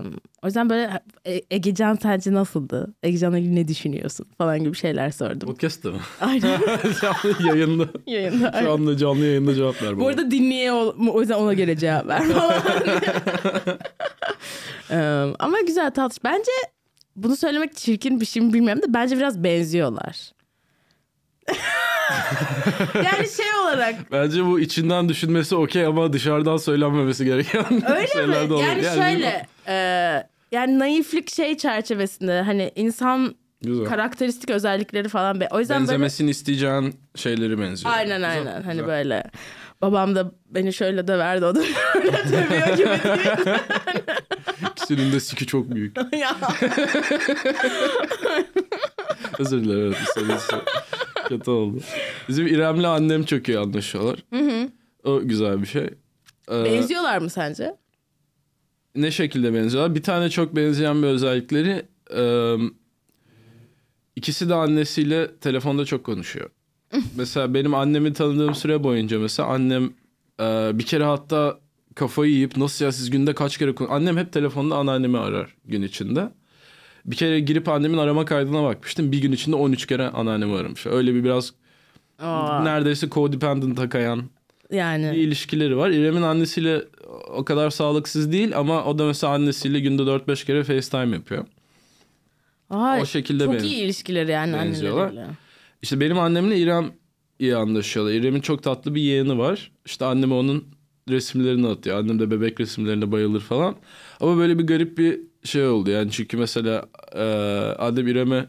o 0.44 0.46
yüzden 0.48 0.70
böyle 0.70 1.00
e, 1.26 1.42
Egecan 1.52 1.96
sence 2.02 2.34
nasıldı? 2.34 2.94
Egecan'la 3.04 3.38
ilgili 3.38 3.56
ne 3.56 3.68
düşünüyorsun? 3.68 4.26
Falan 4.38 4.60
gibi 4.64 4.76
şeyler 4.76 5.12
sordum. 5.12 5.50
Podcast'ta 5.50 5.92
mı? 5.92 5.98
Aynen. 6.22 6.42
canlı 7.02 7.48
yayında. 7.48 7.88
Yayında. 8.08 8.62
Şu 8.62 8.72
anda 8.72 8.98
canlı 8.98 9.26
yayında 9.26 9.56
cevap 9.56 9.82
ver. 9.82 10.00
Bu 10.00 10.08
arada 10.08 10.32
dinleye 10.32 10.72
ol- 10.72 11.08
o 11.14 11.20
yüzden 11.22 11.36
ona 11.36 11.54
göre 11.54 11.78
cevap 11.78 12.08
ver 12.08 12.24
falan. 12.28 12.62
Ee, 14.92 15.26
ama 15.40 15.62
güzel 15.68 15.92
tatlı. 15.92 16.18
Bence 16.24 16.52
bunu 17.16 17.36
söylemek 17.36 17.76
çirkin 17.76 18.22
bir 18.22 18.26
şey 18.26 18.44
mi 18.44 18.54
bilmiyorum 18.54 18.82
da 18.82 18.94
bence 18.94 19.18
biraz 19.18 19.44
benziyorlar. 19.44 20.32
yani 22.96 23.30
şey 23.38 23.56
olarak 23.64 23.96
Bence 24.12 24.46
bu 24.46 24.60
içinden 24.60 25.10
düşünmesi 25.10 25.56
okey 25.56 25.86
ama 25.86 26.14
dışarıdan 26.14 26.58
söylenmemesi 26.58 27.26
gereken 27.26 27.66
öyle 27.96 28.08
şeyler 28.08 28.42
de 28.42 28.48
mi? 28.48 28.54
olabilir. 28.54 28.84
Yani 28.84 28.96
şöyle 28.96 29.48
e, 29.68 29.74
yani 30.52 30.80
naiflik 30.80 31.32
şey 31.32 31.58
çerçevesinde 31.58 32.42
hani 32.42 32.72
insan 32.76 33.36
Güzel. 33.62 33.86
karakteristik 33.86 34.50
özellikleri 34.50 35.10
falan 35.10 35.40
be- 35.40 35.48
o 35.52 35.60
yüzden 35.60 35.78
böyle 35.80 35.88
Benzemesini 35.88 36.30
isteyeceğin 36.30 36.96
şeyleri 37.16 37.60
benziyor. 37.60 37.94
aynen 37.94 38.16
Güzel, 38.18 38.32
aynen 38.32 38.62
hani 38.62 38.74
güzel. 38.74 38.88
böyle 38.88 39.24
babam 39.82 40.16
da 40.16 40.32
beni 40.50 40.74
şöyle 40.74 41.08
de 41.08 41.18
verdi 41.18 41.46
o 41.46 41.56
da 41.56 41.60
öyle 41.96 42.12
dövüyor 42.32 42.78
gibi 42.78 42.88
değil. 42.88 43.58
İkisinin 44.72 45.12
de 45.12 45.20
siki 45.20 45.46
çok 45.46 45.72
büyük. 45.76 45.98
Özür 49.40 49.64
dilerim. 49.64 49.96
Evet, 50.18 50.40
kötü 51.38 51.52
oldu. 51.52 51.78
Bizim 52.30 52.48
İrem'le 52.48 52.84
annem 52.84 53.24
çok 53.24 53.48
iyi 53.50 53.60
anlaşıyorlar. 53.60 54.24
O 55.04 55.22
güzel 55.24 55.62
bir 55.62 55.68
şey. 55.68 55.90
Ee, 56.52 56.64
Benziyorlar 56.66 57.18
mı 57.18 57.30
sence? 57.30 57.76
ne 58.96 59.12
şekilde 59.12 59.54
benziyorlar? 59.54 59.96
Bir 59.96 60.04
tane 60.04 60.30
çok 60.30 60.56
benzeyen 60.56 61.02
bir 61.02 61.08
özellikleri 61.08 61.86
e, 62.18 62.24
ikisi 64.16 64.50
de 64.50 64.54
annesiyle 64.56 65.36
telefonda 65.36 65.86
çok 65.86 66.04
konuşuyor. 66.04 66.50
mesela 67.16 67.54
benim 67.54 67.74
annemi 67.74 68.14
tanıdığım 68.14 68.56
süre 68.56 68.84
boyunca 68.84 69.20
mesela 69.20 69.50
annem 69.50 69.94
e, 70.42 70.72
bir 70.74 70.84
kere 70.86 71.04
hatta 71.04 71.60
kafayı 71.96 72.32
yiyip 72.32 72.58
nasıl 72.58 72.86
ya 72.86 72.92
siz 72.92 73.10
günde 73.10 73.34
kaç 73.34 73.58
kere 73.58 73.76
kon-" 73.76 73.88
Annem 73.90 74.18
hep 74.18 74.34
telefonda 74.34 74.76
anneannemi 74.76 75.18
arar 75.18 75.56
gün 75.66 75.82
içinde. 75.82 76.30
Bir 77.06 77.16
kere 77.16 77.40
girip 77.40 77.70
annemin 77.70 77.98
arama 77.98 78.26
kaydına 78.26 78.64
bakmıştım. 78.64 79.12
Bir 79.12 79.22
gün 79.22 79.32
içinde 79.32 79.56
13 79.56 79.86
kere 79.86 80.08
anneannemi 80.10 80.56
aramış. 80.56 80.86
Öyle 80.86 81.14
bir 81.16 81.24
biraz 81.24 81.54
Aa, 82.20 82.64
neredeyse 82.64 83.10
codependent 83.10 83.90
kayan 83.90 84.24
bir 84.72 84.76
yani 84.78 85.16
ilişkileri 85.16 85.78
var. 85.78 85.90
İrem'in 85.90 86.22
annesiyle 86.22 86.82
o 87.36 87.46
kadar 87.46 87.70
sağlıksız 87.70 88.32
değil 88.32 88.58
ama 88.58 88.86
o 88.86 89.00
da 89.00 89.06
mesela 89.06 89.34
annesiyle 89.34 89.80
günde 89.80 90.02
4-5 90.02 90.46
kere 90.46 90.64
FaceTime 90.64 91.16
yapıyor. 91.16 91.46
Aa, 92.70 93.00
o 93.02 93.06
şekilde 93.06 93.46
çok 93.46 93.54
benz- 93.54 93.64
iyi 93.66 93.76
ilişkileri 93.84 94.32
yani 94.32 94.56
anneleriyle. 94.58 95.26
İşte 95.82 96.00
benim 96.00 96.20
annemle 96.20 96.58
İrem 96.58 96.92
iyi 97.40 97.56
anlaşıyorlar. 97.56 98.14
İrem'in 98.14 98.42
çok 98.42 98.64
tatlı 98.64 98.96
bir 98.96 99.02
yeğeni 99.02 99.38
var. 99.38 99.72
İşte 99.86 100.06
anneme 100.06 100.34
onun 100.34 100.66
resimlerini 101.10 101.68
atıyor. 101.68 101.98
Annem 101.98 102.20
de 102.20 102.32
bebek 102.32 102.60
resimlerine 102.60 103.12
bayılır 103.12 103.42
falan. 103.42 103.76
Ama 104.20 104.38
böyle 104.38 104.60
bir 104.60 104.68
garip 104.68 104.98
bir 104.98 105.20
şey 105.44 105.68
oldu. 105.68 105.90
Yani 105.90 106.12
çünkü 106.12 106.38
mesela 106.38 106.86
e, 107.16 107.24
annem 107.80 108.08
İrem'e 108.08 108.46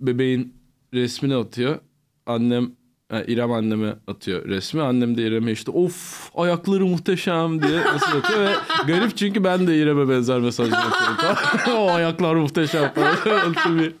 bebeğin 0.00 0.54
resmini 0.94 1.36
atıyor. 1.36 1.78
Annem 2.26 2.70
e, 3.12 3.24
İrem 3.24 3.52
anneme 3.52 3.96
atıyor 4.06 4.48
resmi. 4.48 4.82
Annem 4.82 5.16
de 5.16 5.22
İrem'e 5.22 5.52
işte 5.52 5.70
of 5.70 6.30
ayakları 6.34 6.86
muhteşem 6.86 7.62
diye 7.62 7.78
mesaj 7.92 8.14
atıyor 8.14 8.40
ve 8.40 8.52
garip 8.86 9.16
çünkü 9.16 9.44
ben 9.44 9.66
de 9.66 9.78
İrem'e 9.78 10.08
benzer 10.08 10.40
mesajlar 10.40 10.78
atıyorum. 10.86 11.80
o 11.82 11.90
ayaklar 11.90 12.34
muhteşem 12.34 12.92
falan. 12.94 13.16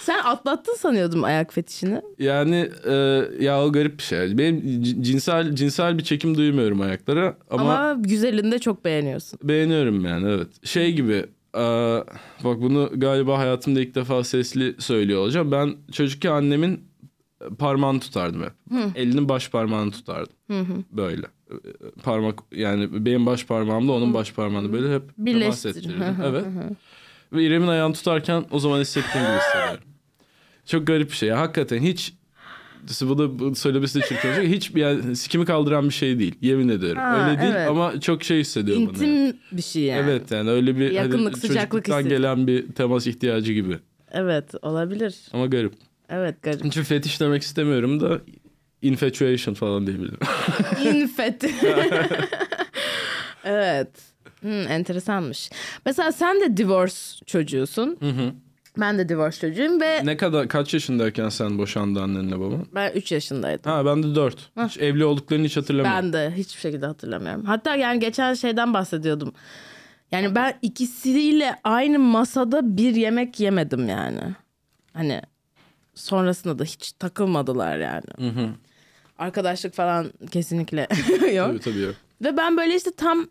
Sen 0.00 0.18
atlattın 0.24 0.74
sanıyordum 0.74 1.24
ayak 1.24 1.54
fetişini. 1.54 2.00
yani 2.18 2.70
e, 2.86 3.24
ya 3.40 3.64
o 3.64 3.72
garip 3.72 3.98
bir 3.98 4.02
şey. 4.02 4.38
Benim 4.38 4.82
cinsel 4.82 5.54
cinsel 5.54 5.98
bir 5.98 6.04
çekim 6.04 6.36
duymuyorum 6.36 6.80
ayaklara 6.80 7.36
ama, 7.50 7.78
Ama, 7.78 8.02
güzelini 8.02 8.52
de 8.52 8.58
çok 8.58 8.84
beğeniyorsun. 8.84 9.38
beğeniyorum 9.42 10.04
yani 10.04 10.28
evet. 10.30 10.66
Şey 10.66 10.92
gibi 10.92 11.24
e, 11.54 11.60
bak 12.44 12.60
bunu 12.60 12.90
galiba 12.94 13.38
hayatımda 13.38 13.80
ilk 13.80 13.94
defa 13.94 14.24
sesli 14.24 14.74
söylüyor 14.78 15.20
olacağım. 15.20 15.52
Ben 15.52 15.76
çocukken 15.92 16.32
annemin 16.32 16.84
parmağını 17.58 18.00
tutardım 18.00 18.42
hep. 18.42 18.52
Elinin 18.96 19.28
baş 19.28 19.50
parmağını 19.50 19.90
tutardım. 19.90 20.34
Böyle. 20.90 21.26
E, 21.50 21.54
Parmak 22.02 22.38
yani 22.52 23.04
benim 23.04 23.26
baş 23.26 23.46
parmağımla 23.46 23.92
onun 23.92 24.14
baş 24.14 24.32
parmağını 24.32 24.72
böyle 24.72 24.94
hep 24.94 25.02
ettirirdim. 25.66 26.02
evet. 26.24 26.44
Ve 27.32 27.44
İrem'in 27.44 27.68
ayağını 27.68 27.94
tutarken 27.94 28.44
o 28.50 28.58
zaman 28.58 28.80
hissettiğim 28.80 29.26
gibi 29.26 29.36
hissediyorum. 29.36 29.84
Çok 30.66 30.86
garip 30.86 31.10
bir 31.10 31.16
şey. 31.16 31.28
Ya. 31.28 31.40
Hakikaten 31.40 31.78
hiç 31.78 32.14
bu 33.02 33.18
da 33.18 33.54
söylemesi 33.54 34.00
de 34.00 34.06
çirkin 34.06 34.28
olacak. 34.28 34.46
Hiç 34.46 34.70
yani 34.74 35.16
sikimi 35.16 35.44
kaldıran 35.44 35.88
bir 35.88 35.94
şey 35.94 36.18
değil. 36.18 36.34
Yemin 36.40 36.68
ediyorum. 36.68 37.02
Ha, 37.02 37.28
öyle 37.28 37.40
değil 37.40 37.52
evet. 37.56 37.68
ama 37.68 38.00
çok 38.00 38.24
şey 38.24 38.40
hissediyorum. 38.40 38.90
bunu 38.94 39.04
yani. 39.04 39.26
İntim 39.26 39.38
bir 39.52 39.62
şey 39.62 39.82
yani. 39.82 40.10
Evet 40.10 40.30
yani 40.30 40.50
öyle 40.50 40.76
bir 40.76 40.90
Yakınlık, 40.90 41.34
hani 41.34 41.40
sıcaklık 41.40 41.88
hissediyorum. 41.88 42.08
gelen 42.08 42.46
bir 42.46 42.72
temas 42.72 43.06
ihtiyacı 43.06 43.52
gibi. 43.52 43.78
Evet 44.10 44.54
olabilir. 44.62 45.16
Ama 45.32 45.46
garip. 45.46 45.72
Evet 46.08 46.42
garip. 46.42 46.62
Çünkü 46.62 46.82
fetiş 46.82 47.20
demek 47.20 47.42
istemiyorum 47.42 48.00
da 48.00 48.20
infatuation 48.82 49.54
falan 49.54 49.86
diyebilirim. 49.86 50.18
İnfet. 50.84 51.44
evet. 53.44 53.88
Hmm, 54.40 54.68
enteresanmış. 54.68 55.50
Mesela 55.86 56.12
sen 56.12 56.40
de 56.40 56.56
divorce 56.56 56.94
çocuğusun. 57.26 57.98
Ben 58.78 58.98
de 58.98 59.08
divorce 59.08 59.38
çocuğuyum 59.38 59.80
ve 59.80 60.00
ne 60.06 60.16
kadar 60.16 60.48
kaç 60.48 60.74
yaşındayken 60.74 61.28
sen 61.28 61.58
boşandı 61.58 62.02
annenle 62.02 62.40
baban? 62.40 62.66
ben 62.74 62.92
3 62.92 63.12
yaşındaydım. 63.12 63.72
Ha 63.72 63.86
ben 63.86 64.02
de 64.02 64.14
4. 64.14 64.50
Hiç 64.64 64.78
evli 64.78 65.04
olduklarını 65.04 65.44
hiç 65.44 65.56
hatırlamıyorum. 65.56 66.02
Ben 66.02 66.12
de 66.12 66.32
hiçbir 66.36 66.60
şekilde 66.60 66.86
hatırlamıyorum. 66.86 67.44
Hatta 67.44 67.76
yani 67.76 68.00
geçen 68.00 68.34
şeyden 68.34 68.74
bahsediyordum. 68.74 69.32
Yani 70.12 70.34
ben 70.34 70.54
ikisiyle 70.62 71.56
aynı 71.64 71.98
masada 71.98 72.76
bir 72.76 72.94
yemek 72.94 73.40
yemedim 73.40 73.88
yani. 73.88 74.20
Hani 74.92 75.22
sonrasında 75.94 76.58
da 76.58 76.64
hiç 76.64 76.92
takılmadılar 76.92 77.78
yani. 77.78 78.02
Arkadaşlık 79.18 79.74
falan 79.74 80.12
kesinlikle 80.30 80.80
yok. 81.34 81.46
Tabii 81.48 81.60
tabii. 81.60 81.78
yok. 81.80 81.94
Ve 82.24 82.36
ben 82.36 82.56
böyle 82.56 82.76
işte 82.76 82.90
tam 82.96 83.26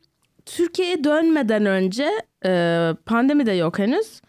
Türkiye'ye 0.46 1.04
dönmeden 1.04 1.66
önce 1.66 2.10
e, 2.46 2.94
pandemi 3.06 3.46
de 3.46 3.52
yok 3.52 3.80
henüz. 3.80 4.22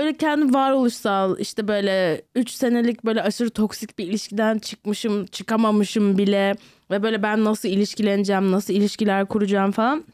Böyle 0.00 0.16
kendi 0.16 0.54
varoluşsal 0.54 1.38
işte 1.38 1.68
böyle 1.68 2.22
3 2.34 2.50
senelik 2.50 3.04
böyle 3.04 3.22
aşırı 3.22 3.50
toksik 3.50 3.98
bir 3.98 4.06
ilişkiden 4.06 4.58
çıkmışım 4.58 5.26
çıkamamışım 5.26 6.18
bile. 6.18 6.54
Ve 6.90 7.02
böyle 7.02 7.22
ben 7.22 7.44
nasıl 7.44 7.68
ilişkileneceğim 7.68 8.52
nasıl 8.52 8.74
ilişkiler 8.74 9.26
kuracağım 9.26 9.70
falan. 9.70 10.04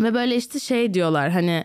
Ve 0.00 0.14
böyle 0.14 0.36
işte 0.36 0.58
şey 0.58 0.94
diyorlar 0.94 1.30
hani 1.30 1.64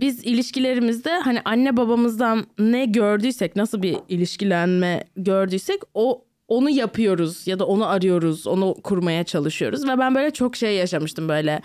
biz 0.00 0.24
ilişkilerimizde 0.24 1.18
hani 1.18 1.40
anne 1.44 1.76
babamızdan 1.76 2.46
ne 2.58 2.84
gördüysek 2.84 3.56
nasıl 3.56 3.82
bir 3.82 3.96
ilişkilenme 4.08 5.04
gördüysek 5.16 5.80
o 5.94 6.23
onu 6.48 6.70
yapıyoruz 6.70 7.46
ya 7.46 7.58
da 7.58 7.66
onu 7.66 7.86
arıyoruz 7.86 8.46
onu 8.46 8.74
kurmaya 8.74 9.24
çalışıyoruz. 9.24 9.88
Ve 9.88 9.98
ben 9.98 10.14
böyle 10.14 10.30
çok 10.30 10.56
şey 10.56 10.76
yaşamıştım 10.76 11.28
böyle. 11.28 11.62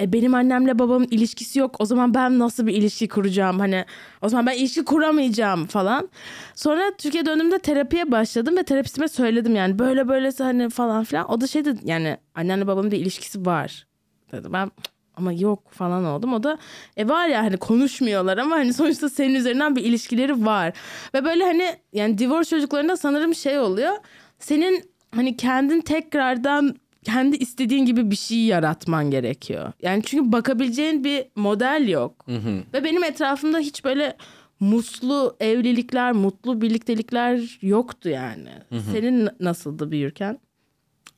E, 0.00 0.12
benim 0.12 0.34
annemle 0.34 0.78
babamın 0.78 1.08
ilişkisi 1.10 1.58
yok. 1.58 1.76
O 1.78 1.84
zaman 1.84 2.14
ben 2.14 2.38
nasıl 2.38 2.66
bir 2.66 2.74
ilişki 2.74 3.08
kuracağım? 3.08 3.58
Hani 3.58 3.84
o 4.22 4.28
zaman 4.28 4.46
ben 4.46 4.58
ilişki 4.58 4.84
kuramayacağım 4.84 5.66
falan. 5.66 6.08
Sonra 6.54 6.92
Türkiye 6.98 7.26
döndüğümde 7.26 7.58
terapiye 7.58 8.10
başladım 8.12 8.56
ve 8.56 8.62
terapistime 8.62 9.08
söyledim 9.08 9.56
yani. 9.56 9.78
Böyle 9.78 10.08
böylesi 10.08 10.42
hani 10.42 10.70
falan 10.70 11.04
filan. 11.04 11.30
O 11.30 11.40
da 11.40 11.46
şey 11.46 11.64
dedi 11.64 11.80
yani 11.84 12.16
annenle 12.34 12.66
babamın 12.66 12.90
bir 12.90 12.98
ilişkisi 12.98 13.46
var. 13.46 13.86
Dedi 14.32 14.52
ben 14.52 14.70
ama 15.16 15.32
yok 15.32 15.70
falan 15.70 16.04
oldum. 16.04 16.32
O 16.32 16.42
da 16.42 16.58
e 16.96 17.08
var 17.08 17.28
ya 17.28 17.42
hani 17.42 17.56
konuşmuyorlar 17.56 18.38
ama 18.38 18.56
hani 18.56 18.74
sonuçta 18.74 19.08
senin 19.08 19.34
üzerinden 19.34 19.76
bir 19.76 19.84
ilişkileri 19.84 20.46
var. 20.46 20.72
Ve 21.14 21.24
böyle 21.24 21.44
hani 21.44 21.76
yani 21.92 22.18
divorce 22.18 22.50
çocuklarında 22.50 22.96
sanırım 22.96 23.34
şey 23.34 23.58
oluyor. 23.58 23.92
Senin 24.38 24.84
hani 25.14 25.36
kendin 25.36 25.80
tekrardan 25.80 26.76
kendi 27.04 27.36
istediğin 27.36 27.86
gibi 27.86 28.10
bir 28.10 28.16
şey 28.16 28.38
yaratman 28.38 29.10
gerekiyor. 29.10 29.72
Yani 29.82 30.02
çünkü 30.06 30.32
bakabileceğin 30.32 31.04
bir 31.04 31.24
model 31.36 31.88
yok. 31.88 32.26
Ve 32.74 32.84
benim 32.84 33.04
etrafımda 33.04 33.58
hiç 33.58 33.84
böyle 33.84 34.16
mutlu 34.60 35.36
evlilikler, 35.40 36.12
mutlu 36.12 36.60
birliktelikler 36.60 37.58
yoktu 37.62 38.08
yani. 38.08 38.50
Senin 38.92 39.28
nasıldı 39.40 39.90
büyürken? 39.90 40.38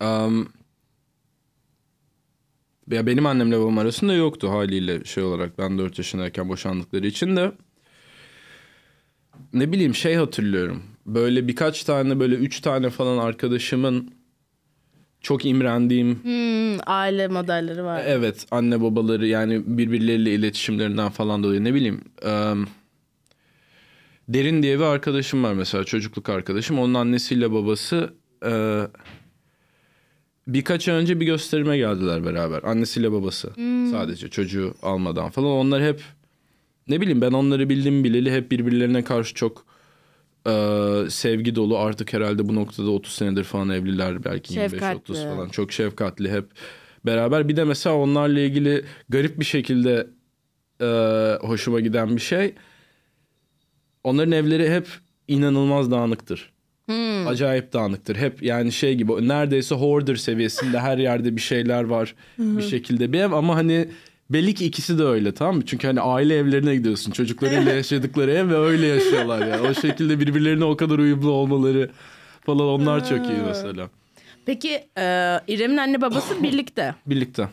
Um, 0.04 0.48
ya 2.90 3.06
benim 3.06 3.26
annemle 3.26 3.58
babam 3.58 3.78
arasında 3.78 4.12
yoktu 4.12 4.50
haliyle 4.50 5.04
şey 5.04 5.24
olarak 5.24 5.58
ben 5.58 5.78
4 5.78 5.98
yaşındayken 5.98 6.48
boşandıkları 6.48 7.06
için 7.06 7.36
de 7.36 7.52
ne 9.52 9.72
bileyim 9.72 9.94
şey 9.94 10.14
hatırlıyorum. 10.14 10.82
Böyle 11.06 11.48
birkaç 11.48 11.84
tane 11.84 12.20
böyle 12.20 12.34
üç 12.34 12.60
tane 12.60 12.90
falan 12.90 13.18
arkadaşımın 13.18 14.10
çok 15.20 15.44
imrendiğim 15.46 16.14
Hmm, 16.22 16.78
aile 16.86 17.28
modelleri 17.28 17.84
var. 17.84 18.02
evet 18.06 18.46
anne 18.50 18.80
babaları 18.82 19.26
yani 19.26 19.62
birbirleriyle 19.66 20.34
iletişimlerinden 20.34 21.08
falan 21.10 21.42
dolayı 21.42 21.64
ne 21.64 21.74
bileyim 21.74 22.00
um, 22.24 22.66
Derin 24.28 24.62
diye 24.62 24.78
bir 24.78 24.84
arkadaşım 24.84 25.44
var 25.44 25.52
mesela 25.54 25.84
çocukluk 25.84 26.28
arkadaşım. 26.28 26.78
Onun 26.78 26.94
annesiyle 26.94 27.52
babası 27.52 28.14
e, 28.46 28.82
birkaç 30.46 30.88
ay 30.88 30.94
önce 30.94 31.20
bir 31.20 31.26
gösterime 31.26 31.78
geldiler 31.78 32.24
beraber. 32.24 32.62
Annesiyle 32.62 33.12
babası 33.12 33.50
sadece 33.90 34.28
çocuğu 34.28 34.74
almadan 34.82 35.30
falan. 35.30 35.50
Onlar 35.50 35.82
hep 35.82 36.00
ne 36.88 37.00
bileyim 37.00 37.20
ben 37.20 37.32
onları 37.32 37.68
bildim 37.68 38.04
bileli 38.04 38.32
hep 38.32 38.50
birbirlerine 38.50 39.04
karşı 39.04 39.34
çok 39.34 39.64
e, 40.46 40.52
sevgi 41.08 41.54
dolu. 41.54 41.78
Artık 41.78 42.12
herhalde 42.12 42.48
bu 42.48 42.54
noktada 42.54 42.90
30 42.90 43.12
senedir 43.12 43.44
falan 43.44 43.70
evliler 43.70 44.24
belki 44.24 44.54
25-30 44.54 44.60
Şefkatli. 44.70 45.14
falan. 45.14 45.48
Çok 45.48 45.72
şefkatli 45.72 46.32
hep 46.32 46.44
beraber. 47.06 47.48
Bir 47.48 47.56
de 47.56 47.64
mesela 47.64 47.96
onlarla 47.96 48.40
ilgili 48.40 48.84
garip 49.08 49.40
bir 49.40 49.44
şekilde 49.44 50.06
e, 50.80 50.86
hoşuma 51.40 51.80
giden 51.80 52.16
bir 52.16 52.20
şey. 52.20 52.54
Onların 54.04 54.32
evleri 54.32 54.70
hep 54.70 54.88
inanılmaz 55.28 55.90
dağınıktır. 55.90 56.52
Acayip 57.28 57.72
dağınıktır. 57.72 58.16
Hep 58.16 58.42
yani 58.42 58.72
şey 58.72 58.94
gibi 58.94 59.28
neredeyse 59.28 59.74
hoarder 59.74 60.16
seviyesinde 60.16 60.80
her 60.80 60.98
yerde 60.98 61.36
bir 61.36 61.40
şeyler 61.40 61.84
var 61.84 62.14
bir 62.38 62.62
şekilde 62.62 63.12
bir 63.12 63.20
ev 63.20 63.32
ama 63.32 63.56
hani 63.56 63.88
belli 64.30 64.54
ki 64.54 64.64
ikisi 64.66 64.98
de 64.98 65.04
öyle 65.04 65.34
tamam 65.34 65.56
mı? 65.56 65.66
Çünkü 65.66 65.86
hani 65.86 66.00
aile 66.00 66.36
evlerine 66.36 66.74
gidiyorsun 66.76 67.12
çocuklarıyla 67.12 67.72
yaşadıkları 67.72 68.30
ev 68.30 68.48
ve 68.48 68.56
öyle 68.56 68.86
yaşıyorlar 68.86 69.46
ya. 69.46 69.62
O 69.62 69.74
şekilde 69.74 70.20
birbirlerine 70.20 70.64
o 70.64 70.76
kadar 70.76 70.98
uyumlu 70.98 71.30
olmaları 71.30 71.90
falan 72.46 72.66
onlar 72.66 73.08
çok 73.08 73.26
iyi 73.26 73.38
mesela. 73.46 73.90
Peki 74.46 74.70
e, 74.98 75.38
İrem'in 75.48 75.76
anne 75.76 76.00
babası 76.00 76.34
birlikte. 76.42 76.94
Birlikte. 77.06 77.48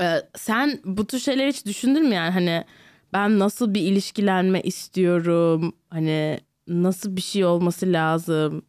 E, 0.00 0.14
sen 0.36 0.80
bu 0.84 1.06
tür 1.06 1.18
şeyler 1.18 1.48
hiç 1.48 1.66
düşündün 1.66 2.08
mü 2.08 2.14
yani 2.14 2.30
hani 2.30 2.64
ben 3.12 3.38
nasıl 3.38 3.74
bir 3.74 3.80
ilişkilenme 3.80 4.60
istiyorum? 4.60 5.72
Hani 5.90 6.40
nasıl 6.68 7.16
bir 7.16 7.20
şey 7.20 7.44
olması 7.44 7.92
lazım? 7.92 8.62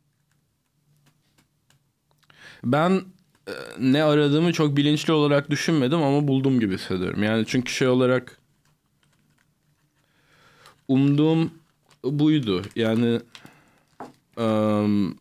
Ben 2.63 3.01
e, 3.47 3.53
ne 3.79 4.03
aradığımı 4.03 4.53
çok 4.53 4.77
bilinçli 4.77 5.13
olarak 5.13 5.49
düşünmedim 5.49 6.03
ama 6.03 6.27
buldum 6.27 6.59
gibi 6.59 6.73
hissediyorum. 6.73 7.23
Yani 7.23 7.45
çünkü 7.47 7.73
şey 7.73 7.87
olarak 7.87 8.37
umduğum 10.87 11.51
buydu. 12.03 12.61
Yani 12.75 13.19
em, 14.37 15.13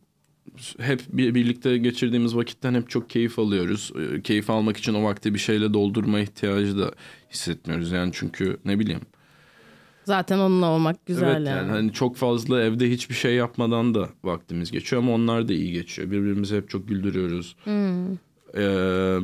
hep 0.78 1.01
bir, 1.09 1.34
birlikte 1.34 1.78
geçirdiğimiz 1.78 2.36
vakitten 2.36 2.74
hep 2.74 2.91
çok 2.91 3.11
keyif 3.11 3.39
alıyoruz. 3.39 3.93
E, 4.14 4.22
Keyif 4.22 4.51
almak 4.51 4.76
için 4.76 4.95
o 4.95 5.05
vakti 5.05 5.34
bir 5.34 5.39
şeyle 5.39 5.74
doldurma 5.74 6.20
ihtiyacı 6.20 6.78
da 6.78 6.93
hissetmiyoruz. 7.30 7.91
Yani 7.91 8.11
çünkü 8.14 8.57
ne 8.64 8.78
bileyim. 8.78 9.01
Zaten 10.09 10.38
onunla 10.38 10.66
olmak 10.66 11.06
güzel 11.06 11.26
evet 11.26 11.46
yani. 11.46 11.48
yani 11.48 11.70
hani 11.70 11.92
çok 11.92 12.16
fazla 12.16 12.62
evde 12.62 12.90
hiçbir 12.90 13.14
şey 13.14 13.34
yapmadan 13.34 13.94
da 13.94 14.09
vaktimiz 14.24 14.70
geçiyor 14.70 15.02
ama 15.02 15.12
onlar 15.12 15.48
da 15.48 15.52
iyi 15.52 15.72
geçiyor. 15.72 16.11
Birbirimizi 16.11 16.56
hep 16.56 16.70
çok 16.70 16.88
güldürüyoruz. 16.88 17.56
Ee, 18.56 19.18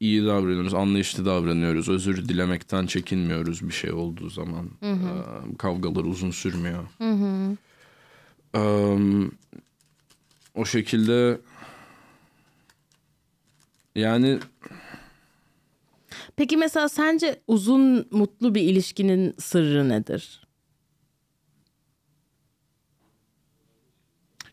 iyi 0.00 0.26
davranıyoruz, 0.26 0.74
anlayışlı 0.74 1.26
davranıyoruz. 1.26 1.88
Özür 1.88 2.28
dilemekten 2.28 2.86
çekinmiyoruz 2.86 3.68
bir 3.68 3.74
şey 3.74 3.92
olduğu 3.92 4.30
zaman. 4.30 4.70
Ee, 4.82 4.96
kavgalar 5.58 6.04
uzun 6.04 6.30
sürmüyor. 6.30 6.84
Ee, 8.56 8.60
o 10.54 10.64
şekilde 10.64 11.40
yani 13.94 14.38
Peki 16.36 16.56
mesela 16.56 16.88
sence 16.88 17.42
uzun 17.46 18.08
mutlu 18.10 18.54
bir 18.54 18.62
ilişkinin 18.62 19.34
sırrı 19.38 19.88
nedir? 19.88 20.40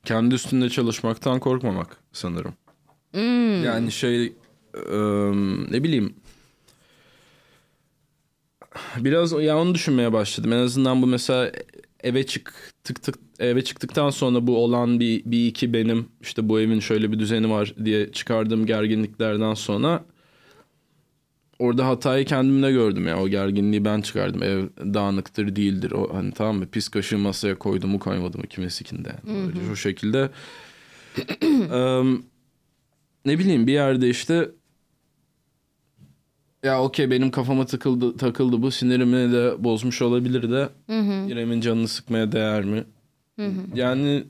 kendi 0.08 0.36
üstünde 0.36 0.70
çalışmaktan 0.70 1.40
korkmamak 1.40 1.98
sanırım. 2.12 2.54
Yani 3.66 3.92
şey 3.92 4.26
e, 4.74 4.98
ne 5.72 5.84
bileyim 5.84 6.16
biraz 8.98 9.32
ya 9.32 9.58
onu 9.60 9.76
düşünmeye 9.76 10.14
başladım. 10.14 10.54
En 10.54 10.58
azından 10.58 11.02
bu 11.02 11.08
mesela 11.08 11.52
eve 12.04 12.26
çıktık 12.26 13.04
tık, 13.04 13.16
eve 13.40 13.64
çıktıktan 13.64 14.10
sonra 14.10 14.48
bu 14.48 14.58
olan 14.58 15.00
bir, 15.00 15.26
bir 15.26 15.48
iki 15.48 15.74
benim 15.74 16.10
işte 16.22 16.50
bu 16.50 16.60
evin 16.60 16.80
şöyle 16.80 17.12
bir 17.12 17.20
düzeni 17.20 17.50
var 17.50 17.76
diye 17.86 18.12
çıkardığım 18.12 18.66
gerginliklerden 18.66 19.54
sonra 19.54 20.06
orada 21.60 21.88
hatayı 21.88 22.26
kendimde 22.26 22.72
gördüm 22.72 23.08
ya. 23.08 23.22
O 23.22 23.28
gerginliği 23.28 23.86
ben 23.86 24.02
çıkardım. 24.02 24.44
Ev 24.44 24.64
dağınıktır 24.94 25.56
değildir. 25.56 25.92
O 25.92 26.14
hani 26.14 26.32
tamam 26.32 26.58
mı? 26.58 26.68
Pis 26.68 26.88
kaşığı 26.90 27.18
masaya 27.18 27.60
koydum 27.60 27.90
mu 27.90 28.00
koymadım 28.00 28.42
mı 28.42 28.48
kimesikinde. 28.48 29.10
Yani. 29.28 29.48
Böyle 29.48 29.72
o 29.72 29.76
şekilde 29.76 30.30
Em, 31.74 32.22
ne 33.26 33.40
bileyim 33.40 33.68
bir 33.68 33.74
yerde 33.74 34.10
işte 34.10 34.50
ya 36.64 36.84
okey 36.84 37.12
benim 37.12 37.32
kafama 37.32 37.66
takıldı 37.66 38.18
takıldı 38.18 38.62
bu 38.62 38.72
sinirimi 38.72 39.32
de 39.32 39.64
bozmuş 39.64 40.02
olabilir 40.02 40.52
de 40.52 40.70
İrem'in 41.32 41.62
canını 41.62 41.88
sıkmaya 41.88 42.32
değer 42.32 42.64
mi? 42.64 42.84
Yani 43.76 44.24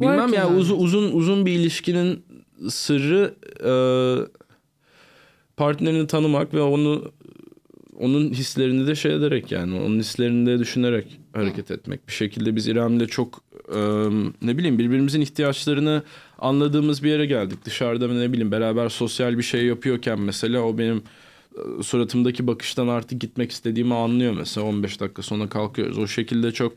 bilmem 0.00 0.18
Working 0.18 0.34
ya 0.34 0.48
on 0.48 0.54
uzun 0.54 0.78
uzun 0.78 1.12
uzun 1.12 1.46
bir 1.46 1.52
ilişkinin 1.52 2.24
sırrı 2.68 3.34
e, 3.64 3.72
partnerini 5.56 6.06
tanımak 6.06 6.54
ve 6.54 6.60
onu 6.60 7.12
onun 7.98 8.30
hislerini 8.30 8.86
de 8.86 8.94
şey 8.94 9.14
ederek 9.14 9.52
yani 9.52 9.80
onun 9.80 9.98
hislerini 9.98 10.46
de 10.46 10.58
düşünerek 10.58 11.20
hareket 11.32 11.70
etmek. 11.70 12.08
Bir 12.08 12.12
şekilde 12.12 12.56
biz 12.56 12.68
İrem'le 12.68 13.06
çok 13.06 13.42
e, 13.74 13.78
ne 14.42 14.58
bileyim 14.58 14.78
birbirimizin 14.78 15.20
ihtiyaçlarını 15.20 16.02
anladığımız 16.38 17.02
bir 17.02 17.08
yere 17.08 17.26
geldik. 17.26 17.64
Dışarıda 17.64 18.08
ne 18.08 18.32
bileyim 18.32 18.52
beraber 18.52 18.88
sosyal 18.88 19.38
bir 19.38 19.42
şey 19.42 19.64
yapıyorken 19.64 20.20
mesela 20.20 20.60
o 20.60 20.78
benim 20.78 21.02
e, 21.56 21.82
suratımdaki 21.82 22.46
bakıştan 22.46 22.88
artık 22.88 23.20
gitmek 23.20 23.50
istediğimi 23.50 23.94
anlıyor 23.94 24.34
mesela 24.38 24.66
15 24.66 25.00
dakika 25.00 25.22
sonra 25.22 25.48
kalkıyoruz. 25.48 25.98
O 25.98 26.06
şekilde 26.06 26.52
çok 26.52 26.72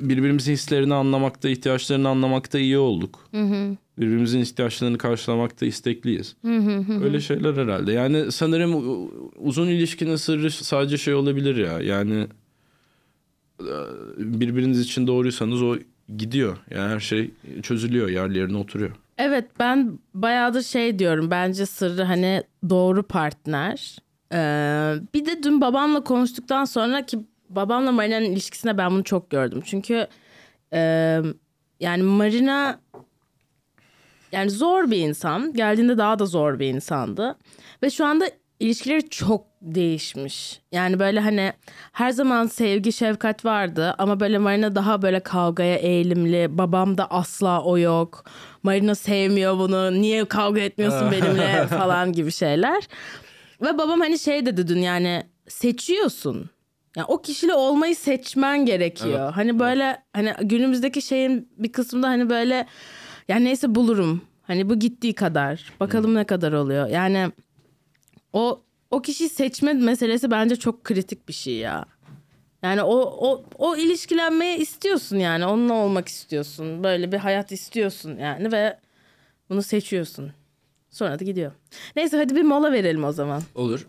birbirimizin 0.00 0.52
hislerini 0.52 0.94
anlamakta, 0.94 1.48
ihtiyaçlarını 1.48 2.08
anlamakta 2.08 2.58
iyi 2.58 2.78
olduk. 2.78 3.28
Birbirimizin 3.98 4.40
ihtiyaçlarını 4.40 4.98
karşılamakta 4.98 5.66
istekliyiz. 5.66 6.36
Öyle 7.02 7.20
şeyler 7.20 7.56
herhalde. 7.56 7.92
Yani 7.92 8.32
sanırım 8.32 8.72
uzun 9.36 9.68
ilişkinin 9.68 10.16
sırrı 10.16 10.50
sadece 10.50 10.98
şey 10.98 11.14
olabilir 11.14 11.56
ya. 11.56 11.80
Yani 11.80 12.26
e, 13.60 13.74
birbiriniz 14.18 14.80
için 14.80 15.06
doğruysanız 15.06 15.62
o 15.62 15.76
gidiyor. 16.16 16.56
Yani 16.70 16.92
her 16.92 17.00
şey 17.00 17.30
çözülüyor, 17.62 18.08
yerli 18.08 18.38
yerine 18.38 18.56
oturuyor. 18.56 18.90
Evet 19.18 19.44
ben 19.58 19.98
bayağıdır 20.14 20.62
şey 20.62 20.98
diyorum 20.98 21.30
bence 21.30 21.66
sırrı 21.66 22.02
hani 22.02 22.42
doğru 22.70 23.02
partner. 23.02 23.96
Ee, 24.32 24.94
bir 25.14 25.26
de 25.26 25.42
dün 25.42 25.60
babamla 25.60 26.04
konuştuktan 26.04 26.64
sonra 26.64 27.06
ki 27.06 27.18
babamla 27.50 27.92
Marina'nın 27.92 28.24
ilişkisinde 28.24 28.78
ben 28.78 28.90
bunu 28.90 29.04
çok 29.04 29.30
gördüm. 29.30 29.62
Çünkü 29.64 30.06
e, 30.72 30.80
yani 31.80 32.02
Marina 32.02 32.80
yani 34.32 34.50
zor 34.50 34.90
bir 34.90 34.98
insan. 34.98 35.52
Geldiğinde 35.52 35.98
daha 35.98 36.18
da 36.18 36.26
zor 36.26 36.58
bir 36.58 36.66
insandı. 36.66 37.36
Ve 37.82 37.90
şu 37.90 38.04
anda 38.04 38.30
ilişkileri 38.60 39.08
çok 39.08 39.44
değişmiş. 39.62 40.60
Yani 40.72 40.98
böyle 40.98 41.20
hani 41.20 41.52
her 41.92 42.10
zaman 42.10 42.46
sevgi 42.46 42.92
şefkat 42.92 43.44
vardı 43.44 43.94
ama 43.98 44.20
böyle 44.20 44.38
Marina 44.38 44.74
daha 44.74 45.02
böyle 45.02 45.20
kavgaya 45.20 45.76
eğilimli. 45.76 46.58
Babam 46.58 46.98
da 46.98 47.10
asla 47.10 47.62
o 47.62 47.78
yok. 47.78 48.24
Marina 48.62 48.94
sevmiyor 48.94 49.58
bunu. 49.58 49.92
Niye 49.92 50.24
kavga 50.24 50.60
etmiyorsun 50.60 51.10
benimle 51.10 51.66
falan 51.78 52.12
gibi 52.12 52.32
şeyler. 52.32 52.88
Ve 53.62 53.78
babam 53.78 54.00
hani 54.00 54.18
şey 54.18 54.46
dedi 54.46 54.68
dün 54.68 54.78
yani 54.78 55.22
seçiyorsun. 55.48 56.50
Yani 56.98 57.06
o 57.08 57.22
kişiyle 57.22 57.54
olmayı 57.54 57.96
seçmen 57.96 58.66
gerekiyor. 58.66 59.32
Hani 59.32 59.58
böyle 59.58 60.02
hani 60.12 60.34
günümüzdeki 60.42 61.02
şeyin 61.02 61.48
bir 61.58 61.72
kısmında 61.72 62.08
hani 62.08 62.30
böyle 62.30 62.66
yani 63.28 63.44
neyse 63.44 63.74
bulurum. 63.74 64.22
Hani 64.42 64.70
bu 64.70 64.78
gittiği 64.78 65.14
kadar. 65.14 65.72
Bakalım 65.80 66.14
ne 66.14 66.24
kadar 66.24 66.52
oluyor. 66.52 66.88
Yani 66.88 67.32
o 68.32 68.62
o 68.90 69.02
kişiyi 69.02 69.28
seçme 69.28 69.72
meselesi 69.72 70.30
bence 70.30 70.56
çok 70.56 70.84
kritik 70.84 71.28
bir 71.28 71.32
şey 71.32 71.54
ya. 71.54 71.84
Yani 72.62 72.82
o 72.82 72.96
o 72.98 73.44
o 73.58 73.76
ilişkilenmeyi 73.76 74.58
istiyorsun 74.58 75.16
yani. 75.16 75.46
Onunla 75.46 75.74
olmak 75.74 76.08
istiyorsun. 76.08 76.84
Böyle 76.84 77.12
bir 77.12 77.18
hayat 77.18 77.52
istiyorsun 77.52 78.16
yani 78.16 78.52
ve 78.52 78.78
bunu 79.50 79.62
seçiyorsun. 79.62 80.32
Sonra 80.90 81.18
da 81.18 81.24
gidiyor. 81.24 81.52
Neyse 81.96 82.16
hadi 82.16 82.36
bir 82.36 82.42
mola 82.42 82.72
verelim 82.72 83.04
o 83.04 83.12
zaman. 83.12 83.42
Olur. 83.54 83.86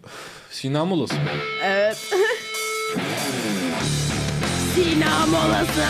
Sina 0.52 0.86
molası? 0.86 1.16
Evet. 1.64 2.14
Sina 4.76 5.26
molası. 5.26 5.84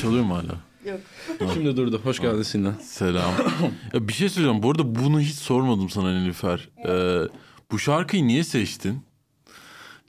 Çalıyor 0.00 0.24
mu 0.24 0.34
hala? 0.36 0.56
Şimdi 1.54 1.76
durdu. 1.76 2.00
Hoş 2.04 2.20
geldin 2.20 2.42
Sina. 2.42 2.72
Selam. 2.82 3.30
ya 3.94 4.08
bir 4.08 4.12
şey 4.12 4.28
söyleyeceğim. 4.28 4.62
Bu 4.62 4.70
arada 4.70 4.94
bunu 4.94 5.20
hiç 5.20 5.34
sormadım 5.34 5.90
sana 5.90 6.12
Nilüfer. 6.20 6.68
Ee, 6.86 7.20
bu 7.70 7.78
şarkıyı 7.78 8.26
niye 8.26 8.44
seçtin? 8.44 9.05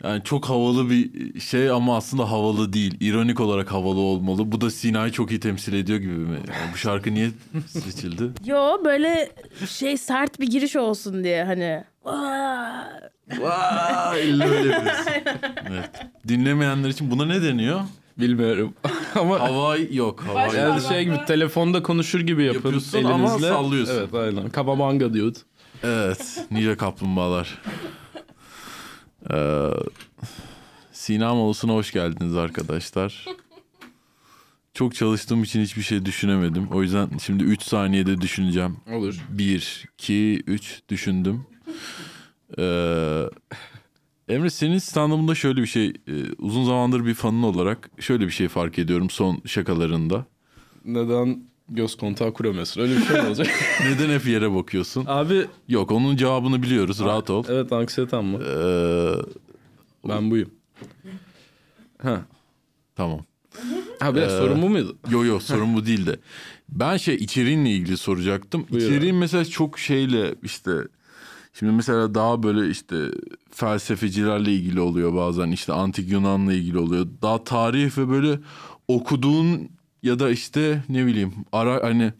Yani 0.04 0.24
çok 0.24 0.50
havalı 0.50 0.90
bir 0.90 1.10
şey 1.40 1.70
ama 1.70 1.98
aslında 1.98 2.32
havalı 2.32 2.74
değil. 2.74 2.98
İronik 3.00 3.40
olarak 3.40 3.72
havalı 3.72 4.00
olmalı. 4.00 4.52
Bu 4.52 4.62
da 4.62 4.70
Sina'yı 4.72 5.12
çok 5.12 5.32
iyi 5.32 5.40
temsil 5.40 5.74
ediyor 5.74 6.00
gibi 6.00 6.12
mi? 6.14 6.36
Yani 6.36 6.72
bu 6.74 6.78
şarkı 6.78 7.14
niye 7.14 7.30
seçildi? 7.68 8.24
Yo 8.46 8.78
böyle 8.86 9.32
şey 9.70 9.98
sert 9.98 10.40
bir 10.40 10.48
giriş 10.48 10.76
olsun 10.76 11.24
diye 11.24 11.44
hani. 11.44 11.84
Aa, 12.06 12.84
Vay, 13.42 14.30
illa 14.30 14.46
öyle. 14.46 14.82
Evet. 15.70 15.90
Dinlemeyenler 16.28 16.90
için 16.90 17.12
buna 17.12 17.26
ne 17.26 17.42
deniyor? 17.42 17.82
Bilmiyorum. 18.20 18.74
Ama 19.16 19.40
Havai 19.40 19.96
yok. 19.96 20.24
Havai 20.28 20.58
yani 20.58 20.80
yok. 20.84 20.92
şey 20.92 21.04
gibi 21.04 21.26
telefonda 21.28 21.84
konuşur 21.84 22.20
gibi 22.20 22.44
yapın 22.44 22.56
Yapıyorsun 22.58 22.98
elinizle. 22.98 23.14
ama 23.14 23.40
sallıyorsun. 23.40 23.94
Evet 23.98 24.14
aynen. 24.14 24.50
Kababanga 24.50 25.14
diyordu. 25.14 25.38
Evet. 25.84 26.46
Nice 26.52 26.78
kaplumbağalar. 26.78 27.62
Ee, 29.34 29.70
Sina 30.92 31.36
molasına 31.36 31.74
hoş 31.74 31.92
geldiniz 31.92 32.36
arkadaşlar. 32.36 33.26
Çok 34.74 34.96
çalıştığım 34.96 35.44
için 35.44 35.62
hiçbir 35.62 35.82
şey 35.82 36.06
düşünemedim. 36.06 36.68
O 36.72 36.84
yüzden 36.84 37.10
şimdi 37.22 37.44
3 37.44 37.62
saniyede 37.64 38.22
düşüneceğim. 38.22 38.78
Olur. 38.94 39.26
1, 39.30 39.86
2, 39.94 40.44
3 40.48 40.82
düşündüm. 40.90 41.46
Ee, 42.58 43.24
Emre 44.30 44.50
senin 44.50 44.78
stand-up'ında 44.78 45.36
şöyle 45.36 45.62
bir 45.62 45.68
şey, 45.68 45.88
e, 45.88 46.14
uzun 46.38 46.66
zamandır 46.66 47.06
bir 47.06 47.14
fanın 47.14 47.44
olarak 47.44 47.90
şöyle 48.00 48.26
bir 48.26 48.32
şey 48.32 48.48
fark 48.48 48.80
ediyorum 48.80 49.10
son 49.10 49.42
şakalarında. 49.46 50.26
Neden 50.86 51.44
göz 51.70 51.98
kontağı 51.98 52.34
kuramıyorsun? 52.34 52.82
Öyle 52.82 52.96
bir 52.96 53.06
şey 53.06 53.22
mi 53.22 53.28
olacak? 53.28 53.48
Neden 53.86 54.10
hep 54.10 54.26
yere 54.28 54.56
bakıyorsun? 54.56 55.04
Abi 55.08 55.46
Yok 55.68 55.92
onun 55.92 56.16
cevabını 56.16 56.64
biliyoruz 56.64 57.00
rahat 57.00 57.30
ol. 57.30 57.44
evet 57.50 57.74
anksiyetem 57.74 58.26
mı? 58.26 58.40
Ee, 58.44 59.14
Ben 60.10 60.32
buyum. 60.32 60.50
Ha. 62.02 62.22
tamam. 62.96 63.20
Ha 64.00 64.16
bir 64.16 64.22
dakika, 64.22 64.38
sorun 64.38 64.62
bu 64.62 64.70
muydu? 64.70 64.98
Yo 65.10 65.24
yo 65.26 65.40
sorun 65.40 65.76
bu 65.76 65.86
değil 65.86 66.06
de. 66.06 66.20
Ben 66.70 66.98
şey 66.98 67.16
içeriğinle 67.16 67.70
ilgili 67.72 67.98
soracaktım. 67.98 68.66
Buyur 68.72 68.82
İçeriğin 68.82 69.16
mesela 69.16 69.46
çok 69.46 69.80
şeyle 69.80 70.36
işte 70.44 70.72
şimdi 71.54 71.72
mesela 71.72 72.16
daha 72.16 72.44
böyle 72.44 72.70
işte 72.70 72.96
felsefecilerle 73.52 74.52
ilgili 74.54 74.80
oluyor 74.82 75.16
bazen 75.16 75.52
işte 75.52 75.74
antik 75.74 76.12
Yunan'la 76.12 76.54
ilgili 76.54 76.78
oluyor. 76.78 77.08
Daha 77.22 77.44
tarih 77.44 77.98
ve 77.98 78.10
böyle 78.10 78.40
okuduğun 78.88 79.70
ya 80.04 80.20
da 80.20 80.30
işte 80.30 80.84
ne 80.90 81.06
bileyim 81.06 81.34
ara 81.52 81.84
hani 81.84 82.14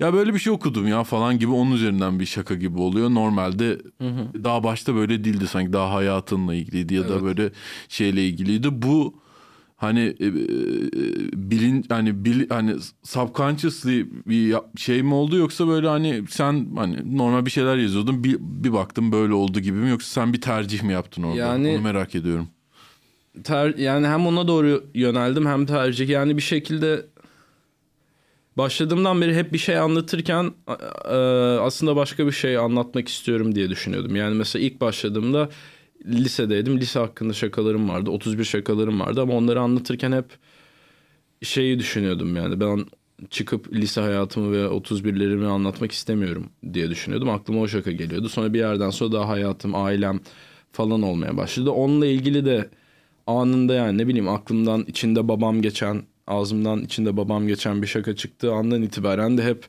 ya 0.00 0.12
böyle 0.14 0.34
bir 0.34 0.38
şey 0.38 0.52
okudum 0.52 0.88
ya 0.88 1.04
falan 1.04 1.38
gibi 1.38 1.50
onun 1.52 1.72
üzerinden 1.72 2.20
bir 2.20 2.26
şaka 2.26 2.54
gibi 2.54 2.78
oluyor. 2.80 3.10
Normalde 3.10 3.78
daha 4.44 4.64
başta 4.64 4.94
böyle 4.94 5.24
değildi 5.24 5.46
sanki 5.46 5.72
daha 5.72 5.94
hayatınla 5.94 6.54
ilgiliydi 6.54 6.94
ya 6.94 7.08
da 7.08 7.12
Evet. 7.12 7.22
böyle 7.22 7.50
şeyle 7.88 8.28
ilgiliydi. 8.28 8.82
Bu 8.82 9.14
hani 9.76 10.00
e, 10.20 10.26
e, 10.26 10.30
bilin 11.50 11.84
hani 11.88 12.24
bil, 12.24 12.48
hani 12.48 12.74
subconsciously 13.02 14.06
bir 14.26 14.54
şey 14.76 15.02
mi 15.02 15.14
oldu 15.14 15.36
yoksa 15.36 15.68
böyle 15.68 15.88
hani 15.88 16.22
sen 16.28 16.66
hani 16.76 17.16
normal 17.18 17.46
bir 17.46 17.50
şeyler 17.50 17.76
yazıyordun 17.76 18.24
bir, 18.24 18.36
bir 18.40 18.72
baktım 18.72 19.12
böyle 19.12 19.34
oldu 19.34 19.60
gibi 19.60 19.78
mi 19.78 19.90
yoksa 19.90 20.20
sen 20.20 20.32
bir 20.32 20.40
tercih 20.40 20.82
mi 20.82 20.92
yaptın 20.92 21.22
orada? 21.22 21.36
Yani- 21.36 21.68
Onu 21.74 21.80
merak 21.82 22.14
ediyorum. 22.14 22.48
Ter, 23.44 23.74
yani 23.74 24.06
hem 24.06 24.26
ona 24.26 24.48
doğru 24.48 24.84
yöneldim 24.94 25.46
hem 25.46 25.66
tercih. 25.66 26.08
Yani 26.08 26.36
bir 26.36 26.42
şekilde 26.42 27.06
başladığımdan 28.56 29.20
beri 29.20 29.34
hep 29.34 29.52
bir 29.52 29.58
şey 29.58 29.78
anlatırken 29.78 30.52
e, 31.04 31.14
aslında 31.60 31.96
başka 31.96 32.26
bir 32.26 32.32
şey 32.32 32.56
anlatmak 32.56 33.08
istiyorum 33.08 33.54
diye 33.54 33.70
düşünüyordum. 33.70 34.16
Yani 34.16 34.34
mesela 34.34 34.64
ilk 34.64 34.80
başladığımda 34.80 35.48
lisedeydim. 36.06 36.80
Lise 36.80 36.98
hakkında 36.98 37.32
şakalarım 37.32 37.88
vardı. 37.88 38.10
31 38.10 38.44
şakalarım 38.44 39.00
vardı 39.00 39.20
ama 39.22 39.34
onları 39.34 39.60
anlatırken 39.60 40.12
hep 40.12 40.26
şeyi 41.42 41.78
düşünüyordum 41.78 42.36
yani. 42.36 42.60
Ben 42.60 42.86
çıkıp 43.30 43.72
lise 43.72 44.00
hayatımı 44.00 44.52
ve 44.52 44.64
31'lerimi 44.64 45.46
anlatmak 45.46 45.92
istemiyorum 45.92 46.46
diye 46.72 46.90
düşünüyordum. 46.90 47.30
Aklıma 47.30 47.60
o 47.60 47.68
şaka 47.68 47.92
geliyordu. 47.92 48.28
Sonra 48.28 48.52
bir 48.52 48.58
yerden 48.58 48.90
sonra 48.90 49.12
daha 49.12 49.28
hayatım, 49.28 49.74
ailem 49.74 50.20
falan 50.72 51.02
olmaya 51.02 51.36
başladı. 51.36 51.70
Onunla 51.70 52.06
ilgili 52.06 52.44
de 52.44 52.68
anında 53.26 53.74
yani 53.74 53.98
ne 53.98 54.06
bileyim 54.08 54.28
aklımdan 54.28 54.84
içinde 54.88 55.28
babam 55.28 55.62
geçen, 55.62 56.02
ağzımdan 56.26 56.82
içinde 56.82 57.16
babam 57.16 57.46
geçen 57.46 57.82
bir 57.82 57.86
şaka 57.86 58.16
çıktığı 58.16 58.52
andan 58.52 58.82
itibaren 58.82 59.38
de 59.38 59.44
hep 59.44 59.66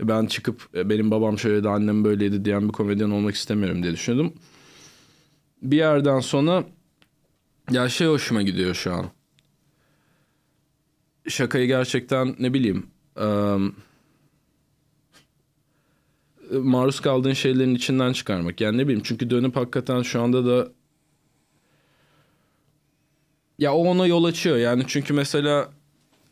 ben 0.00 0.26
çıkıp 0.26 0.68
"E, 0.74 0.90
benim 0.90 1.10
babam 1.10 1.38
şöyleydi, 1.38 1.68
annem 1.68 2.04
böyleydi 2.04 2.44
diyen 2.44 2.68
bir 2.68 2.72
komedyen 2.72 3.10
olmak 3.10 3.34
istemiyorum 3.34 3.82
diye 3.82 3.92
düşünüyordum. 3.92 4.32
Bir 5.62 5.76
yerden 5.76 6.20
sonra 6.20 6.64
ya 7.70 7.88
şey 7.88 8.06
hoşuma 8.06 8.42
gidiyor 8.42 8.74
şu 8.74 8.92
an. 8.94 9.06
Şakayı 11.28 11.66
gerçekten 11.66 12.36
ne 12.38 12.54
bileyim 12.54 12.86
maruz 16.50 17.00
kaldığın 17.00 17.32
şeylerin 17.32 17.74
içinden 17.74 18.12
çıkarmak. 18.12 18.60
Yani 18.60 18.78
ne 18.78 18.84
bileyim 18.84 19.02
çünkü 19.04 19.30
dönüp 19.30 19.56
hakikaten 19.56 20.02
şu 20.02 20.22
anda 20.22 20.46
da 20.46 20.72
ya 23.58 23.74
o 23.74 23.84
ona 23.88 24.06
yol 24.06 24.24
açıyor. 24.24 24.56
Yani 24.56 24.84
çünkü 24.86 25.12
mesela 25.14 25.70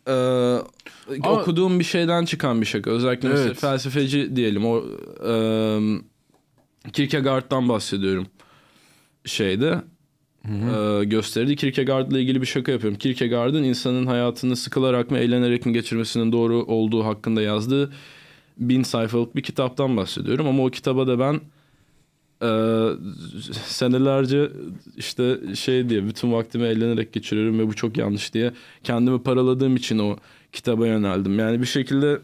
e, 0.09 0.14
okuduğum 1.24 1.78
bir 1.78 1.84
şeyden 1.84 2.24
çıkan 2.24 2.61
bir 2.61 2.66
şaka. 2.66 2.90
Özellikle 2.90 3.28
mesela 3.28 3.46
Evet. 3.46 3.61
felsefeci 3.61 4.36
diyelim. 4.36 4.66
O 4.66 4.82
e, 5.28 5.32
Kierkegaard'dan 6.92 7.68
bahsediyorum 7.68 8.26
şeyde. 9.24 9.82
E, 10.44 11.05
gösteridi. 11.05 11.57
Kierkegaard'la 11.57 12.18
ilgili 12.18 12.40
bir 12.40 12.46
şaka 12.46 12.72
yapıyorum. 12.72 12.98
Kierkegaard'ın 12.98 13.62
insanın 13.62 14.07
hayatını 14.07 14.57
sıkılarak 14.57 15.11
mı 15.11 15.18
eğlenerek 15.18 15.66
mi 15.66 15.72
geçirmesinin 15.72 16.32
doğru 16.32 16.64
olduğu 16.64 17.05
hakkında 17.05 17.42
yazdığı 17.42 17.92
bin 18.59 18.82
sayfalık 18.82 19.36
bir 19.36 19.42
kitaptan 19.42 19.96
bahsediyorum. 19.96 20.46
Ama 20.46 20.64
o 20.64 20.70
kitaba 20.70 21.07
da 21.07 21.18
ben 21.18 21.40
e, 22.43 22.49
senelerce 23.66 24.51
işte 24.97 25.38
şey 25.55 25.88
diye 25.88 26.07
bütün 26.07 26.32
vaktimi 26.32 26.64
eğlenerek 26.64 27.12
geçiriyorum 27.12 27.59
ve 27.59 27.68
bu 27.68 27.74
çok 27.74 27.97
yanlış 27.97 28.34
diye 28.34 28.53
kendimi 28.84 29.22
paraladığım 29.22 29.76
için 29.76 29.99
o 29.99 30.16
kitaba 30.53 30.86
yöneldim. 30.86 31.38
Yani 31.38 31.61
bir 31.61 31.66
şekilde 31.66 32.18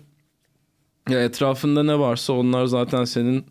ya 1.08 1.24
etrafında 1.24 1.82
ne 1.82 1.98
varsa 1.98 2.32
onlar 2.32 2.66
zaten 2.66 3.04
senin 3.04 3.44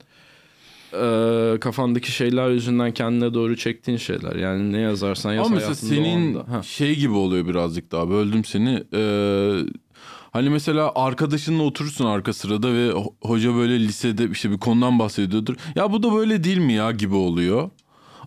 e, 0.93 1.57
kafandaki 1.59 2.11
şeyler 2.11 2.49
yüzünden 2.49 2.91
kendine 2.91 3.34
doğru 3.34 3.55
çektiğin 3.57 3.97
şeyler. 3.97 4.36
Yani 4.36 4.72
ne 4.72 4.80
yazarsan 4.80 5.34
yaz 5.34 5.45
Ama 5.45 5.55
mesela 5.55 5.76
senin 5.76 6.39
şey 6.61 6.95
gibi 6.95 7.13
oluyor 7.13 7.47
birazcık 7.47 7.91
daha 7.91 8.09
böldüm 8.09 8.45
seni. 8.45 8.84
Ee, 8.93 9.61
hani 10.32 10.49
mesela 10.49 10.91
arkadaşınla 10.95 11.63
oturursun 11.63 12.05
arka 12.05 12.34
sırada 12.34 12.73
ve 12.73 12.89
ho- 12.89 13.13
hoca 13.21 13.55
böyle 13.55 13.80
lisede 13.80 14.30
işte 14.32 14.51
bir 14.51 14.57
konudan 14.57 14.99
bahsediyordur. 14.99 15.55
Ya 15.75 15.91
bu 15.91 16.03
da 16.03 16.13
böyle 16.13 16.43
değil 16.43 16.57
mi 16.57 16.73
ya 16.73 16.91
gibi 16.91 17.15
oluyor. 17.15 17.69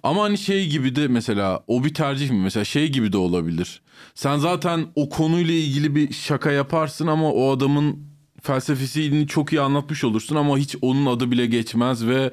Ama 0.02 0.22
hani 0.22 0.38
şey 0.38 0.66
gibi 0.68 0.96
de 0.96 1.08
mesela 1.08 1.64
o 1.66 1.84
bir 1.84 1.94
tercih 1.94 2.30
mi? 2.30 2.36
Mesela 2.42 2.64
şey 2.64 2.88
gibi 2.88 3.12
de 3.12 3.16
olabilir. 3.18 3.82
Sen 4.14 4.38
zaten 4.38 4.86
o 4.94 5.08
konuyla 5.08 5.54
ilgili 5.54 5.94
bir 5.94 6.12
şaka 6.12 6.50
yaparsın 6.52 7.06
ama 7.06 7.32
o 7.32 7.50
adamın 7.50 8.09
felsefesini 8.42 9.26
çok 9.26 9.52
iyi 9.52 9.60
anlatmış 9.60 10.04
olursun 10.04 10.36
ama 10.36 10.58
hiç 10.58 10.76
onun 10.82 11.06
adı 11.06 11.30
bile 11.30 11.46
geçmez 11.46 12.06
ve 12.06 12.30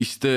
işte 0.00 0.28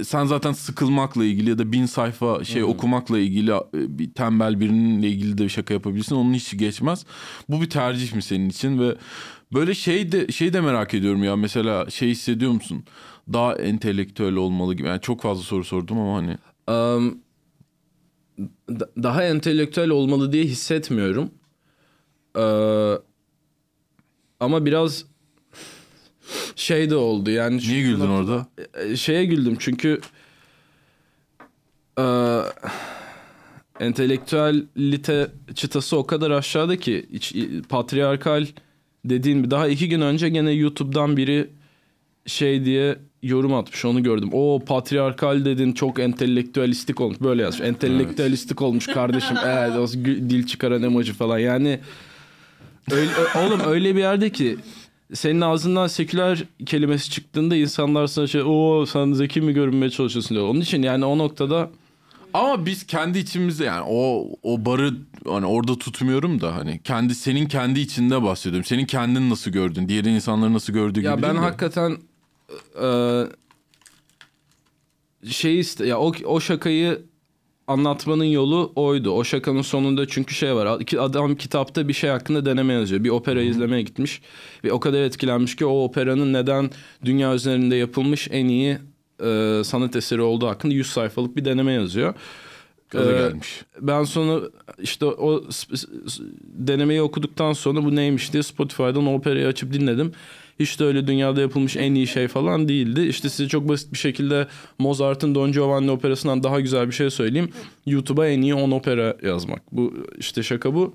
e, 0.00 0.04
sen 0.04 0.24
zaten 0.24 0.52
sıkılmakla 0.52 1.24
ilgili 1.24 1.50
ya 1.50 1.58
da 1.58 1.72
bin 1.72 1.86
sayfa 1.86 2.44
şey 2.44 2.62
okumakla 2.64 3.18
ilgili 3.18 3.50
e, 3.50 3.62
bir 3.74 4.10
tembel 4.14 4.60
birininle 4.60 5.08
ilgili 5.08 5.38
de 5.38 5.44
bir 5.44 5.48
şaka 5.48 5.74
yapabilirsin. 5.74 6.14
Onun 6.16 6.34
hiç 6.34 6.58
geçmez. 6.58 7.06
Bu 7.48 7.60
bir 7.60 7.70
tercih 7.70 8.14
mi 8.14 8.22
senin 8.22 8.48
için 8.48 8.78
ve 8.80 8.96
böyle 9.54 9.74
şey 9.74 10.12
de 10.12 10.28
şey 10.32 10.52
de 10.52 10.60
merak 10.60 10.94
ediyorum 10.94 11.24
ya 11.24 11.36
mesela 11.36 11.90
şey 11.90 12.08
hissediyor 12.10 12.52
musun? 12.52 12.84
Daha 13.32 13.54
entelektüel 13.54 14.34
olmalı 14.34 14.74
gibi. 14.74 14.88
Yani 14.88 15.00
çok 15.00 15.22
fazla 15.22 15.42
soru 15.42 15.64
sordum 15.64 15.98
ama 15.98 16.16
hani 16.16 16.36
Um, 16.68 17.18
da- 18.68 18.90
daha 19.02 19.24
entelektüel 19.24 19.90
olmalı 19.90 20.32
diye 20.32 20.44
hissetmiyorum. 20.44 21.30
Ee, 22.36 22.98
ama 24.42 24.66
biraz 24.66 25.04
şey 26.56 26.90
de 26.90 26.96
oldu 26.96 27.30
yani. 27.30 27.56
niye 27.58 27.82
güldün 27.82 28.08
orada? 28.08 28.46
E, 28.74 28.96
Şeye 28.96 29.24
güldüm 29.24 29.56
çünkü 29.58 30.00
e, 31.98 32.04
entelektüellite 33.80 35.28
çıtası 35.54 35.96
o 35.96 36.06
kadar 36.06 36.30
aşağıda 36.30 36.76
ki 36.76 37.06
iç- 37.12 37.34
patriarkal 37.68 38.46
dediğin 39.04 39.50
daha 39.50 39.68
iki 39.68 39.88
gün 39.88 40.00
önce 40.00 40.28
gene 40.28 40.50
YouTube'dan 40.52 41.16
biri 41.16 41.50
şey 42.26 42.64
diye 42.64 42.98
yorum 43.22 43.54
atmış 43.54 43.84
onu 43.84 44.02
gördüm. 44.02 44.28
O 44.32 44.60
patriarkal 44.66 45.44
dedin 45.44 45.72
çok 45.72 45.98
entelektüelistik 45.98 47.00
olmuş 47.00 47.20
böyle 47.20 47.42
yazmış. 47.42 47.68
Entelektüelistik 47.68 48.62
olmuş 48.62 48.86
kardeşim. 48.86 49.36
Evet 49.46 49.92
dil 50.04 50.46
çıkaran 50.46 50.82
emoji 50.82 51.12
falan 51.12 51.38
yani 51.38 51.80
öyle, 52.90 53.10
oğlum 53.38 53.60
öyle 53.66 53.96
bir 53.96 54.00
yerde 54.00 54.30
ki 54.30 54.56
senin 55.14 55.40
ağzından 55.40 55.86
seküler 55.86 56.44
kelimesi 56.66 57.10
çıktığında 57.10 57.56
insanlar 57.56 58.06
sana 58.06 58.26
şey 58.26 58.42
o 58.46 58.86
sen 58.86 59.12
zeki 59.12 59.40
mi 59.40 59.52
görünmeye 59.52 59.90
çalışıyorsun 59.90 60.34
diyor. 60.34 60.48
Onun 60.48 60.60
için 60.60 60.82
yani 60.82 61.04
o 61.04 61.18
noktada 61.18 61.70
Ama 62.34 62.66
biz 62.66 62.86
kendi 62.86 63.18
içimizde 63.18 63.64
yani 63.64 63.84
o 63.88 64.28
o 64.42 64.64
barı 64.64 64.94
hani 65.28 65.46
orada 65.46 65.78
tutmuyorum 65.78 66.40
da 66.40 66.56
hani 66.56 66.80
kendi 66.84 67.14
senin 67.14 67.46
kendi 67.46 67.80
içinde 67.80 68.22
bahsediyorum. 68.22 68.64
Senin 68.64 68.86
kendini 68.86 69.30
nasıl 69.30 69.50
gördün? 69.50 69.88
Diğer 69.88 70.04
insanları 70.04 70.52
nasıl 70.52 70.72
gördüğü 70.72 71.00
gibi 71.00 71.06
ya 71.10 71.22
ben 71.22 71.34
de. 71.36 71.38
hakikaten 71.38 71.96
e, 72.82 72.88
şey 75.30 75.58
iste 75.60 75.86
ya 75.86 75.98
o 75.98 76.12
o 76.24 76.40
şakayı 76.40 77.02
anlatmanın 77.72 78.24
yolu 78.24 78.72
oydu. 78.76 79.10
O 79.10 79.24
şakanın 79.24 79.62
sonunda 79.62 80.08
çünkü 80.08 80.34
şey 80.34 80.54
var. 80.54 80.80
Adam 80.98 81.34
kitapta 81.34 81.88
bir 81.88 81.92
şey 81.92 82.10
hakkında 82.10 82.44
deneme 82.44 82.72
yazıyor. 82.72 83.04
Bir 83.04 83.10
opera 83.10 83.42
izlemeye 83.42 83.82
gitmiş 83.82 84.20
ve 84.64 84.72
o 84.72 84.80
kadar 84.80 85.02
etkilenmiş 85.02 85.56
ki 85.56 85.66
o 85.66 85.84
operanın 85.84 86.32
neden 86.32 86.70
dünya 87.04 87.34
üzerinde 87.34 87.76
yapılmış 87.76 88.28
en 88.30 88.46
iyi 88.46 88.78
e, 89.24 89.60
sanat 89.64 89.96
eseri 89.96 90.22
olduğu 90.22 90.46
hakkında 90.46 90.74
100 90.74 90.86
sayfalık 90.86 91.36
bir 91.36 91.44
deneme 91.44 91.72
yazıyor. 91.72 92.14
Gaza 92.92 93.12
Ee, 93.12 93.18
gelmiş. 93.18 93.62
Ben 93.80 94.04
sonra 94.04 94.40
işte 94.78 95.04
o 95.04 95.44
denemeyi 96.44 97.02
okuduktan 97.02 97.52
sonra 97.52 97.84
bu 97.84 97.96
neymiş 97.96 98.32
diye 98.32 98.42
Spotify'dan 98.42 99.06
operayı 99.06 99.46
açıp 99.46 99.72
dinledim. 99.72 100.12
Hiç 100.60 100.80
de 100.80 100.84
öyle 100.84 101.06
dünyada 101.06 101.40
yapılmış 101.40 101.76
en 101.76 101.94
iyi 101.94 102.06
şey 102.06 102.28
falan 102.28 102.68
değildi. 102.68 103.00
İşte 103.00 103.28
size 103.28 103.48
çok 103.48 103.68
basit 103.68 103.92
bir 103.92 103.98
şekilde 103.98 104.46
Mozart'ın 104.78 105.34
Don 105.34 105.52
Giovanni 105.52 105.90
operasından 105.90 106.42
daha 106.42 106.60
güzel 106.60 106.86
bir 106.86 106.92
şey 106.92 107.10
söyleyeyim. 107.10 107.48
YouTube'a 107.86 108.26
en 108.26 108.42
iyi 108.42 108.54
10 108.54 108.70
opera 108.70 109.16
yazmak. 109.22 109.62
Bu 109.72 109.94
işte 110.18 110.42
şaka 110.42 110.74
bu. 110.74 110.94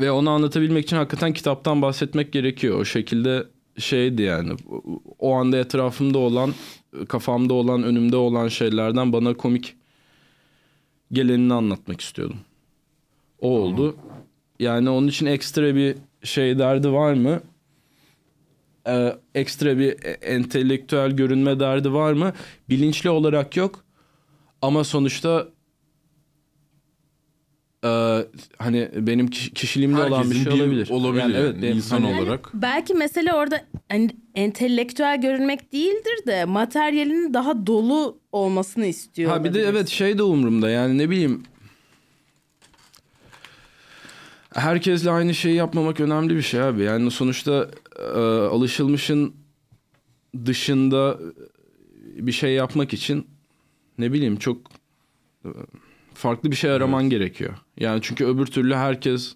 Ve 0.00 0.10
onu 0.10 0.30
anlatabilmek 0.30 0.84
için 0.84 0.96
hakikaten 0.96 1.32
kitaptan 1.32 1.82
bahsetmek 1.82 2.32
gerekiyor. 2.32 2.80
O 2.80 2.84
şekilde 2.84 3.44
şeydi 3.78 4.22
yani. 4.22 4.52
O 5.18 5.32
anda 5.34 5.56
etrafımda 5.56 6.18
olan, 6.18 6.54
kafamda 7.08 7.54
olan, 7.54 7.82
önümde 7.82 8.16
olan 8.16 8.48
şeylerden 8.48 9.12
bana 9.12 9.34
komik 9.34 9.76
gelenini 11.12 11.54
anlatmak 11.54 12.00
istiyordum. 12.00 12.36
O 13.40 13.48
oldu. 13.48 13.96
Yani 14.60 14.90
onun 14.90 15.08
için 15.08 15.26
ekstra 15.26 15.74
bir 15.74 15.96
şey 16.22 16.58
derdi 16.58 16.92
var 16.92 17.14
mı? 17.14 17.40
Ee, 18.88 19.16
ekstra 19.34 19.78
bir 19.78 19.88
e- 20.04 20.10
entelektüel 20.10 21.10
görünme 21.10 21.60
derdi 21.60 21.92
var 21.92 22.12
mı? 22.12 22.32
Bilinçli 22.68 23.10
olarak 23.10 23.56
yok. 23.56 23.84
Ama 24.62 24.84
sonuçta 24.84 25.48
e, 27.84 28.18
hani 28.58 28.88
benim 28.96 29.26
kiş- 29.26 29.50
kişiliğimde 29.54 30.00
olan 30.02 30.10
bir 30.10 30.16
Herkesin 30.36 30.44
şey 30.44 30.52
bir 30.54 30.60
olabilir. 30.60 30.88
olabilir 30.90 31.20
Yani 31.22 31.32
yani, 31.32 31.42
evet, 31.44 31.56
benim- 31.62 31.76
insan 31.76 32.02
hani- 32.02 32.20
olarak. 32.22 32.50
Belki 32.54 32.94
mesele 32.94 33.32
orada 33.32 33.64
hani 33.90 34.10
entelektüel 34.34 35.20
görünmek 35.20 35.72
değildir 35.72 36.26
de 36.26 36.44
materyalinin 36.44 37.34
daha 37.34 37.66
dolu 37.66 38.18
olmasını 38.32 38.86
istiyor. 38.86 39.30
Ha 39.30 39.44
bir 39.44 39.54
de 39.54 39.62
evet 39.62 39.88
şey 39.88 40.18
de 40.18 40.22
umurumda 40.22 40.70
yani 40.70 40.98
ne 40.98 41.10
bileyim. 41.10 41.42
Herkesle 44.54 45.10
aynı 45.10 45.34
şeyi 45.34 45.54
yapmamak 45.54 46.00
önemli 46.00 46.36
bir 46.36 46.42
şey 46.42 46.60
abi. 46.62 46.82
Yani 46.82 47.10
sonuçta 47.10 47.68
e, 48.14 48.18
alışılmışın 48.48 49.34
dışında 50.46 51.18
bir 52.16 52.32
şey 52.32 52.54
yapmak 52.54 52.92
için 52.92 53.26
ne 53.98 54.12
bileyim 54.12 54.36
çok 54.36 54.58
e, 55.44 55.48
farklı 56.14 56.50
bir 56.50 56.56
şey 56.56 56.70
araman 56.70 57.10
gerekiyor. 57.10 57.54
Yani 57.80 58.00
çünkü 58.02 58.24
öbür 58.24 58.46
türlü 58.46 58.74
herkes 58.74 59.34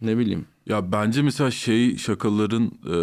ne 0.00 0.18
bileyim. 0.18 0.46
Ya 0.66 0.92
bence 0.92 1.22
mesela 1.22 1.50
şey 1.50 1.96
şakaların 1.96 2.64
e, 2.66 2.94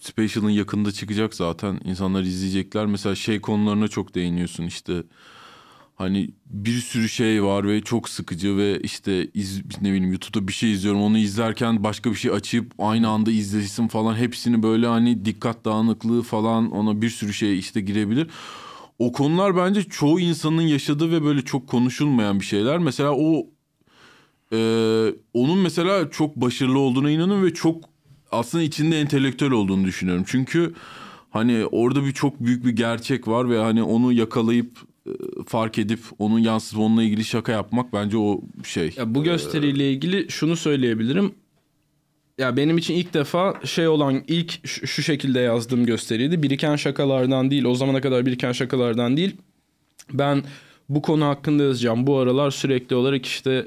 Special'ın 0.00 0.50
yakında 0.50 0.92
çıkacak 0.92 1.34
zaten. 1.34 1.80
İnsanlar 1.84 2.22
izleyecekler. 2.22 2.86
Mesela 2.86 3.14
şey 3.14 3.40
konularına 3.40 3.88
çok 3.88 4.14
değiniyorsun 4.14 4.64
işte. 4.64 5.02
Hani 6.00 6.30
bir 6.46 6.72
sürü 6.72 7.08
şey 7.08 7.44
var 7.44 7.68
ve 7.68 7.80
çok 7.80 8.08
sıkıcı 8.08 8.56
ve 8.56 8.80
işte 8.80 9.30
iz, 9.34 9.62
ne 9.80 9.88
bileyim 9.88 10.10
YouTube'da 10.10 10.48
bir 10.48 10.52
şey 10.52 10.72
izliyorum. 10.72 11.02
Onu 11.02 11.18
izlerken 11.18 11.84
başka 11.84 12.10
bir 12.10 12.16
şey 12.16 12.30
açıp 12.30 12.72
aynı 12.78 13.08
anda 13.08 13.30
izlesin 13.30 13.88
falan. 13.88 14.14
Hepsini 14.14 14.62
böyle 14.62 14.86
hani 14.86 15.24
dikkat 15.24 15.64
dağınıklığı 15.64 16.22
falan 16.22 16.70
ona 16.70 17.02
bir 17.02 17.10
sürü 17.10 17.32
şey 17.32 17.58
işte 17.58 17.80
girebilir. 17.80 18.26
O 18.98 19.12
konular 19.12 19.56
bence 19.56 19.82
çoğu 19.82 20.20
insanın 20.20 20.62
yaşadığı 20.62 21.12
ve 21.12 21.24
böyle 21.24 21.42
çok 21.42 21.68
konuşulmayan 21.68 22.40
bir 22.40 22.44
şeyler. 22.44 22.78
Mesela 22.78 23.12
o 23.16 23.46
ee, 24.52 25.14
onun 25.34 25.58
mesela 25.58 26.10
çok 26.10 26.36
başarılı 26.36 26.78
olduğuna 26.78 27.10
inanıyorum 27.10 27.44
ve 27.44 27.54
çok 27.54 27.84
aslında 28.32 28.64
içinde 28.64 29.00
entelektüel 29.00 29.50
olduğunu 29.50 29.84
düşünüyorum. 29.84 30.24
Çünkü 30.26 30.74
hani 31.30 31.66
orada 31.66 32.04
bir 32.04 32.12
çok 32.12 32.40
büyük 32.40 32.64
bir 32.64 32.70
gerçek 32.70 33.28
var 33.28 33.50
ve 33.50 33.58
hani 33.58 33.82
onu 33.82 34.12
yakalayıp 34.12 34.78
e, 34.78 34.89
fark 35.46 35.78
edip 35.78 36.00
onun 36.18 36.38
yansıtıp 36.38 36.78
onunla 36.78 37.02
ilgili 37.02 37.24
şaka 37.24 37.52
yapmak 37.52 37.92
bence 37.92 38.16
o 38.16 38.40
şey. 38.64 38.94
Ya 38.96 39.14
bu 39.14 39.24
gösteriyle 39.24 39.92
ilgili 39.92 40.26
şunu 40.30 40.56
söyleyebilirim. 40.56 41.34
Ya 42.38 42.56
benim 42.56 42.78
için 42.78 42.94
ilk 42.94 43.14
defa 43.14 43.60
şey 43.64 43.88
olan 43.88 44.22
ilk 44.28 44.66
şu, 44.66 45.02
şekilde 45.02 45.40
yazdığım 45.40 45.86
gösteriydi. 45.86 46.42
Biriken 46.42 46.76
şakalardan 46.76 47.50
değil, 47.50 47.64
o 47.64 47.74
zamana 47.74 48.00
kadar 48.00 48.26
biriken 48.26 48.52
şakalardan 48.52 49.16
değil. 49.16 49.36
Ben 50.12 50.42
bu 50.88 51.02
konu 51.02 51.24
hakkında 51.24 51.62
yazacağım. 51.62 52.06
Bu 52.06 52.18
aralar 52.18 52.50
sürekli 52.50 52.96
olarak 52.96 53.26
işte 53.26 53.50
e, 53.52 53.66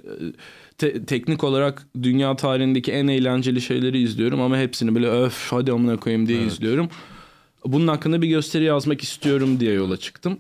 te- 0.78 1.06
teknik 1.06 1.44
olarak 1.44 1.88
dünya 2.04 2.36
tarihindeki 2.36 2.92
en 2.92 3.08
eğlenceli 3.08 3.62
şeyleri 3.62 4.02
izliyorum 4.02 4.42
ama 4.42 4.58
hepsini 4.58 4.96
böyle 4.96 5.08
öf 5.08 5.48
hadi 5.52 5.72
amına 5.72 5.98
koyayım 5.98 6.28
diye 6.28 6.46
izliyorum. 6.46 6.90
Bunun 7.66 7.88
hakkında 7.88 8.22
bir 8.22 8.28
gösteri 8.28 8.64
yazmak 8.64 9.02
istiyorum 9.02 9.60
diye 9.60 9.74
yola 9.74 9.98
çıktım. 9.98 10.38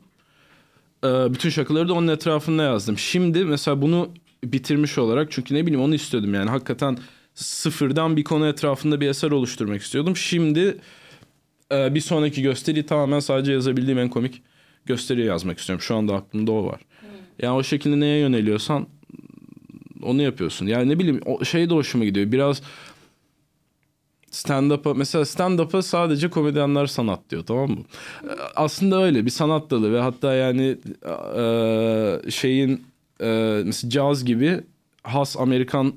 Ee, 1.03 1.33
bütün 1.33 1.49
şakaları 1.49 1.87
da 1.87 1.93
onun 1.93 2.07
etrafında 2.07 2.63
yazdım. 2.63 2.97
Şimdi 2.97 3.45
mesela 3.45 3.81
bunu 3.81 4.09
bitirmiş 4.43 4.97
olarak 4.97 5.31
çünkü 5.31 5.55
ne 5.55 5.65
bileyim 5.65 5.81
onu 5.81 5.95
istiyordum 5.95 6.33
yani 6.33 6.49
hakikaten 6.49 6.97
sıfırdan 7.33 8.17
bir 8.17 8.23
konu 8.23 8.47
etrafında 8.47 9.01
bir 9.01 9.07
eser 9.07 9.31
oluşturmak 9.31 9.81
istiyordum. 9.81 10.15
Şimdi 10.15 10.77
e, 11.71 11.95
bir 11.95 12.01
sonraki 12.01 12.41
gösteriyi 12.41 12.85
tamamen 12.85 13.19
sadece 13.19 13.51
yazabildiğim 13.51 13.99
en 13.99 14.09
komik 14.09 14.41
gösteriyi 14.85 15.27
yazmak 15.27 15.59
istiyorum. 15.59 15.81
Şu 15.81 15.95
anda 15.95 16.15
aklımda 16.15 16.51
o 16.51 16.65
var. 16.65 16.81
Yani 17.41 17.55
o 17.55 17.63
şekilde 17.63 17.99
neye 17.99 18.19
yöneliyorsan 18.19 18.87
onu 20.01 20.21
yapıyorsun. 20.21 20.67
Yani 20.67 20.89
ne 20.89 20.99
bileyim 20.99 21.21
o 21.25 21.45
şey 21.45 21.69
de 21.69 21.73
hoşuma 21.73 22.05
gidiyor. 22.05 22.31
Biraz 22.31 22.61
stand-up'a 24.33 24.93
mesela 24.93 25.25
stand-up'a 25.25 25.81
sadece 25.81 26.29
komedyenler 26.29 26.85
sanat 26.85 27.19
diyor 27.29 27.43
tamam 27.45 27.69
mı? 27.69 27.77
Ee, 28.23 28.27
Aslında 28.55 29.03
öyle 29.03 29.25
bir 29.25 29.29
sanat 29.29 29.69
dalı 29.71 29.93
ve 29.93 29.99
hatta 29.99 30.33
yani 30.33 30.77
e, 31.37 32.31
şeyin 32.31 32.83
e, 33.21 33.61
mesela 33.65 33.89
caz 33.89 34.25
gibi 34.25 34.61
has 35.03 35.37
Amerikan 35.37 35.93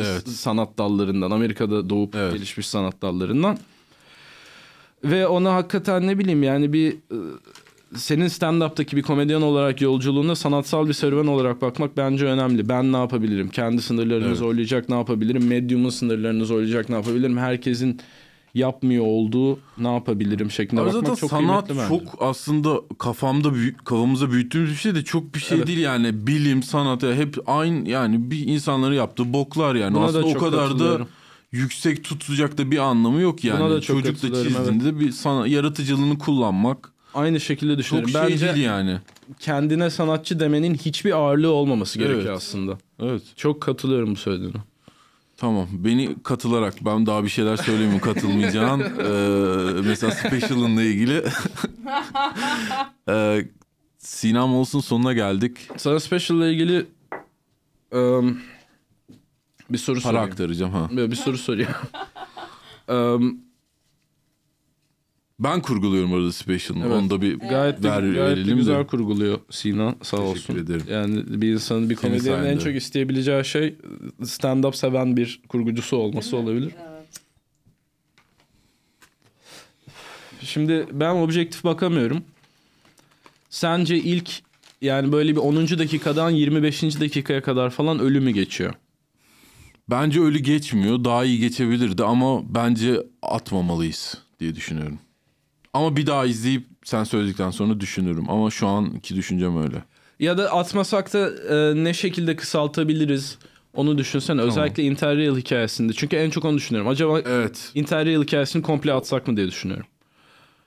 Evet. 0.00 0.28
sanat 0.28 0.78
dallarından 0.78 1.30
Amerika'da 1.30 1.90
doğup 1.90 2.14
Evet. 2.14 2.32
gelişmiş 2.32 2.66
sanat 2.68 3.02
dallarından 3.02 3.58
ve 5.04 5.26
ona 5.26 5.54
hakikaten 5.54 6.06
ne 6.06 6.18
bileyim 6.18 6.42
yani 6.42 6.72
bir 6.72 6.92
e, 6.92 7.16
senin 7.94 8.26
stand-up'taki 8.28 8.96
bir 8.96 9.02
komedyen 9.02 9.40
olarak 9.42 9.80
yolculuğuna 9.80 10.34
sanatsal 10.34 10.88
bir 10.88 10.92
serüven 10.92 11.26
olarak 11.26 11.62
bakmak 11.62 11.96
bence 11.96 12.26
önemli. 12.26 12.68
Ben 12.68 12.92
ne 12.92 12.96
yapabilirim? 12.96 13.48
Kendi 13.48 13.82
sınırlarını 13.82 14.26
Evet. 14.26 14.36
zorlayacak 14.36 14.88
ne 14.88 14.94
yapabilirim? 14.94 15.46
Medyumun 15.46 15.90
sınırlarını 15.90 16.44
zorlayacak 16.44 16.88
ne 16.88 16.94
yapabilirim? 16.94 17.36
Herkesin 17.38 18.00
yapmıyor 18.54 19.04
olduğu 19.04 19.58
ne 19.78 19.94
yapabilirim 19.94 20.50
şeklinde 20.50 20.80
Ama 20.80 20.92
bakmak 20.94 21.18
çok 21.18 21.30
sanat 21.30 21.66
kıymetli 21.68 21.90
bence. 21.90 22.04
çok 22.04 22.22
aslında 22.22 22.80
kafamda 22.98 23.54
büyük, 23.54 23.84
kafamızda 23.84 24.30
büyüttüğümüz 24.30 24.70
bir 24.70 24.76
şey 24.76 24.94
de 24.94 25.04
çok 25.04 25.34
bir 25.34 25.40
şey 25.40 25.58
Evet. 25.58 25.66
değil 25.66 25.78
yani. 25.78 26.26
Bilim, 26.26 26.62
sanat 26.62 27.02
hep 27.02 27.36
aynı 27.46 27.88
yani 27.88 28.30
bir 28.30 28.46
insanların 28.46 28.94
yaptığı 28.94 29.32
boklar 29.32 29.74
yani. 29.74 29.94
Buna 29.94 30.14
da 30.14 30.18
aslında 30.18 30.26
o 30.26 30.38
kadar 30.38 30.78
da 30.78 30.98
yüksek 31.52 32.04
tutacak 32.04 32.58
da 32.58 32.70
bir 32.70 32.78
anlamı 32.78 33.20
yok 33.20 33.44
yani. 33.44 33.60
Buna 33.60 33.70
da 33.70 33.80
çok 33.80 33.96
Çocuk 34.04 34.22
da 34.22 34.44
çizdiğinde 34.44 35.00
bir 35.00 35.10
sana, 35.10 35.46
yaratıcılığını 35.46 36.18
kullanmak 36.18 36.92
Aynı 37.16 37.40
şekilde 37.40 37.70
çok 37.72 37.78
düşünüyorum. 37.78 38.10
şey 38.10 38.22
Bence 38.48 38.60
yani. 38.62 38.98
kendine 39.40 39.90
sanatçı 39.90 40.40
demenin 40.40 40.74
hiçbir 40.74 41.12
ağırlığı 41.12 41.50
olmaması 41.50 41.98
gerekiyor 41.98 42.20
Evet. 42.22 42.36
aslında. 42.36 42.78
Evet. 43.02 43.22
Çok 43.36 43.60
katılıyorum 43.60 44.10
bu 44.10 44.16
söylediğine. 44.16 44.56
Tamam. 45.36 45.66
Beni 45.72 46.16
katılarak 46.22 46.74
ben 46.84 47.06
daha 47.06 47.24
bir 47.24 47.28
şeyler 47.28 47.56
söyleyeyim 47.56 47.92
mi 47.92 48.00
katılmayacağın. 48.00 48.80
Ee, 48.80 49.82
mesela 49.88 50.12
Special'ınla 50.12 50.82
ilgili. 50.82 51.24
ee, 53.08 53.44
Sinem 53.98 54.54
olsun 54.54 54.80
sonuna 54.80 55.12
geldik. 55.12 55.56
Sana 55.76 56.00
Special 56.00 56.38
ile 56.38 56.52
ilgili 56.52 56.86
ım, 57.94 58.40
bir 59.70 59.78
soru 59.78 60.00
Para 60.00 60.12
sorayım. 60.12 60.30
aktaracağım 60.30 60.72
ha. 60.72 60.88
Bir 60.90 61.10
bir 61.10 61.16
soru 61.16 61.38
sorayım. 61.38 61.70
Im, 62.88 63.40
Ben 65.38 65.62
kurguluyorum 65.62 66.12
orada 66.12 66.32
Special'ını. 66.32 66.86
Evet. 66.86 66.92
Onu 66.96 67.10
da 67.10 67.22
bir 67.22 67.38
gayet 67.38 67.82
de, 67.82 67.90
ver, 67.90 68.02
gayet 68.12 68.46
de 68.46 68.52
güzel 68.52 68.78
de. 68.78 68.86
kurguluyor 68.86 69.38
Sina 69.50 69.94
sağ 70.02 70.16
olsun. 70.16 70.58
ederim. 70.58 70.82
Yani 70.90 71.24
bir 71.42 71.52
insanın 71.52 71.90
bir 71.90 71.96
komedyenin 71.96 72.44
en 72.44 72.58
çok 72.58 72.74
isteyebileceği 72.74 73.44
şey 73.44 73.74
stand-up 74.20 74.76
seven 74.76 75.16
bir 75.16 75.40
kurgucusu 75.48 75.96
olması 75.96 76.36
olabilir. 76.36 76.72
Şimdi 80.40 80.86
ben 80.92 81.14
objektif 81.14 81.64
bakamıyorum. 81.64 82.22
Sence 83.50 83.96
ilk 83.96 84.30
yani 84.82 85.12
böyle 85.12 85.32
bir 85.32 85.40
10. 85.40 85.56
dakikadan 85.56 86.30
25. 86.30 86.82
dakikaya 86.82 87.42
kadar 87.42 87.70
falan 87.70 87.98
ölümü 87.98 88.30
geçiyor. 88.30 88.74
Bence 89.90 90.20
ölü 90.20 90.38
geçmiyor. 90.38 91.04
Daha 91.04 91.24
iyi 91.24 91.40
geçebilirdi 91.40 92.04
ama 92.04 92.54
bence 92.54 93.02
atmamalıyız 93.22 94.18
diye 94.40 94.54
düşünüyorum. 94.54 94.98
Ama 95.76 95.96
bir 95.96 96.06
daha 96.06 96.26
izleyip 96.26 96.66
sen 96.84 97.04
söyledikten 97.04 97.50
sonra 97.50 97.80
düşünürüm. 97.80 98.30
Ama 98.30 98.50
şu 98.50 98.66
anki 98.66 99.16
düşüncem 99.16 99.62
öyle. 99.62 99.84
Ya 100.20 100.38
da 100.38 100.52
atmasak 100.52 101.12
da 101.12 101.30
e, 101.54 101.84
ne 101.84 101.94
şekilde 101.94 102.36
kısaltabiliriz 102.36 103.38
onu 103.74 103.98
düşünsene. 103.98 104.40
Özellikle 104.40 104.82
Interrail 104.82 105.36
hikayesinde. 105.36 105.92
Çünkü 105.92 106.16
en 106.16 106.30
çok 106.30 106.44
onu 106.44 106.56
düşünüyorum. 106.56 106.90
Acaba 106.90 107.20
Evet. 107.20 107.70
Interrail 107.74 108.22
hikayesini 108.22 108.62
komple 108.62 108.92
atsak 108.92 109.28
mı 109.28 109.36
diye 109.36 109.46
düşünüyorum. 109.46 109.86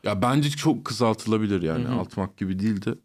Ya 0.04 0.22
bence 0.22 0.50
çok 0.50 0.86
kısaltılabilir 0.86 1.62
yani. 1.62 1.88
Atmak 1.88 2.38
gibi 2.38 2.60
değil 2.60 2.86
de. 2.86 2.96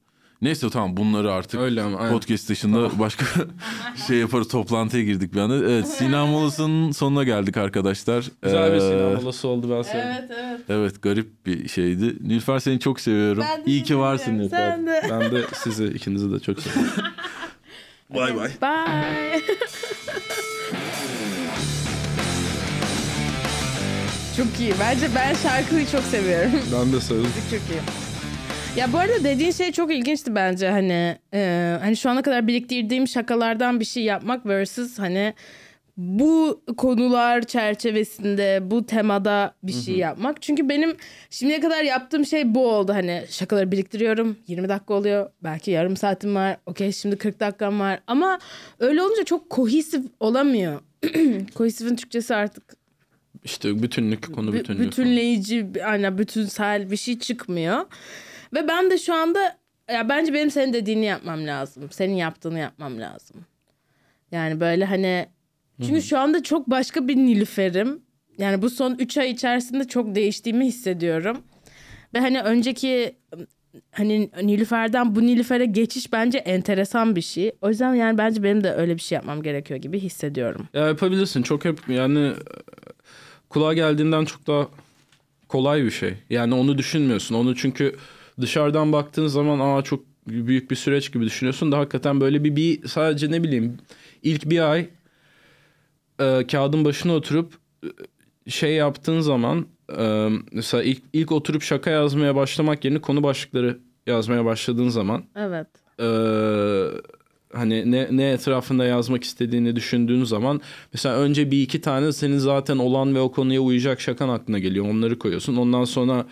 Neyse 0.42 0.70
tamam 0.70 0.96
bunları 0.96 1.32
artık 1.32 1.60
Öyle 1.60 1.82
ama, 1.82 1.98
aynen. 1.98 2.12
podcast 2.12 2.48
dışında 2.48 2.98
başka 2.98 3.24
şey 4.06 4.16
yaparız. 4.18 4.48
Toplantıya 4.48 5.02
girdik 5.04 5.34
bir 5.34 5.40
anda. 5.40 5.56
Evet 5.56 5.88
Sinem 5.88 6.26
Molası'nın 6.26 6.90
sonuna 6.92 7.24
geldik 7.24 7.56
arkadaşlar. 7.56 8.24
Güzel 8.42 8.70
bir 8.72 8.76
Ee, 8.76 8.80
sinema 8.80 9.10
molası 9.20 9.48
oldu 9.48 9.70
ben 9.70 9.82
sevdim. 9.82 10.00
Evet 10.06 10.30
evet. 10.38 10.60
Evet 10.68 11.02
garip 11.02 11.46
bir 11.46 11.68
şeydi. 11.68 12.28
Nilüfer 12.28 12.58
seni 12.58 12.80
çok 12.80 13.00
seviyorum. 13.00 13.44
Ben 13.50 13.60
de 13.60 13.70
İyi 13.70 13.82
ki 13.82 13.98
varsın 13.98 14.24
seviyorum. 14.24 14.40
Nilüfer. 14.46 14.70
Sen 14.76 14.86
de. 14.86 15.02
Ben 15.10 15.30
de 15.32 15.42
sizi 15.62 15.84
ikinizi 15.86 16.32
de 16.32 16.40
çok 16.40 16.60
seviyorum. 16.60 16.92
Bay 18.14 18.36
bay. 18.36 18.50
Bye. 18.62 19.40
çok 24.36 24.60
iyi. 24.60 24.74
Bence 24.80 25.08
ben 25.14 25.34
şarkıyı 25.34 25.86
çok 25.86 26.02
seviyorum. 26.02 26.50
ben 26.72 26.92
de 26.92 27.00
sevdim. 27.00 27.30
çok 27.50 27.60
iyi. 27.60 28.03
Ya 28.76 28.92
bu 28.92 28.98
arada 28.98 29.24
dediğin 29.24 29.50
şey 29.50 29.72
çok 29.72 29.92
ilginçti 29.94 30.34
bence 30.34 30.68
hani 30.68 31.18
e, 31.34 31.76
hani 31.80 31.96
şu 31.96 32.10
ana 32.10 32.22
kadar 32.22 32.46
biriktirdiğim 32.46 33.08
şakalardan 33.08 33.80
bir 33.80 33.84
şey 33.84 34.02
yapmak 34.02 34.46
versus 34.46 34.98
hani 34.98 35.34
bu 35.96 36.62
konular 36.76 37.42
çerçevesinde 37.42 38.60
bu 38.70 38.86
temada 38.86 39.54
bir 39.62 39.72
şey 39.72 39.96
yapmak. 39.96 40.42
Çünkü 40.42 40.68
benim 40.68 40.96
şimdiye 41.30 41.60
kadar 41.60 41.84
yaptığım 41.84 42.26
şey 42.26 42.54
bu 42.54 42.68
oldu. 42.68 42.92
Hani 42.94 43.24
şakaları 43.30 43.72
biriktiriyorum. 43.72 44.36
20 44.46 44.68
dakika 44.68 44.94
oluyor. 44.94 45.30
Belki 45.42 45.70
yarım 45.70 45.96
saatim 45.96 46.34
var. 46.34 46.56
Okey 46.66 46.92
şimdi 46.92 47.18
40 47.18 47.40
dakikam 47.40 47.80
var. 47.80 48.00
Ama 48.06 48.38
öyle 48.78 49.02
olunca 49.02 49.24
çok 49.24 49.50
kohesif 49.50 50.04
olamıyor. 50.20 50.80
Kohesifin 51.54 51.96
Türkçesi 51.96 52.34
artık 52.34 52.62
İşte 53.44 53.82
bütünlük, 53.82 54.34
konu 54.34 54.50
Bü- 54.50 54.52
bütünlüğü. 54.54 54.76
falan. 54.76 54.90
bütünleyici, 54.90 55.66
yani 55.80 56.18
bütünsel 56.18 56.90
bir 56.90 56.96
şey 56.96 57.18
çıkmıyor. 57.18 57.80
Ve 58.54 58.68
ben 58.68 58.90
de 58.90 58.98
şu 58.98 59.14
anda 59.14 59.58
ya 59.90 60.08
bence 60.08 60.34
benim 60.34 60.50
senin 60.50 60.72
dediğini 60.72 61.04
yapmam 61.04 61.46
lazım. 61.46 61.90
Senin 61.90 62.14
yaptığını 62.14 62.58
yapmam 62.58 63.00
lazım. 63.00 63.44
Yani 64.32 64.60
böyle 64.60 64.84
hani 64.84 65.26
çünkü 65.82 66.02
şu 66.02 66.18
anda 66.18 66.42
çok 66.42 66.70
başka 66.70 67.08
bir 67.08 67.16
Nilüfer'im. 67.16 68.02
Yani 68.38 68.62
bu 68.62 68.70
son 68.70 68.96
3 68.98 69.18
ay 69.18 69.30
içerisinde 69.30 69.88
çok 69.88 70.14
değiştiğimi 70.14 70.66
hissediyorum. 70.66 71.38
Ve 72.14 72.20
hani 72.20 72.42
önceki 72.42 73.16
hani 73.90 74.30
Nilüfer'den 74.42 75.14
bu 75.14 75.22
Nilüfer'e 75.22 75.64
geçiş 75.64 76.12
bence 76.12 76.38
enteresan 76.38 77.16
bir 77.16 77.20
şey. 77.20 77.52
O 77.62 77.68
yüzden 77.68 77.94
yani 77.94 78.18
bence 78.18 78.42
benim 78.42 78.64
de 78.64 78.72
öyle 78.72 78.94
bir 78.94 79.00
şey 79.00 79.16
yapmam 79.16 79.42
gerekiyor 79.42 79.80
gibi 79.80 80.00
hissediyorum. 80.00 80.68
Ya 80.74 80.86
yapabilirsin. 80.86 81.42
Çok 81.42 81.64
hep 81.64 81.78
yani 81.88 82.18
e, 82.18 82.34
kulağa 83.48 83.74
geldiğinden 83.74 84.24
çok 84.24 84.46
daha 84.46 84.68
kolay 85.48 85.84
bir 85.84 85.90
şey. 85.90 86.14
Yani 86.30 86.54
onu 86.54 86.78
düşünmüyorsun. 86.78 87.34
Onu 87.34 87.56
çünkü 87.56 87.96
dışarıdan 88.40 88.92
baktığın 88.92 89.26
zaman 89.26 89.60
aa 89.60 89.82
çok 89.82 90.04
büyük 90.26 90.70
bir 90.70 90.76
süreç 90.76 91.12
gibi 91.12 91.24
düşünüyorsun 91.24 91.72
da 91.72 91.78
hakikaten 91.78 92.20
böyle 92.20 92.44
bir, 92.44 92.56
bir 92.56 92.88
sadece 92.88 93.30
ne 93.30 93.42
bileyim 93.42 93.76
ilk 94.22 94.50
bir 94.50 94.70
ay 94.70 94.88
e, 96.20 96.46
kağıdın 96.46 96.84
başına 96.84 97.12
oturup 97.12 97.54
e, 98.46 98.50
şey 98.50 98.74
yaptığın 98.74 99.20
zaman 99.20 99.66
e, 99.98 100.28
mesela 100.52 100.82
ilk, 100.82 101.02
ilk 101.12 101.32
oturup 101.32 101.62
şaka 101.62 101.90
yazmaya 101.90 102.36
başlamak 102.36 102.84
yerine 102.84 103.00
konu 103.00 103.22
başlıkları 103.22 103.78
yazmaya 104.06 104.44
başladığın 104.44 104.88
zaman 104.88 105.24
Evet. 105.36 105.66
e, 106.00 106.06
hani 107.52 107.90
ne, 107.90 108.08
ne 108.10 108.30
etrafında 108.30 108.84
yazmak 108.84 109.24
istediğini 109.24 109.76
düşündüğün 109.76 110.24
zaman 110.24 110.60
mesela 110.92 111.16
önce 111.16 111.50
bir 111.50 111.62
iki 111.62 111.80
tane 111.80 112.12
senin 112.12 112.38
zaten 112.38 112.78
olan 112.78 113.14
ve 113.14 113.20
o 113.20 113.32
konuya 113.32 113.60
uyacak 113.60 114.00
şakan 114.00 114.28
aklına 114.28 114.58
geliyor. 114.58 114.88
Onları 114.88 115.18
koyuyorsun. 115.18 115.56
Ondan 115.56 115.84
sonra 115.84 116.26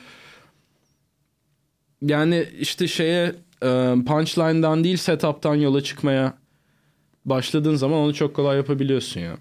yani 2.03 2.47
işte 2.59 2.89
şeye 2.89 3.35
e, 3.63 3.95
punchline'dan 4.07 4.85
değil 4.85 4.97
setup'tan 4.97 5.55
yola 5.55 5.81
çıkmaya 5.83 6.35
başladığın 7.25 7.75
zaman 7.75 7.99
onu 7.99 8.15
çok 8.15 8.37
kolay 8.37 8.57
yapabiliyorsun 8.57 9.21
ya. 9.21 9.37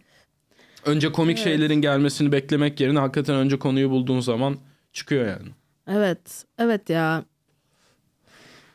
Önce 0.85 1.11
komik 1.11 1.37
şeylerin 1.37 1.81
gelmesini 1.81 2.31
beklemek 2.31 2.79
yerine 2.79 2.99
hakikaten 2.99 3.35
önce 3.35 3.59
konuyu 3.59 3.89
bulduğun 3.89 4.19
zaman 4.19 4.57
çıkıyor 4.93 5.27
yani. 5.27 5.49
Evet. 5.87 6.45
Evet 6.57 6.89
ya. 6.89 7.23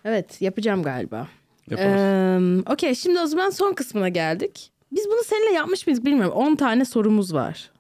Evet 0.05 0.43
yapacağım 0.43 0.83
galiba. 0.83 1.29
Yaparsın. 1.71 2.59
Ee, 2.67 2.73
Okey 2.73 2.95
şimdi 2.95 3.21
o 3.21 3.27
zaman 3.27 3.51
son 3.51 3.73
kısmına 3.73 4.09
geldik. 4.09 4.71
Biz 4.93 5.07
bunu 5.07 5.25
seninle 5.25 5.53
yapmış 5.53 5.87
mıyız 5.87 6.05
bilmiyorum. 6.05 6.33
10 6.35 6.57
tane 6.57 6.85
sorumuz 6.85 7.35
var. 7.35 7.71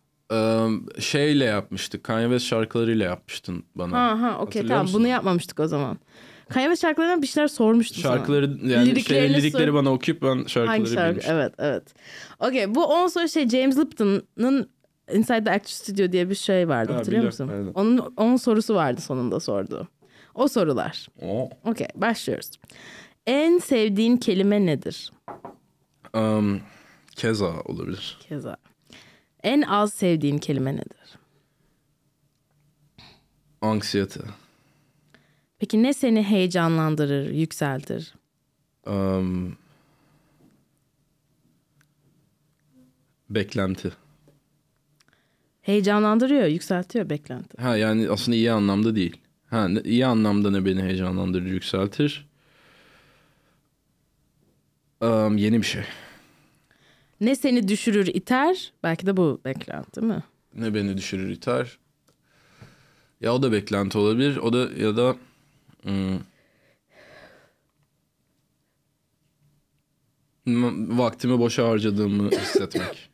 Şeyle 1.00 1.44
yapmıştık. 1.44 2.04
Kanye 2.04 2.24
West 2.26 2.46
şarkılarıyla 2.46 3.04
yapmıştın 3.04 3.64
bana. 3.74 3.98
Ha 3.98 4.20
ha 4.22 4.38
okey 4.40 4.66
tamam 4.66 4.82
musun? 4.82 5.00
bunu 5.00 5.08
yapmamıştık 5.08 5.60
o 5.60 5.66
zaman. 5.68 5.98
Kanye 6.48 6.66
West 6.66 6.82
şarkılarından 6.82 7.22
bir 7.22 7.26
şeyler 7.26 7.48
sormuştum 7.48 8.02
sana. 8.02 8.16
Şarkıları 8.16 8.44
yani 8.62 8.90
Liriklerini 8.90 9.32
şey, 9.32 9.42
lirikleri 9.42 9.66
sor- 9.70 9.74
bana 9.74 9.92
okuyup 9.92 10.22
ben 10.22 10.36
şarkıları 10.46 10.66
Hangi 10.66 10.90
şarkı? 10.90 11.10
bilmiştim. 11.10 11.36
Evet 11.36 11.52
evet. 11.58 11.94
Okey 12.40 12.74
bu 12.74 12.84
10 12.84 13.06
soru 13.06 13.28
şey 13.28 13.48
James 13.48 13.78
Lipton'ın 13.78 14.70
Inside 15.12 15.44
the 15.44 15.50
Actor 15.50 15.68
Studio 15.68 16.12
diye 16.12 16.30
bir 16.30 16.34
şey 16.34 16.68
vardı 16.68 16.92
Ha, 16.92 16.98
hatırlıyor 16.98 17.22
biliyorum, 17.32 17.46
musun? 17.46 17.74
aynen. 17.76 17.98
Onun 17.98 18.14
10 18.16 18.36
sorusu 18.36 18.74
vardı 18.74 19.00
sonunda 19.00 19.40
sordu. 19.40 19.88
O 20.34 20.48
sorular. 20.48 21.08
Okey 21.64 21.88
başlıyoruz. 21.94 22.50
En 23.26 23.58
sevdiğin 23.58 24.16
kelime 24.16 24.66
nedir? 24.66 25.12
Um, 26.14 26.60
keza 27.16 27.60
olabilir. 27.64 28.18
Keza. 28.28 28.56
En 29.46 29.62
az 29.62 29.94
sevdiğin 29.94 30.38
kelime 30.38 30.72
nedir? 30.76 31.18
Anksiyete. 33.60 34.20
Peki 35.58 35.82
ne 35.82 35.94
seni 35.94 36.22
heyecanlandırır, 36.22 37.30
yükseltir? 37.30 38.14
Um, 38.86 39.56
beklenti. 43.30 43.92
Heyecanlandırıyor, 45.62 46.46
yükseltiyor 46.46 47.10
beklenti. 47.10 47.62
Ha 47.62 47.76
yani 47.76 48.10
aslında 48.10 48.36
iyi 48.36 48.52
anlamda 48.52 48.96
değil. 48.96 49.16
Ha, 49.50 49.68
iyi 49.84 50.06
anlamda 50.06 50.50
ne 50.50 50.64
beni 50.64 50.82
heyecanlandırır, 50.82 51.46
yükseltir? 51.46 52.28
Am, 55.00 55.38
yeni 55.38 55.58
bir 55.60 55.66
şey. 55.66 55.82
Ne 57.20 57.36
seni 57.36 57.68
düşürür 57.68 58.06
iter? 58.06 58.72
Belki 58.82 59.06
de 59.06 59.16
bu 59.16 59.40
beklenti 59.44 60.00
değil 60.00 60.12
mi? 60.12 60.22
Ne 60.54 60.74
beni 60.74 60.96
düşürür, 60.96 61.30
iter? 61.30 61.78
Ya 63.20 63.34
o 63.34 63.42
da 63.42 63.52
beklenti 63.52 63.98
olabilir. 63.98 64.36
O 64.36 64.52
da 64.52 64.58
ya 64.82 64.96
da 64.96 65.16
hmm, 65.82 66.18
vaktimi 70.98 71.38
boşa 71.38 71.68
harcadığımı 71.68 72.30
hissetmek. 72.40 73.10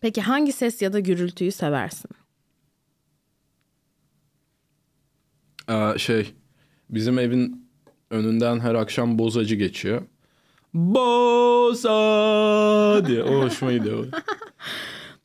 Peki 0.00 0.20
hangi 0.20 0.52
ses 0.52 0.82
ya 0.82 0.92
da 0.92 1.00
gürültüyü 1.00 1.52
seversin? 1.52 2.10
Aa, 5.68 5.98
şey 5.98 6.34
bizim 6.90 7.18
evin 7.18 7.70
önünden 8.10 8.60
her 8.60 8.74
akşam 8.74 9.18
bozacı 9.18 9.54
geçiyor. 9.54 10.02
Boza 10.74 11.88
diye. 13.06 13.22
O 13.22 13.42
hoşuma 13.42 13.72
gidiyor. 13.72 14.06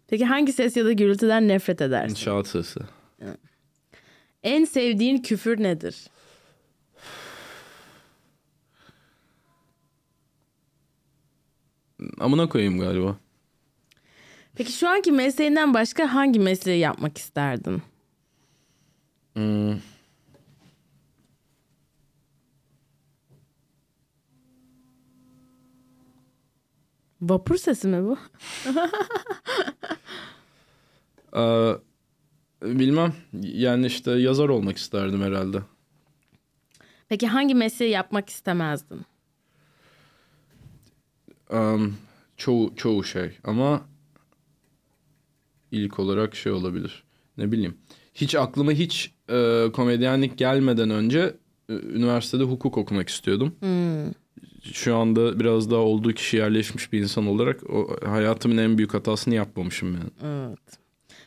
Peki 0.07 0.25
hangi 0.25 0.53
ses 0.53 0.77
ya 0.77 0.85
da 0.85 0.91
gürültüden 0.91 1.47
nefret 1.47 1.81
edersin? 1.81 2.09
İnşaat 2.15 2.47
sesi. 2.47 2.79
En 4.43 4.65
sevdiğin 4.65 5.17
küfür 5.17 5.63
nedir? 5.63 5.95
Amına 12.19 12.49
koyayım 12.49 12.79
galiba. 12.79 13.15
Peki 14.55 14.71
şu 14.71 14.89
anki 14.89 15.11
mesleğinden 15.11 15.73
başka 15.73 16.13
hangi 16.13 16.39
mesleği 16.39 16.79
yapmak 16.79 17.17
isterdin? 17.17 17.81
Hmm. 19.33 19.77
Vapur 27.29 27.57
sesi 27.57 27.87
mi 27.87 28.03
bu? 28.03 28.17
Aa, 31.31 31.73
bilmem. 32.63 33.13
Yani 33.43 33.85
işte 33.85 34.11
yazar 34.11 34.49
olmak 34.49 34.77
isterdim 34.77 35.21
herhalde. 35.21 35.57
Peki 37.09 37.27
hangi 37.27 37.55
mesleği 37.55 37.91
yapmak 37.91 38.29
istemezdin? 38.29 39.01
Am, 41.49 41.93
çoğu 42.37 42.75
çoğu 42.75 43.03
şey 43.03 43.37
ama 43.43 43.81
ilk 45.71 45.99
olarak 45.99 46.35
şey 46.35 46.51
olabilir. 46.51 47.03
Ne 47.37 47.51
bileyim. 47.51 47.77
Hiç 48.13 48.35
aklıma 48.35 48.71
hiç 48.71 49.13
e, 49.29 49.67
komedyenlik 49.73 50.37
gelmeden 50.37 50.89
önce 50.89 51.35
e, 51.69 51.73
üniversitede 51.73 52.43
hukuk 52.43 52.77
okumak 52.77 53.09
istiyordum. 53.09 53.55
Şu 54.73 54.95
anda 54.95 55.39
biraz 55.39 55.71
daha 55.71 55.79
olduğu 55.79 56.13
kişi 56.13 56.37
yerleşmiş 56.37 56.93
bir 56.93 56.99
insan 56.99 57.27
olarak 57.27 57.69
o 57.69 57.97
hayatımın 58.05 58.57
en 58.57 58.77
büyük 58.77 58.93
hatasını 58.93 59.35
yapmamışım 59.35 59.93
yani. 59.93 60.09
Evet. 60.49 60.79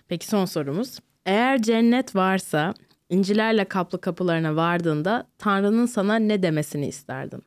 Peki 0.09 0.27
son 0.27 0.45
sorumuz. 0.45 0.99
Eğer 1.27 1.63
cennet 1.63 2.17
varsa 2.17 2.75
incilerle 3.09 3.65
kaplı 3.65 4.01
kapılarına 4.01 4.57
vardığında 4.57 5.27
Tanrı'nın 5.39 5.87
sana 5.87 6.17
ne 6.17 6.43
demesini 6.43 6.89
isterdin? 6.89 7.43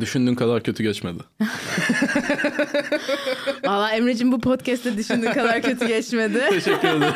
Düşündüğün 0.00 0.34
kadar 0.34 0.62
kötü 0.62 0.82
geçmedi. 0.82 1.18
Valla 3.64 3.90
Emre'cim 3.92 4.32
bu 4.32 4.40
podcast'te 4.40 4.96
düşündüğün 4.96 5.32
kadar 5.32 5.62
kötü 5.62 5.86
geçmedi. 5.86 6.40
Teşekkür 6.50 6.88
ederim. 6.88 7.14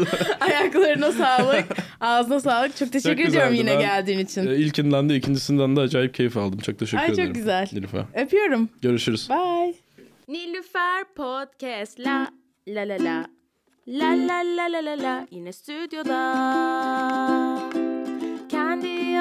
Ayaklarına 0.40 1.12
sağlık, 1.12 1.64
ağzına 2.00 2.40
sağlık. 2.40 2.76
Çok 2.76 2.92
teşekkür 2.92 3.22
Çok 3.22 3.28
ediyorum 3.30 3.54
yine 3.54 3.70
Ben- 3.70 3.80
geldiğin 3.80 4.18
için. 4.18 4.46
E, 4.46 4.56
İlkinden 4.56 5.08
de 5.08 5.16
ikincisinden 5.16 5.76
de 5.76 5.80
acayip 5.80 6.14
keyif 6.14 6.36
aldım. 6.36 6.58
Çok 6.58 6.78
teşekkür 6.78 7.02
Ay, 7.02 7.08
çok 7.08 7.18
ederim. 7.18 7.32
güzel. 7.32 7.68
Nilüfer. 7.72 8.04
Öpüyorum. 8.14 8.68
Görüşürüz. 8.82 9.28
Bye. 9.30 9.74
Nilüfer 10.28 11.04
Podcast 11.16 12.00
la 12.00 12.28
la 12.68 12.80
la 12.88 12.94
la 13.04 13.26
La 13.88 14.06
la 14.28 14.42
la 14.56 14.72
la 14.72 14.84
la 14.84 15.02
la 15.02 15.26
yine 15.30 15.52
stüdyoda 15.52 16.20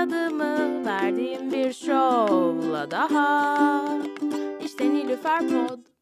Adımı 0.01 0.85
verdiğim 0.85 1.51
bir 1.51 1.73
şovla 1.73 2.91
daha. 2.91 3.85
İşte 4.65 4.89
Nilüfer 4.89 5.39
Pod 5.39 5.92